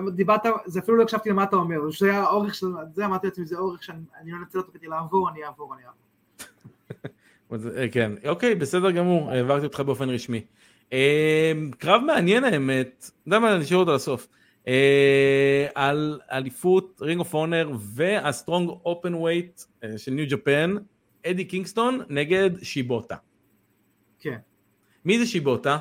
[0.07, 3.45] ודיברת, זה אפילו לא הקשבתי למה אתה אומר, זה היה האורך של זה, אמרתי לעצמי,
[3.45, 7.71] זה אורך שאני אני לא אנצל אותו כדי לעבור, אני אעבור, אני אעבור.
[7.77, 10.41] אה, כן, אוקיי, בסדר גמור, העברתי אותך באופן רשמי.
[10.93, 14.27] אה, קרב מעניין האמת, אתה יודע מה, נשאיר אותו לסוף.
[14.67, 19.61] אה, על אליפות רינג אוף אונר וה strong openweight
[19.97, 20.75] של ניו ג'פן,
[21.25, 23.15] אדי קינגסטון נגד שיבוטה.
[24.19, 24.37] כן.
[25.05, 25.77] מי זה שיבוטה?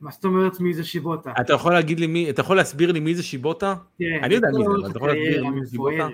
[0.00, 1.32] מה זאת אומרת מי זה שיבוטה?
[1.40, 3.74] אתה יכול להגיד לי מי, אתה יכול להסביר לי מי זה שיבוטה?
[3.98, 6.08] תראה, אני יודע מי זה, אבל אתה יכול להסביר הקריירה מי זה שיבוטה?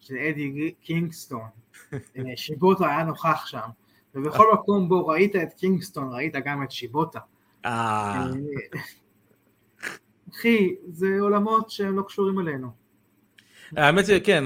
[0.00, 1.40] של אדי קינגסטון,
[1.92, 1.98] אה,
[2.36, 3.68] שיבוטה היה נוכח שם,
[4.14, 7.18] ובכל מקום בו ראית את קינגסטון, ראית גם את שיבוטה.
[7.64, 8.80] אה, אה,
[10.34, 12.68] אחי, זה עולמות שהם לא קשורים אלינו.
[13.76, 14.44] האמת שכן,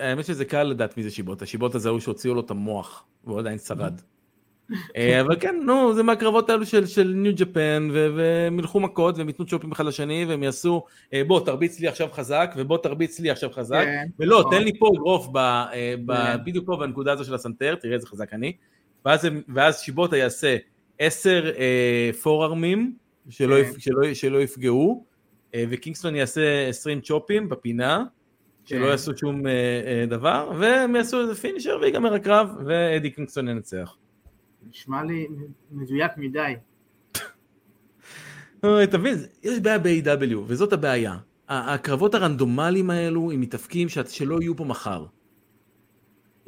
[0.00, 3.38] האמת שזה קל לדעת מי זה שיבוטה, שיבוטה זה ההוא שהוציאו לו את המוח, והוא
[3.38, 4.00] עדיין שרד.
[4.96, 9.28] אה, אבל כן, נו, זה מהקרבות האלו של, של ניו ג'פן, והם ילכו מכות, והם
[9.28, 10.84] ייתנו צ'ופים אחד לשני, והם יעשו,
[11.26, 14.52] בוא תרביץ לי עכשיו חזק, ובוא תרביץ לי עכשיו חזק, כן, ולא, נכון.
[14.52, 16.36] תן לי פה אגרוף, כן.
[16.44, 18.52] בדיוק פה בנקודה הזו של הסנטר, תראה איזה חזק אני,
[19.08, 20.56] ואז, הם- ואז שיבוטה יעשה
[20.98, 22.96] עשר אה, forearm ים,
[23.28, 23.70] שלא, כן.
[23.70, 25.04] יפ- שלא, שלא יפגעו,
[25.54, 28.04] אה, וקינגסטון יעשה 20 chop ים בפינה,
[28.64, 28.84] שלא כן.
[28.90, 33.96] יעשו שום אה, אה, דבר, והם יעשו איזה finisher ויגמר הקרב, ואדי קינגסטון ינצח.
[34.70, 35.26] נשמע לי
[35.72, 36.52] מדויק מדי.
[38.90, 41.16] תבין, יש בעיה ב-AW, וזאת הבעיה.
[41.48, 45.04] הקרבות הרנדומליים האלו הם מתאפקים שלא יהיו פה מחר.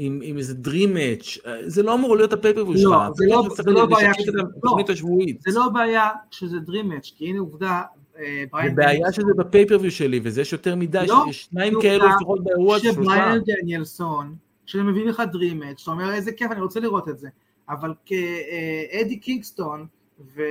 [0.03, 2.90] עם, עם איזה Dream Match, אה, זה לא אמור להיות הפייפריוויו שלך.
[2.90, 4.12] לא, זה לא- זה לא בעיה
[4.57, 5.40] התוכנית השבועית.
[5.40, 7.82] זה לא בעיה שזה Dream Match, כי הנה עובדה,
[8.18, 12.44] אה, זה בעיה שזה בפייפריוויו שלי, וזה יש יותר מדי, לא, יש שניים כאלו לפחות
[12.44, 12.94] באירוע שלושה.
[13.03, 14.34] שבריין דניאלסון,
[14.66, 17.28] שמביא לך Dream Match, אתה אומר איזה כיף, אני רוצה לראות את זה,
[17.68, 19.86] אבל כאדי קינגסטון
[20.34, 20.46] שיבוטה.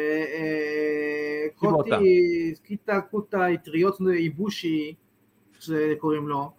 [1.55, 4.93] וקוטי, קיטה קוטה, אטריות איבושי,
[5.59, 6.51] שקוראים לו,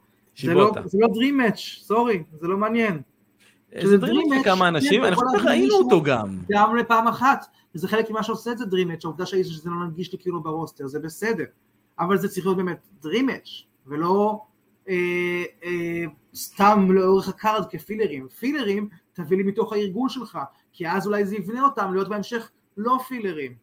[0.46, 0.72] זה לא.
[0.84, 3.02] זה לא Dream Match, סורי, זה לא מעניין.
[3.82, 6.38] זה Dream Match, לכמה כן, אנשים, אני חושב שראינו אותו גם.
[6.50, 9.86] גם לפעם אחת, וזה חלק ממה שעושה את זה Dream Match, העובדה שהאיש שזה לא
[9.86, 11.44] נגיש לי כאילו ברוסטר, זה בסדר,
[11.98, 14.40] אבל זה צריך להיות באמת Dream Match, ולא
[14.88, 18.28] אה, אה, סתם לאורך הקארד כפילרים.
[18.28, 20.38] פילרים תביא לי מתוך הארגון שלך,
[20.72, 23.54] כי אז אולי זה יבנה אותם להיות בהמשך לא filler ים.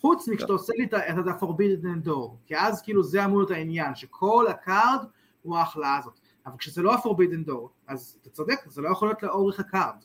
[0.00, 4.46] חוץ מכשאתה עושה לי את ה-Forbidden Door, כי אז כאילו זה אמור להיות העניין, שכל
[4.48, 5.04] ה card
[5.42, 6.18] הוא ההכלאה הזאת.
[6.46, 9.96] אבל כשזה לא ה-Forbidden Door, אז אתה צודק, זה לא יכול להיות לאורך הקארד.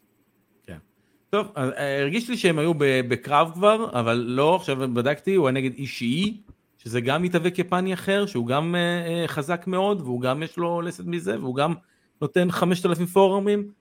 [1.29, 5.53] טוב, אז, אה, הרגיש לי שהם היו בקרב כבר, אבל לא, עכשיו בדקתי, הוא היה
[5.53, 6.41] נגד אישיי,
[6.77, 11.05] שזה גם מתאבק יפני אחר, שהוא גם אה, חזק מאוד, והוא גם יש לו לסת
[11.05, 11.73] מזה, והוא גם
[12.21, 13.71] נותן 5,000 פורומים,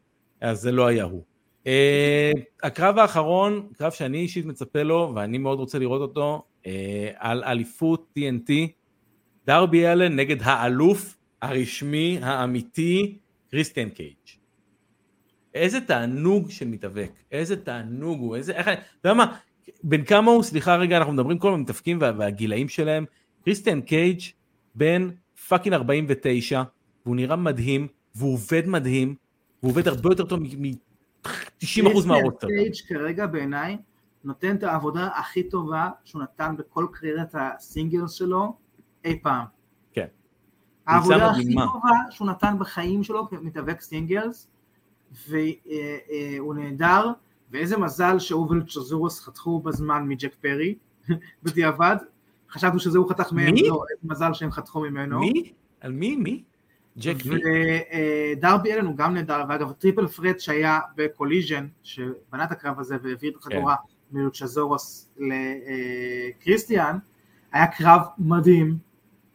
[0.40, 1.22] אז זה לא היה הוא.
[1.66, 2.32] אה,
[2.62, 8.06] הקרב האחרון, קרב שאני אישית מצפה לו, ואני מאוד רוצה לראות אותו, אה, על אליפות
[8.18, 8.52] TNT,
[9.46, 13.18] דרבי אלן נגד האלוף הרשמי האמיתי,
[13.50, 14.14] קריסטיאן קייג'.
[15.54, 19.36] איזה תענוג של מתאבק, איזה תענוג הוא, איזה, איך, אתה יודע מה,
[19.82, 23.04] בן כמה הוא, סליחה רגע, אנחנו מדברים כל הזמן מתאבקים וה, והגילאים שלהם,
[23.44, 24.20] קריסטיאן קייג'
[24.74, 25.08] בן
[25.48, 26.62] fucking 49,
[27.06, 29.14] והוא נראה מדהים, והוא עובד מדהים,
[29.62, 32.46] והוא עובד הרבה יותר טוב מ-90% מה roster.
[32.46, 33.76] קריסטיאן קייג' כרגע בעיניי
[34.24, 38.56] נותן את העבודה הכי טובה שהוא נתן בכל קריירת ה singles שלו
[39.04, 39.55] אי פעם.
[40.86, 40.92] כן.
[40.92, 41.54] העבודה הכי.
[41.54, 44.48] טובה שהוא נתן בחיים שלו כמתאבק singles,
[45.28, 47.12] והוא נהדר,
[47.50, 50.74] ואיזה מזל שהוא ולוצ'זורוס חתכו בזמן מג'ק פרי,
[51.42, 51.96] בדיעבד.
[52.50, 53.54] חשבנו שזה הוא חתך מהם?
[53.54, 55.20] לא, איזה מזל שהם חתכו ממנו.
[55.20, 55.52] מי?
[55.80, 56.16] על מי?
[56.16, 56.42] מי?
[56.98, 57.36] ג'ק מי?
[58.36, 63.30] ודרבי אלן הוא גם נהדר, ואגב triple threat שהיה בקוליז'ן, שבנה את הקרב הזה והעביר
[63.30, 63.74] את החגורה
[64.12, 65.08] מלוצ'זורוס
[66.38, 66.98] לקריסטיאן,
[67.52, 68.78] היה קרב מדהים,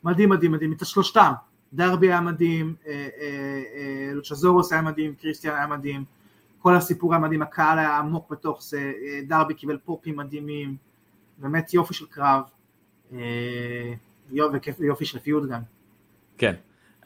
[0.03, 1.31] מדהים מדהים מדהים, את השלושתם,
[1.73, 3.27] דרבי היה מדהים, אה, אה,
[3.75, 6.03] אה, לוצ'זורוס היה מדהים, קריסטיאן היה מדהים,
[6.59, 8.91] כל הסיפור היה מדהים, הקהל היה עמוק בתוך זה,
[9.27, 10.75] דרבי קיבל פופים מדהימים,
[11.37, 12.41] באמת יופי של קרב,
[14.31, 15.61] יופי- של feud גם.
[16.37, 16.53] כן.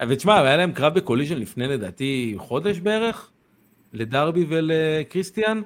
[0.09, 3.31] ותשמע, היה להם קרב בקוליז'ן לפני לדעתי חודש בערך,
[3.93, 5.61] לדרבי ולקריסטיאן,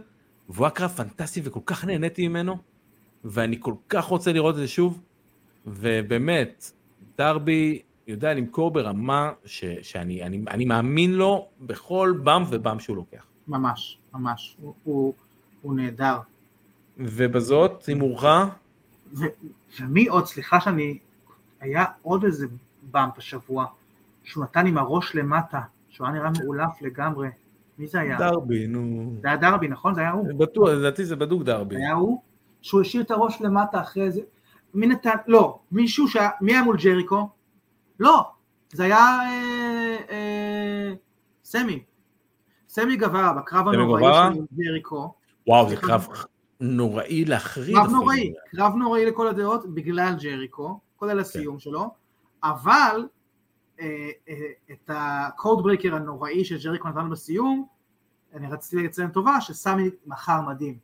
[0.50, 2.58] והוא היה קרב פנטסטי וכל כך נהניתי ממנו,
[3.24, 5.02] ואני כל כך רוצה לראות את זה שוב,
[5.68, 6.72] ובאמת,
[7.20, 13.26] דרבי יודע למכור ברמה ש, שאני אני, אני מאמין לו בכל במפ ובמפ שהוא לוקח.
[13.48, 15.14] ממש, ממש, הוא, הוא,
[15.62, 16.18] הוא נהדר.
[16.98, 18.24] ובזאת, הימורך,
[19.80, 20.98] ומי עוד, סליחה שאני,
[21.60, 22.48] היה עוד איזה
[22.92, 23.66] באמפ השבוע,
[24.24, 27.30] שהוא נתן עם הראש למטה, שהוא היה נראה מאולף לגמרי.
[27.80, 28.18] מי זה היה?
[28.18, 29.14] דרבי, נו.
[29.22, 29.96] זה היה דרבי, נכון?
[29.96, 30.28] זה היה הוא.
[30.38, 31.76] בטוח, לדעתי זה בדוק דרבי.
[31.76, 32.22] זה היה הוא,
[32.62, 34.22] שהוא השאיר את הראש למטה אחרי זה.
[34.74, 35.16] מי נתן?
[35.28, 37.30] לא, מישהו שהיה, מי היה מול ג'ריקו?
[38.00, 38.32] לא,
[38.74, 40.94] זה היה אה, אה,
[41.44, 41.84] סמי.
[42.70, 44.34] סמי גברה בקרב הנוראי?
[44.36, 45.14] של ג'ריקו.
[45.48, 46.08] וואו, זה קרב
[46.60, 47.76] נוראי להחריד.
[47.76, 47.90] קרב.
[47.90, 51.90] נוראי, קרב נוראי לכל הדעות בגלל ג'ריקו, כולל הסיום שלו,
[52.44, 53.08] אבל
[53.80, 54.36] אה, אה,
[54.72, 57.66] את ה code breaker הנוראי שג'ריקו נתן בסיום,
[58.34, 60.78] אני רציתי לציין טובה שסמי מכר מדהים.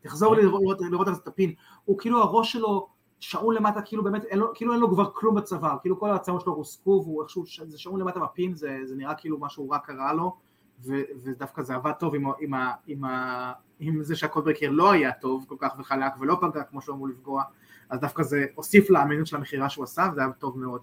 [0.00, 1.52] תחזור לראות, לראות, לראות את הפין,
[1.84, 2.88] הוא כאילו הראש שלו
[3.20, 6.40] שעון למטה, כאילו באמת, אין לו, כאילו אין לו כבר כלום בצוואר, כאילו כל העצמות
[6.40, 10.12] שלו רוסקו והוא איכשהו, זה שעון למטה בפין, זה, זה נראה כאילו משהו רע קרה
[10.12, 10.36] לו,
[10.86, 10.94] ו,
[11.24, 15.12] ודווקא זה עבד טוב עם, ה- עם, ה- עם, ה- עם זה שהקודברקר לא היה
[15.12, 17.42] טוב כל כך וחלק ולא פגע כמו שהוא אמור לפגוע,
[17.90, 20.80] אז דווקא זה הוסיף לאמינות של המכירה שהוא עשה וזה היה טוב מאוד.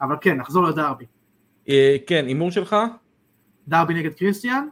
[0.00, 1.04] אבל כן, נחזור לדרבי.
[1.68, 2.76] אה, כן, הימור שלך?
[3.68, 4.68] דרבי נגד קריסטיאן,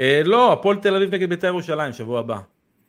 [0.00, 2.38] אה, לא, הפועל תל אביב נגד בית"ר ירושלים, שבוע הבא.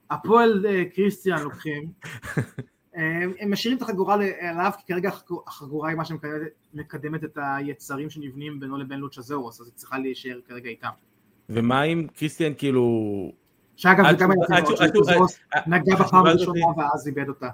[0.09, 1.91] הפועל אה, קריסטיאן לוקחים,
[2.93, 8.09] הם משאירים את החגורה עליו כי כרגע החגור- החגורה היא מה שמקדמת מקדמת את היצרים
[8.09, 10.89] שנבנים בינו לבין לוצ'זאורוס אז היא צריכה להישאר כרגע איתם.
[11.49, 13.31] ומה אם קריסטיאן כאילו...
[13.75, 17.49] שאגב זה גם היה שלוצ'זאורוס אה, נגע בפעם הראשונה ואז איבד אותה.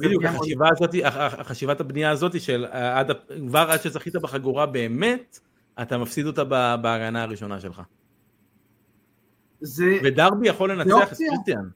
[0.00, 0.90] בדיוק, החשיבה הזאת,
[1.42, 3.02] חשיבת הבנייה הזאת של אה,
[3.48, 5.40] כבר עד שזכית בחגורה באמת,
[5.82, 6.44] אתה מפסיד אותה
[6.76, 7.82] בהגנה הראשונה שלך.
[9.60, 11.18] זה, ודרבי יכול לנצח את.
[11.18, 11.68] קריסטיאן.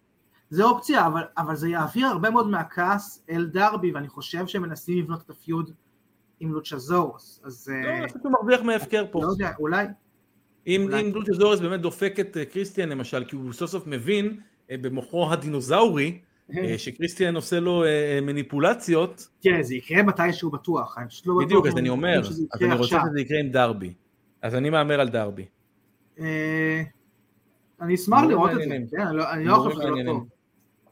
[0.50, 4.98] זה אופציה, אבל, אבל זה יעביר הרבה מאוד מהכעס אל דרבי, ואני חושב שהם מנסים
[4.98, 5.70] לבנות את הפיוד
[6.40, 9.20] עם לוצ'זורוס, אז לא, אה, אני חושב שהוא מרוויח מהפקר פה.
[9.22, 9.86] לא יודע, אולי,
[10.66, 11.00] אם אולי.
[11.00, 14.76] אם דולצ'ה זורס באמת דופק את אה, קריסטיאן למשל, כי הוא סוף סוף מבין אה,
[14.80, 16.18] במוחו הדינוזאורי,
[16.56, 17.84] אה, שקריסטיאן עושה לו
[18.22, 23.00] מניפולציות, תראה, זה יקרה מתישהו בטוח, לא בטוח בדיוק, אז אני אומר, אז אני רוצה.
[23.10, 23.94] שזה יקרה עם דרבי.
[24.42, 25.46] אז אני מהמר על דרבי.
[27.80, 28.96] אני אשמח לראות את זה.
[28.96, 30.12] כן, אני לא- לא חושב שזה לא.
[30.12, 30.26] טוב,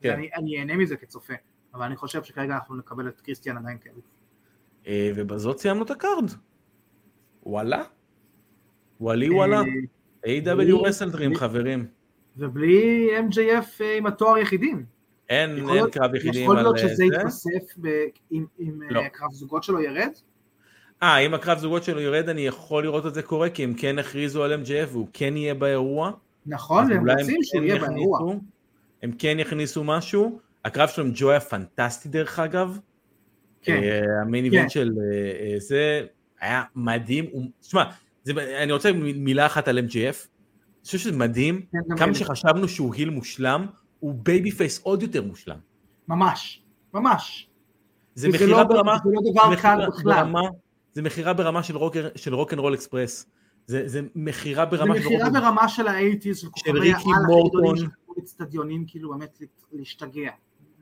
[0.07, 0.13] כן.
[0.13, 1.35] אני- אני אהנה מזה כצופה,
[1.75, 3.95] אבל אני חושב שכרגע אנחנו נקבל את קריסטיאן עדיין כאלוף.
[4.87, 6.31] אה, ובזאת סיימנו את ה card.
[7.43, 7.83] וואלה?
[9.01, 9.61] וואלי וואלה?
[10.27, 10.87] A.W.
[10.87, 11.87] רסלדרים חברים.
[12.37, 14.85] ובלי MJF אה, עם התואר יחידים.
[15.29, 17.05] אין, אין קרב יחידים יכול להיות אה, שזה זה.
[17.05, 17.87] יתווסף ב-
[18.33, 19.03] אם- אה, לא.
[19.31, 20.11] זוגות שלו ירד?
[21.03, 23.99] אה, אם הקרב זוגות שלו יורד, אני יכול לראות את זה קורה, כי הם כן
[23.99, 26.11] הכריזו על MJF והוא כן יהיה באירוע.
[26.47, 28.19] נכון, אולי רוצים שהוא כן יהיה באירוע.
[29.07, 30.39] הם כן יכניסו משהו.
[30.65, 32.79] הקרב שלו עם ג'ו היה פנטסטי דרך אגב.
[33.63, 33.83] כן.
[33.83, 34.53] אה, המיין כן.
[34.53, 36.07] איבנט של אה, אה, זה
[36.41, 37.25] היה מדהים.
[37.61, 37.85] תשמע,
[38.63, 39.93] אני רוצה מילה אחת על MJF.
[40.03, 42.15] אני חושב שזה מדהים, כן, כמה כן.
[42.15, 43.67] שחשבנו שהוא heel מושלם,
[44.01, 45.59] הוא babyface עוד יותר מושלם.
[46.09, 46.63] ממש,
[46.95, 47.49] ממש.
[48.15, 50.33] זה מכירה לא- ברמה, זה לא דבר קל בכלל.
[50.93, 53.27] זה מכירה ברמה של רוק, של רוק אנד רול אקספרס.
[53.67, 56.89] זה, זה מכירה זה ברמה של רוק מכירה ברמה של ה eighties, של כוכבי ריקי
[56.93, 57.49] העל הכי מורטון.
[57.61, 59.39] גדולים שהלכו לאצטדיונים, כאילו באמת
[59.73, 60.31] להשתגע.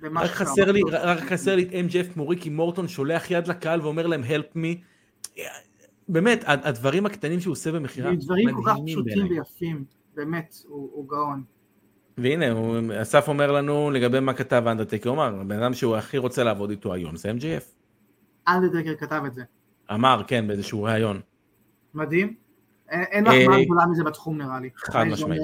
[0.03, 0.81] רק חסר לי.
[0.93, 5.41] רק חסר לי את MJF כמו ריקי מורטון שולח יד לקהל ואומר להם help me.
[6.09, 9.29] באמת, הד- הדברים הקטנים שהוא עושה במכירה, דברים כל כך פשוטים.
[9.31, 9.85] ויפים,
[10.15, 11.43] באמת, הוא הוא גאון.
[12.19, 16.19] והנה, הוא- אסף אומר לנו לגבי מה כתב אנדרטקר, הוא אמר, הבן אדם שהוא הכי
[16.19, 17.65] רוצה לעבוד איתו היום זה MJF.
[18.49, 19.43] אנדרדקר כתב את זה.
[19.95, 21.21] אמר, כן, באיזשהו ראיון.
[21.95, 22.35] מדהים.
[22.91, 24.71] אין אין אה, מחמאה גדולה מזה בתחום נראה לי.
[24.77, 25.43] חד משמעית.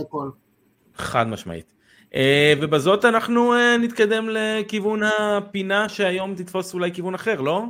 [0.95, 1.73] חד משמעית.
[2.15, 7.65] אה, ובזאת אנחנו אה, נתקדם לכיוון הפינה שהיום תתפוס אולי כיוון אחר, לא?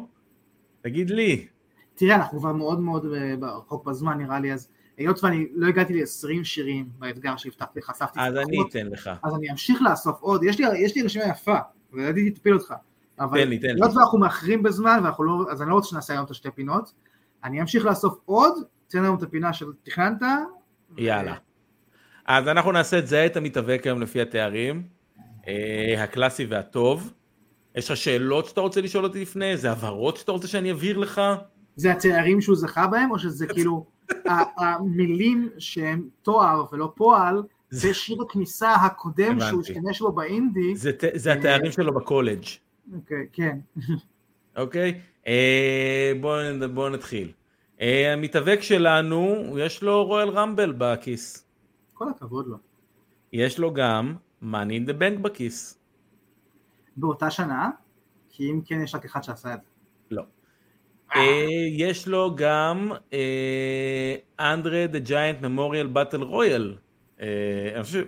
[0.82, 1.46] תגיד לי.
[1.94, 5.94] תראה, אנחנו כבר מאוד מאוד אה, רחוק בזמן נראה לי, אז היות ואני לא הגעתי
[5.94, 9.10] ל-20 שירים באתגר שהבטחתי, חשפתי אז אני אתן לך.
[9.22, 10.58] אז אני אמשיך לאסוף עוד, יש
[10.94, 11.56] לי, רשימה יפה,
[11.92, 12.74] ולדעתי תפיל אותך.
[13.20, 13.74] אבל תן לי, תן לי.
[13.74, 16.92] היות ואנחנו מאחרים בזמן, לא, אז אני לא רוצה שנעשה היום את השתי פינות,
[17.44, 18.54] אני אמשיך לאסוף עוד,
[18.90, 20.22] תן לנו את הפינה שתכננת.
[20.98, 21.34] יאללה.
[22.26, 24.82] אז אנחנו נעשה את זה את המתאבק היום לפי התארים,
[25.48, 27.12] אה, הקלאסי והטוב.
[27.74, 29.50] יש לך שאלות שאתה רוצה לשאול אותי לפני?
[29.50, 31.20] איזה הבהרות שאתה רוצה שאני אבהיר לך?
[31.76, 33.86] זה התארים שהוא זכה בהם, או שזה כאילו
[34.56, 39.40] המילים שהם תואר ולא פועל, זה שיר הכניסה הקודם.
[39.40, 40.76] שהוא השתמש בו באינדי.
[40.76, 42.44] זה, זה התארים שלו בקולג',
[42.94, 43.58] אוקיי, כן.
[44.56, 45.00] אוקיי?
[45.26, 47.32] אה, בואו בוא נתחיל.
[47.80, 51.46] אה, המתאבק שלנו, יש לו רויאל רמבל בכיס.
[51.94, 52.56] כל הכבוד לו.
[53.32, 55.78] יש לו גם money in the bank בכיס.
[56.96, 57.70] באותה שנה,
[58.30, 59.68] כי אם כן יש רק אחד שעשה את זה.
[60.10, 60.22] לא.
[61.14, 62.90] אה, יש לו גם
[64.40, 66.76] אנדרה דה ג'יינט ממוריאל באטל רויאל.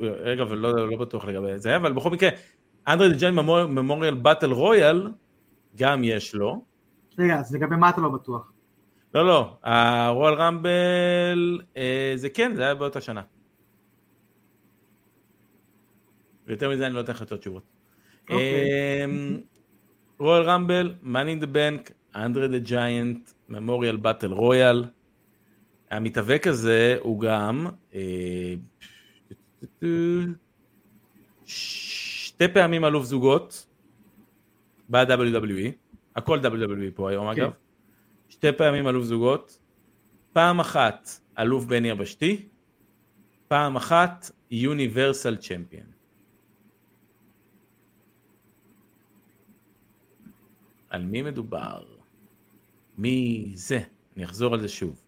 [0.00, 2.28] רגע, אבל לא לא בטוח לגבי זה, אבל בכל מקרה,
[2.88, 3.38] אנדרה דה ג'יינט
[3.68, 5.12] ממוריאל באטל רויאל,
[5.76, 6.64] גם יש לו.
[7.18, 8.51] רגע, אז לגבי מה אתה לא בטוח?
[9.14, 13.22] לא, לא, הרואל רמבל, אה, זה כן, זה היה באותה שנה.
[16.46, 17.62] ויותר מזה אני לא אתן לך יותר תשובות.
[18.22, 19.06] אוקיי.
[20.18, 24.84] רואל רמבל, in the Bank, אנדרה דה ג'יינט, ממוריאל באטל רויאל.
[25.90, 28.54] המתאבק הזה הוא גם אה,
[31.44, 33.66] שתי פעמים אלוף זוגות
[34.90, 35.70] ב-WWE,
[36.16, 37.42] הכל WWE פה היום כן.
[37.42, 37.50] אגב,
[38.42, 39.58] שתי פעמים אלוף זוגות,
[40.32, 41.08] פעם אחת
[41.38, 42.48] אלוף בן יבשתי,
[43.48, 45.86] פעם אחת יוניברסל צ'מפיון.
[50.90, 51.84] על מי מדובר?
[52.98, 53.80] מי זה?
[54.16, 55.02] אני אחזור על זה שוב.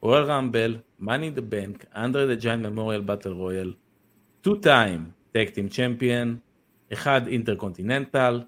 [0.00, 3.74] Royal Rumble, Money the Bank, Andre the Giant Memorial Battle Royal,
[4.40, 6.38] 2 time tag team champion,
[6.92, 8.42] אחד intercontinental,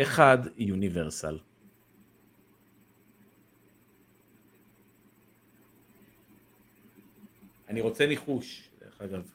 [0.00, 1.38] אחד universal.
[7.68, 9.30] אני רוצה ניחוש, דרך אגב,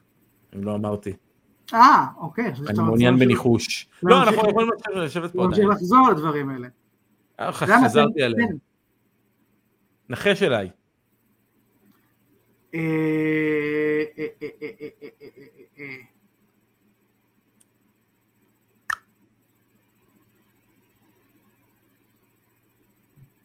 [0.54, 1.12] אם לא אמרתי.
[1.74, 2.52] אה, אוקיי.
[2.68, 3.88] אני מעוניין בניחוש.
[4.02, 5.62] לא, אנחנו יכולים לשבת פה עדיין.
[5.62, 6.68] נמשיך לחזור לדברים האלה.
[7.40, 8.48] אה, חזרתי עליהם.
[8.48, 8.56] כן.
[10.08, 10.70] נחש אליי.
[12.74, 12.80] אה,
[15.78, 15.96] אה,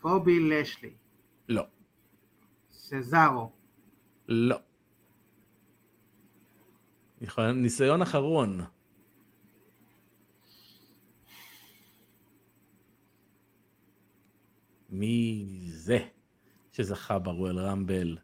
[0.01, 0.91] קובי לשלי.
[1.49, 1.63] לא.
[2.71, 3.51] סזארו.
[4.27, 4.57] לא.
[7.55, 8.61] ניסיון אחרון.
[14.89, 15.99] מי זה
[16.71, 18.17] שזכה ברואל רמבל,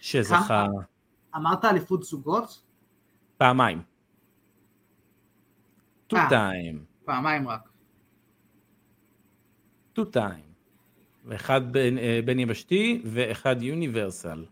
[0.00, 0.66] שזכה
[1.36, 2.62] אמרת אליפות זוגות?
[3.36, 3.82] פעמיים.
[6.06, 6.28] טו אה.
[6.28, 7.68] טיים, פעמיים רק.
[9.92, 10.54] טו טיים.
[11.24, 14.44] ואחד בין, אה, בין יבשתי ואחד יוניברסל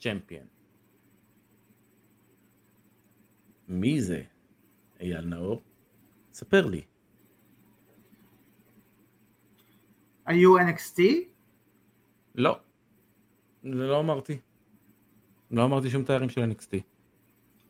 [0.00, 0.46] צ'מפיון.
[3.70, 4.22] מי זה?
[5.00, 5.62] אייל נאור?
[6.32, 6.82] ספר לי.
[10.26, 11.02] היו NXT?
[12.34, 12.58] לא.
[13.64, 14.38] לא אמרתי.
[15.50, 16.76] לא אמרתי שום תארים של NXT.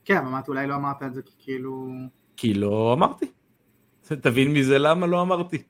[0.04, 1.88] כן, אמרתי, אולי לא אמרת את זה כי כאילו...
[2.36, 3.26] כי לא אמרתי.
[4.00, 5.62] תבין מזה למה לא אמרתי.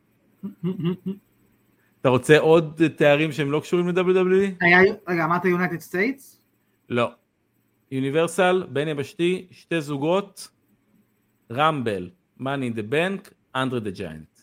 [2.01, 4.65] אתה רוצה עוד תארים שהם לא קשורים ל-WWE?
[5.09, 6.43] רגע, אמרת United States?
[6.89, 7.11] לא.
[7.91, 10.49] universal, בין יבשתי, שתי זוגות,
[11.53, 14.41] Rumble, Money in the Bank, Andre the Giant.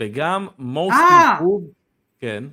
[0.00, 1.38] וגם most אה!
[1.38, 1.72] improved,
[2.18, 2.44] כן,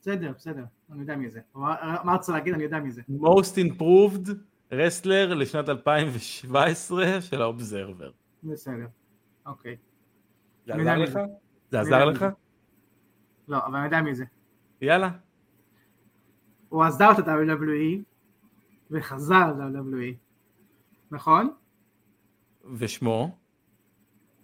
[0.00, 1.40] בסדר, בסדר, אני יודע מי זה.
[1.54, 2.54] מה רצית להגיד?
[2.54, 3.02] אני יודע מי זה.
[3.10, 4.30] most improved
[4.72, 8.10] wrestler לשנת 2017 של האובזרבר.
[8.42, 8.86] בסדר,
[9.46, 9.76] אוקיי.
[10.66, 11.18] זה עזר לך?
[11.70, 11.80] זה.
[11.80, 12.26] עזר לך?
[13.48, 14.24] לא, אבל אני יודע מי זה.
[14.80, 15.10] יאללה.
[16.68, 18.07] הוא עזב את ה-WWE
[18.90, 20.14] וחזר ל-WWE,
[21.10, 21.50] נכון?
[22.74, 23.36] ושמו?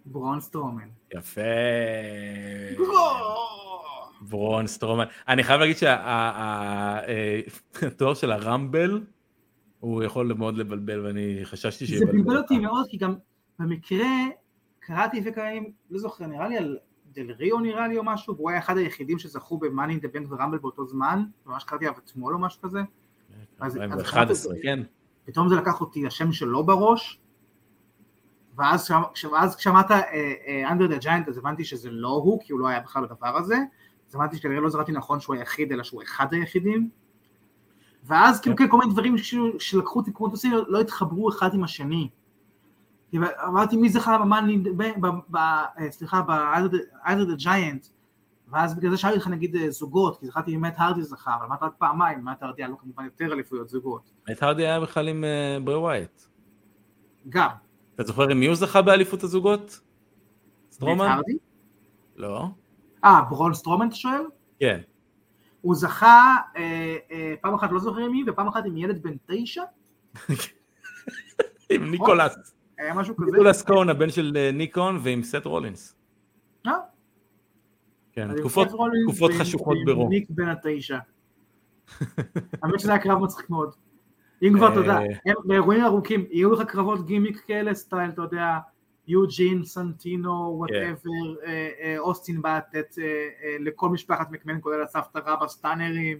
[0.05, 0.87] ברון סטרומן.
[1.13, 1.41] יפה.
[4.21, 5.05] ברון סטרומן.
[5.27, 5.75] אני חייב להגיד
[7.75, 9.03] שהתואר של הרמבל,
[9.79, 12.17] הוא יכול מאוד לבלבל ואני חששתי זה שיבלבל.
[12.17, 12.59] בלבל אותי.
[12.59, 13.15] מאוד, כי גם
[13.59, 14.07] במקרה
[14.79, 16.77] קראתי וקראתי, לא זוכר, נראה לי על
[17.11, 20.31] דל ריו נראה לי או משהו, והוא היה אחד היחידים שזכו במאני אין דה בנק
[20.31, 22.79] ורמבל באותו זמן, ממש קראתי עליו אתמול או משהו כזה,
[23.59, 24.79] אז- אז 2011, כן.
[25.25, 27.19] פתאום זה לקח אותי השם שלו בראש,
[28.55, 29.91] ואז כש- ואז כשאמרת
[30.71, 33.57] אנדר דה ג'יינט אז הבנתי שזה לא הוא, כי הוא לא היה בכלל בדבר הזה,
[34.09, 36.89] אז הבנתי שכנראה לא זרעתי נכון שהוא היחיד, אלא שהוא אחד היחידים,
[38.03, 39.15] ואז כאילו כן, כל מיני דברים
[39.59, 42.09] שלקחו אותי כמו תוסעים לא התחברו אחד עם השני.
[43.47, 47.89] אמרתי מי זכה במאני, ב- ב- ב- אה, סליחה, ב-Either the Giant,
[48.55, 51.45] ואז בגלל זה שאלתי לך נגיד אה, זוגות, כי זכרתי אם מת הרדי זכה, אבל
[51.45, 54.11] אמרת רק פעמיים, מת הרדי היה לו כמובן יותר אליפויות זוגות.
[54.31, 56.21] את הרדי היה בכלל עם אה, ברי ווייט.
[57.29, 57.49] גם.
[57.95, 59.79] אתה זוכר עם מי הוא זכה באליפות הזוגות?
[60.71, 61.05] סטרומן?
[61.05, 61.37] מת הרדי?
[62.15, 62.47] לא.
[63.03, 64.21] אה, ברון סטרומן אתה שואל?
[64.59, 64.81] כן.
[65.61, 69.15] הוא זכה אה, אה, פעם אחת לא זוכר עם מי, ופעם אחת עם ילד בן
[69.25, 69.63] תשע?
[71.69, 72.53] עם ניקולס.
[72.77, 73.31] היה משהו כזה?
[73.31, 75.95] ניקולס קון, הבן של ג'ון קון, ועם סט רולינס.
[76.67, 76.71] אה,
[78.15, 78.67] כן, תקופות
[79.03, 80.09] תקופות חשוכות ברום.
[80.09, 80.97] ניק בן התשע.
[82.63, 83.75] האמת שזה היה קרב מצחיק מאוד.
[84.43, 85.33] אם כבר, אתה יודע, אה.
[85.45, 88.57] באירועים ארוכים, יהיו לך קרבות גימיק כאלה, style, אתה יודע,
[89.07, 91.09] יוג'ין, סנטינו, whatever,
[91.97, 96.17] אוסטין בא לתת אה, אה, לכל משפחת מקמן, כולל הסבתא רבא, סטאנרים.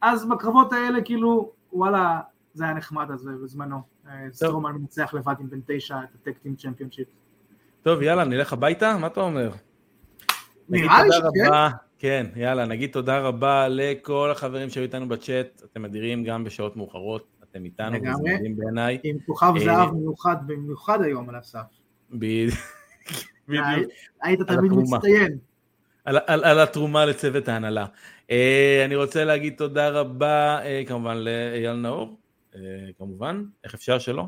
[0.00, 2.20] אז בקרבות האלה, כאילו, וואלה,
[2.54, 3.80] זה היה נחמד אז בזמנו.
[4.08, 7.08] אה, סטרומן מנצח לבד עם בן תשע את הטקטים צ'מפיונשיפ.
[7.82, 8.96] טוב, יאללה, נלך הביתה?
[9.00, 9.50] מה אתה אומר?
[10.68, 11.46] נראה לי שכן.
[11.46, 11.68] רבה,
[11.98, 17.26] כן, יאללה, נגיד תודה רבה לכל החברים שהיו איתנו בצ'אט, אתם אדירים גם בשעות מאוחרות,
[17.50, 18.34] אתם איתנו, וזה.
[18.34, 18.98] מדהים בעיניי.
[19.02, 21.60] עם כוכב אה, זהב מיוחד במיוחד היום על הסף.
[22.10, 22.54] בדיוק.
[24.22, 24.82] היית התרומה.
[24.82, 25.38] מצטיין.
[26.04, 27.86] על, על, על התרומה לצוות ההנהלה.
[28.30, 32.18] אה, אני רוצה להגיד תודה רבה אה, כמובן לאייל נאור,
[32.54, 32.60] אה,
[32.98, 34.24] כמובן, איך אפשר שלא?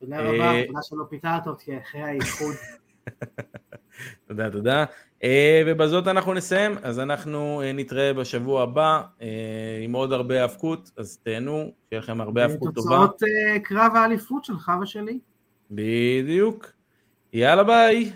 [0.00, 2.54] תודה רבה, תודה שלא פיטרת אותי אחרי האיחוד.
[4.28, 4.84] תודה, תודה.
[5.24, 9.28] אה, ובזאת אנחנו נסיים, אז אנחנו אה, נתראה בשבוע הבא אה,
[9.82, 12.96] עם עוד הרבה האבקות, אז תהנו, שיהיה לכם הרבה האבקות טובה.
[12.96, 13.22] תוצאות
[13.62, 15.18] קרב האליפות שלך ושלי.
[15.70, 16.72] בדיוק.
[17.32, 18.12] יאללה ביי.